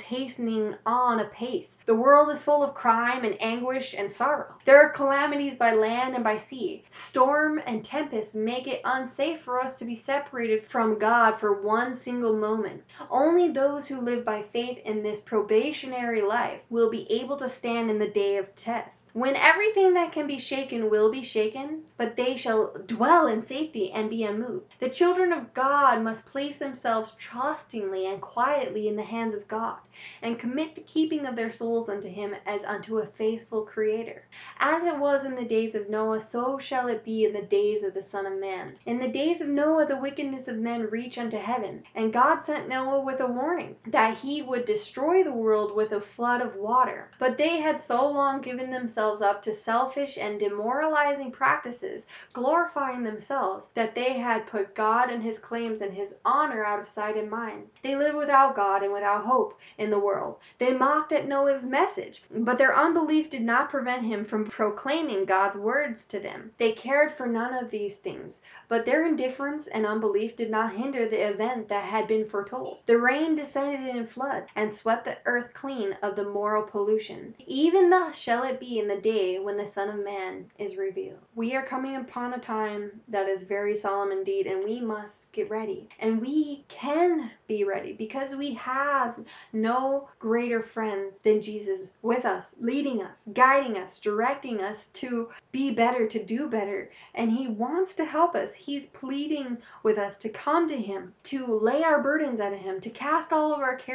hastening 0.00 0.74
on 0.86 1.20
apace. 1.20 1.78
The 1.86 1.94
world 1.94 2.30
is 2.30 2.44
full 2.44 2.62
of 2.62 2.74
crime 2.74 3.24
and 3.24 3.36
anguish 3.40 3.94
and 3.94 4.10
sorrow. 4.10 4.54
There 4.64 4.80
are 4.80 4.90
calamities 4.90 5.58
by 5.58 5.74
land 5.74 6.14
and 6.14 6.24
by 6.24 6.36
sea. 6.36 6.84
Storm 6.90 7.60
and 7.66 7.84
tempest 7.84 8.34
make 8.34 8.66
it 8.66 8.80
unsafe 8.84 9.40
for 9.40 9.60
us 9.60 9.78
to 9.78 9.84
be 9.84 9.94
separated 9.94 10.62
from 10.62 10.98
God 10.98 11.38
for 11.38 11.62
one 11.62 11.94
single 11.94 12.36
moment. 12.36 12.82
Only 13.10 13.48
those 13.48 13.86
who 13.86 14.00
live 14.00 14.24
by 14.30 14.44
faith 14.52 14.78
in 14.84 15.02
this 15.02 15.20
probationary 15.20 16.22
life 16.22 16.60
will 16.70 16.88
be 16.88 17.04
able 17.10 17.36
to 17.36 17.48
stand 17.48 17.90
in 17.90 17.98
the 17.98 18.06
day 18.06 18.36
of 18.36 18.54
test, 18.54 19.10
when 19.12 19.34
everything 19.34 19.94
that 19.94 20.12
can 20.12 20.28
be 20.28 20.38
shaken 20.38 20.88
will 20.88 21.10
be 21.10 21.24
shaken, 21.24 21.82
but 21.96 22.14
they 22.14 22.36
shall 22.36 22.72
dwell 22.86 23.26
in 23.26 23.42
safety 23.42 23.90
and 23.90 24.08
be 24.08 24.22
unmoved. 24.22 24.72
The 24.78 24.88
children 24.88 25.32
of 25.32 25.52
God 25.52 26.00
must 26.04 26.26
place 26.26 26.58
themselves 26.58 27.10
trustingly 27.18 28.06
and 28.06 28.20
quietly 28.20 28.86
in 28.86 28.94
the 28.94 29.02
hands 29.02 29.34
of 29.34 29.48
God, 29.48 29.78
and 30.22 30.38
commit 30.38 30.76
the 30.76 30.80
keeping 30.82 31.26
of 31.26 31.34
their 31.34 31.52
souls 31.52 31.88
unto 31.88 32.08
him 32.08 32.32
as 32.46 32.64
unto 32.64 32.98
a 32.98 33.06
faithful 33.06 33.62
Creator. 33.62 34.22
As 34.60 34.84
it 34.84 34.96
was 34.96 35.24
in 35.24 35.34
the 35.34 35.44
days 35.44 35.74
of 35.74 35.90
Noah, 35.90 36.20
so 36.20 36.56
shall 36.58 36.86
it 36.86 37.04
be 37.04 37.24
in 37.24 37.32
the 37.32 37.42
days 37.42 37.82
of 37.82 37.94
the 37.94 38.02
Son 38.02 38.26
of 38.26 38.38
Man. 38.38 38.76
In 38.86 39.00
the 39.00 39.08
days 39.08 39.40
of 39.40 39.48
Noah 39.48 39.86
the 39.86 39.96
wickedness 39.96 40.46
of 40.46 40.56
men 40.56 40.88
reached 40.88 41.18
unto 41.18 41.36
heaven, 41.36 41.82
and 41.96 42.12
God 42.12 42.38
sent 42.40 42.68
Noah 42.68 43.00
with 43.00 43.18
a 43.18 43.26
warning, 43.26 43.74
that 43.88 44.19
he 44.22 44.42
would 44.42 44.64
destroy 44.64 45.24
the 45.24 45.32
world 45.32 45.74
with 45.74 45.92
a 45.92 46.00
flood 46.00 46.42
of 46.42 46.56
water. 46.56 47.10
But 47.18 47.38
they 47.38 47.60
had 47.60 47.80
so 47.80 48.08
long 48.10 48.40
given 48.40 48.70
themselves 48.70 49.22
up 49.22 49.42
to 49.42 49.52
selfish 49.52 50.18
and 50.18 50.38
demoralizing 50.38 51.30
practices, 51.30 52.06
glorifying 52.32 53.02
themselves, 53.02 53.68
that 53.74 53.94
they 53.94 54.14
had 54.14 54.46
put 54.46 54.74
God 54.74 55.10
and 55.10 55.22
his 55.22 55.38
claims 55.38 55.80
and 55.80 55.92
his 55.92 56.16
honor 56.24 56.64
out 56.64 56.80
of 56.80 56.88
sight 56.88 57.16
and 57.16 57.30
mind. 57.30 57.68
They 57.82 57.96
lived 57.96 58.16
without 58.16 58.56
God 58.56 58.82
and 58.82 58.92
without 58.92 59.24
hope 59.24 59.58
in 59.78 59.90
the 59.90 59.98
world. 59.98 60.36
They 60.58 60.72
mocked 60.72 61.12
at 61.12 61.26
Noah's 61.26 61.64
message, 61.64 62.22
but 62.30 62.58
their 62.58 62.76
unbelief 62.76 63.30
did 63.30 63.42
not 63.42 63.70
prevent 63.70 64.04
him 64.04 64.24
from 64.24 64.46
proclaiming 64.46 65.24
God's 65.24 65.56
words 65.56 66.04
to 66.06 66.20
them. 66.20 66.52
They 66.58 66.72
cared 66.72 67.12
for 67.12 67.26
none 67.26 67.54
of 67.54 67.70
these 67.70 67.96
things, 67.96 68.40
but 68.68 68.84
their 68.84 69.06
indifference 69.06 69.66
and 69.66 69.86
unbelief 69.86 70.36
did 70.36 70.50
not 70.50 70.74
hinder 70.74 71.08
the 71.08 71.28
event 71.28 71.68
that 71.68 71.84
had 71.84 72.06
been 72.06 72.26
foretold. 72.26 72.78
The 72.86 72.98
rain 72.98 73.34
descended 73.34 73.96
in 73.96 74.04
flood, 74.10 74.44
and 74.56 74.74
swept 74.74 75.04
the 75.04 75.18
earth 75.24 75.52
clean 75.54 75.96
of 76.02 76.16
the 76.16 76.28
moral 76.28 76.62
pollution. 76.62 77.34
Even 77.46 77.90
thus 77.90 78.18
shall 78.18 78.44
it 78.44 78.60
be 78.60 78.78
in 78.78 78.88
the 78.88 78.96
day 78.96 79.38
when 79.38 79.56
the 79.56 79.66
Son 79.66 79.88
of 79.88 80.04
Man 80.04 80.50
is 80.58 80.76
revealed. 80.76 81.18
We 81.34 81.54
are 81.54 81.64
coming 81.64 81.96
upon 81.96 82.34
a 82.34 82.38
time 82.38 83.00
that 83.08 83.28
is 83.28 83.42
very 83.42 83.76
solemn 83.76 84.12
indeed, 84.12 84.46
and 84.46 84.64
we 84.64 84.80
must 84.80 85.32
get 85.32 85.50
ready. 85.50 85.88
And 85.98 86.20
we 86.20 86.64
can 86.68 87.30
be 87.46 87.64
ready 87.64 87.92
because 87.92 88.34
we 88.34 88.54
have 88.54 89.18
no 89.52 90.08
greater 90.18 90.62
friend 90.62 91.12
than 91.22 91.42
Jesus 91.42 91.92
with 92.02 92.24
us, 92.24 92.54
leading 92.60 93.02
us, 93.02 93.24
guiding 93.32 93.76
us, 93.76 93.98
directing 93.98 94.60
us 94.60 94.88
to 94.88 95.28
be 95.52 95.70
better, 95.70 96.06
to 96.06 96.24
do 96.24 96.48
better. 96.48 96.90
And 97.14 97.30
He 97.30 97.48
wants 97.48 97.94
to 97.96 98.04
help 98.04 98.34
us. 98.34 98.54
He's 98.54 98.86
pleading 98.86 99.58
with 99.82 99.98
us 99.98 100.18
to 100.18 100.28
come 100.28 100.68
to 100.68 100.76
Him, 100.76 101.12
to 101.24 101.58
lay 101.58 101.82
our 101.82 102.02
burdens 102.02 102.40
at 102.40 102.52
Him, 102.52 102.80
to 102.80 102.90
cast 102.90 103.32
all 103.32 103.52
of 103.52 103.60
our 103.60 103.76
cares 103.76 103.89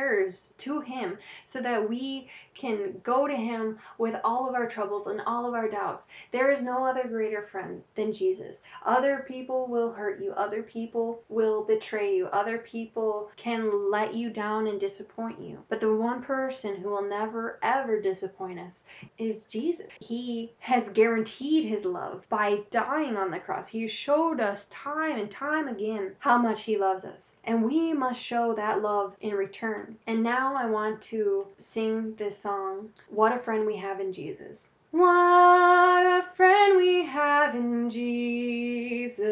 to 0.57 0.81
Him 0.81 1.17
so 1.45 1.61
that 1.61 1.89
we 1.89 2.29
can 2.53 2.99
go 3.03 3.27
to 3.27 3.35
Him 3.35 3.77
with 3.97 4.15
all 4.23 4.47
of 4.47 4.55
our 4.55 4.67
troubles 4.67 5.07
and 5.07 5.21
all 5.25 5.45
of 5.47 5.53
our 5.53 5.69
doubts. 5.69 6.07
There 6.31 6.51
is 6.51 6.61
no 6.61 6.85
other 6.85 7.07
greater 7.07 7.43
friend 7.43 7.83
than 7.95 8.13
Jesus. 8.13 8.61
Other 8.85 9.25
people 9.27 9.67
will 9.67 9.91
hurt 9.91 10.21
you, 10.21 10.31
other 10.31 10.63
people 10.63 11.21
will 11.29 11.63
betray 11.63 12.15
you, 12.15 12.27
other 12.27 12.57
people 12.57 13.29
can 13.35 13.91
let 13.91 14.13
you 14.13 14.29
down 14.29 14.67
and 14.67 14.79
disappoint 14.79 15.41
you. 15.41 15.59
But 15.69 15.81
the 15.81 15.93
one 15.93 16.23
person 16.23 16.75
who 16.75 16.89
will 16.89 17.07
never 17.07 17.59
ever 17.61 18.01
disappoint 18.01 18.59
us 18.59 18.85
is 19.17 19.45
Jesus. 19.45 19.91
He 19.99 20.51
has 20.59 20.89
guaranteed 20.89 21.65
His 21.65 21.85
love 21.85 22.25
by 22.29 22.59
dying 22.71 23.17
on 23.17 23.31
the 23.31 23.39
cross. 23.39 23.67
He 23.67 23.87
showed 23.87 24.39
us 24.39 24.67
time 24.67 25.19
and 25.19 25.29
time 25.29 25.67
again 25.67 26.15
how 26.19 26.37
much 26.37 26.63
He 26.63 26.77
loves 26.77 27.05
us. 27.05 27.39
And 27.43 27.63
we 27.63 27.93
must 27.93 28.21
show 28.21 28.53
that 28.55 28.81
love 28.81 29.15
in 29.19 29.33
return. 29.33 29.84
And 30.07 30.23
now 30.23 30.55
I 30.55 30.65
want 30.65 31.01
to 31.03 31.47
sing 31.57 32.15
this 32.15 32.37
song, 32.37 32.89
What 33.09 33.35
a 33.35 33.39
Friend 33.39 33.65
We 33.65 33.77
Have 33.77 33.99
in 33.99 34.13
Jesus. 34.13 34.69
What 34.91 36.05
a 36.05 36.23
friend 36.35 36.77
we 36.77 37.03
have 37.05 37.53
in 37.53 37.89
Jesus, 37.89 39.25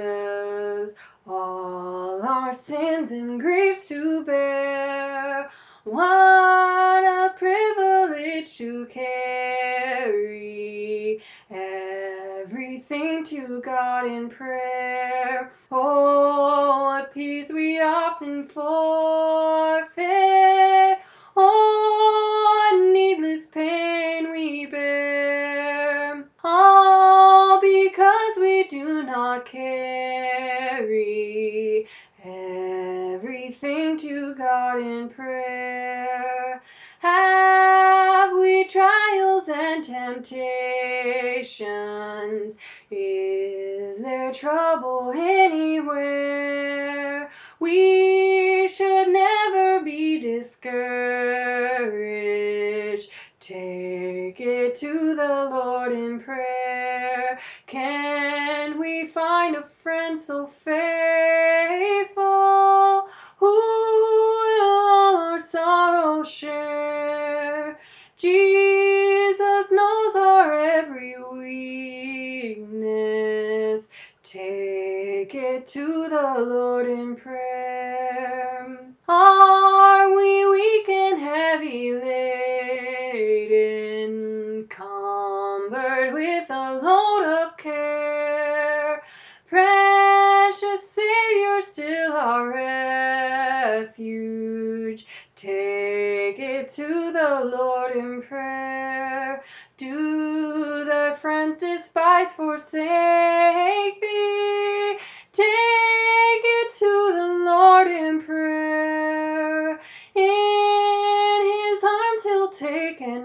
all 1.26 2.22
our 2.22 2.52
sins 2.52 3.12
and 3.12 3.40
griefs 3.40 3.88
to 3.88 4.26
bear. 4.26 5.50
What 5.86 7.04
a 7.06 7.34
privilege 7.38 8.58
to 8.58 8.88
carry 8.88 9.24
everything 12.94 13.24
to 13.24 13.62
God 13.62 14.06
in 14.06 14.30
prayer. 14.30 15.50
Oh, 15.72 16.84
what 16.84 17.12
peace 17.14 17.52
we 17.52 17.82
often 17.82 18.48
forfeit. 18.48 19.98
Oh, 21.36 22.92
needless 22.94 23.48
pain 23.48 24.30
we 24.32 24.68
bear. 24.68 26.24
All 26.44 27.60
because 27.60 28.38
we 28.40 28.68
do 28.68 29.02
not 29.04 29.48
carry 29.48 29.98
everything 32.24 33.98
to 33.98 34.36
God 34.36 34.80
in 34.80 35.10
prayer. 35.10 36.62
Have 37.00 38.34
we 38.34 38.66
trials 38.66 39.50
and 39.50 39.84
temptations? 39.84 42.23
Trouble 44.34 45.12
anywhere? 45.16 46.63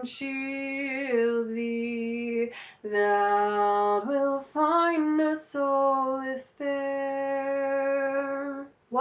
Shield 0.09 1.49
thee. 1.55 2.51
Thou 2.83 3.18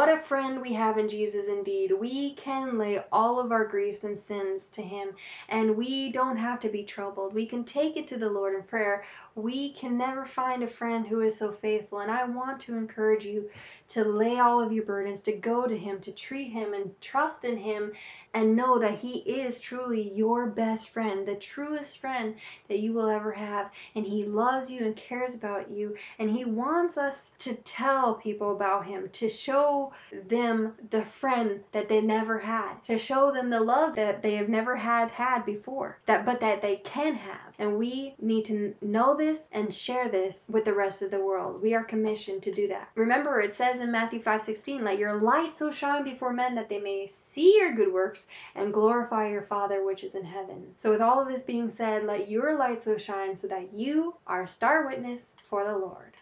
What 0.07 0.19
a 0.19 0.21
friend 0.21 0.61
we 0.61 0.71
have 0.71 0.97
in 0.97 1.09
Jesus 1.09 1.49
indeed. 1.49 1.91
We 1.91 2.33
can 2.35 2.77
lay 2.77 3.03
all 3.11 3.41
of 3.41 3.51
our 3.51 3.65
griefs 3.65 4.05
and 4.05 4.17
sins 4.17 4.69
to 4.69 4.81
him 4.81 5.09
and 5.49 5.75
we 5.75 6.13
don't 6.13 6.37
have 6.37 6.61
to 6.61 6.69
be 6.69 6.83
troubled. 6.83 7.33
We 7.33 7.45
can 7.45 7.65
take 7.65 7.97
it 7.97 8.07
to 8.07 8.17
the 8.17 8.29
Lord 8.29 8.55
in 8.55 8.63
prayer. 8.63 9.03
We 9.35 9.73
can 9.73 9.97
never 9.97 10.25
find 10.25 10.63
a 10.63 10.67
friend 10.67 11.05
who 11.05 11.19
is 11.19 11.37
so 11.37 11.51
faithful 11.51 11.99
and 11.99 12.09
I 12.09 12.23
want 12.23 12.61
to 12.61 12.77
encourage 12.77 13.25
you 13.25 13.49
to 13.89 14.05
lay 14.05 14.39
all 14.39 14.61
of 14.63 14.71
your 14.71 14.85
burdens, 14.85 15.19
to 15.21 15.33
go 15.33 15.67
to 15.67 15.77
him, 15.77 15.99
to 15.99 16.13
treat 16.13 16.51
him 16.51 16.73
and 16.73 16.99
trust 17.01 17.43
in 17.43 17.57
him 17.57 17.91
and 18.33 18.55
know 18.55 18.79
that 18.79 18.99
he 18.99 19.17
is 19.17 19.59
truly 19.59 20.13
your 20.13 20.45
best 20.45 20.87
friend, 20.87 21.27
the 21.27 21.35
truest 21.35 21.97
friend 21.97 22.35
that 22.69 22.79
you 22.79 22.93
will 22.93 23.09
ever 23.09 23.33
have 23.33 23.71
and 23.93 24.05
he 24.05 24.23
loves 24.23 24.71
you 24.71 24.85
and 24.85 24.95
cares 24.95 25.35
about 25.35 25.69
you 25.69 25.97
and 26.17 26.29
he 26.29 26.45
wants 26.45 26.97
us 26.97 27.31
to 27.39 27.53
tell 27.55 28.13
people 28.13 28.53
about 28.53 28.85
him, 28.85 29.09
to 29.09 29.27
show 29.27 29.91
them 30.27 30.73
the 30.89 31.03
friend 31.03 31.63
that 31.71 31.89
they 31.89 32.01
never 32.01 32.39
had, 32.39 32.73
to 32.87 32.97
show 32.97 33.31
them 33.31 33.49
the 33.49 33.59
love 33.59 33.95
that 33.95 34.21
they 34.21 34.35
have 34.35 34.49
never 34.49 34.75
had 34.75 35.09
had 35.09 35.45
before, 35.45 35.97
that 36.05 36.25
but 36.25 36.39
that 36.39 36.61
they 36.61 36.77
can 36.77 37.15
have. 37.15 37.53
And 37.59 37.77
we 37.77 38.15
need 38.19 38.45
to 38.45 38.75
know 38.81 39.15
this 39.15 39.49
and 39.51 39.73
share 39.73 40.09
this 40.09 40.47
with 40.51 40.65
the 40.65 40.73
rest 40.73 41.01
of 41.01 41.11
the 41.11 41.19
world. 41.19 41.61
We 41.61 41.73
are 41.73 41.83
commissioned 41.83 42.43
to 42.43 42.51
do 42.51 42.67
that. 42.67 42.89
Remember, 42.95 43.41
it 43.41 43.55
says 43.55 43.81
in 43.81 43.91
Matthew 43.91 44.21
5:16, 44.21 44.83
"Let 44.83 44.99
your 44.99 45.15
light 45.15 45.55
so 45.55 45.71
shine 45.71 46.03
before 46.03 46.33
men 46.33 46.55
that 46.55 46.69
they 46.69 46.79
may 46.79 47.07
see 47.07 47.57
your 47.57 47.73
good 47.73 47.91
works 47.91 48.27
and 48.55 48.73
glorify 48.73 49.29
your 49.29 49.41
Father 49.41 49.83
which 49.83 50.03
is 50.03 50.15
in 50.15 50.25
heaven." 50.25 50.73
So 50.77 50.91
with 50.91 51.01
all 51.01 51.19
of 51.19 51.27
this 51.27 51.43
being 51.43 51.69
said, 51.69 52.05
let 52.05 52.29
your 52.29 52.53
light 52.53 52.81
so 52.81 52.97
shine 52.97 53.35
so 53.35 53.47
that 53.47 53.73
you 53.73 54.15
are 54.25 54.43
a 54.43 54.47
star 54.47 54.85
witness 54.85 55.35
for 55.43 55.63
the 55.63 55.77
Lord. 55.77 56.15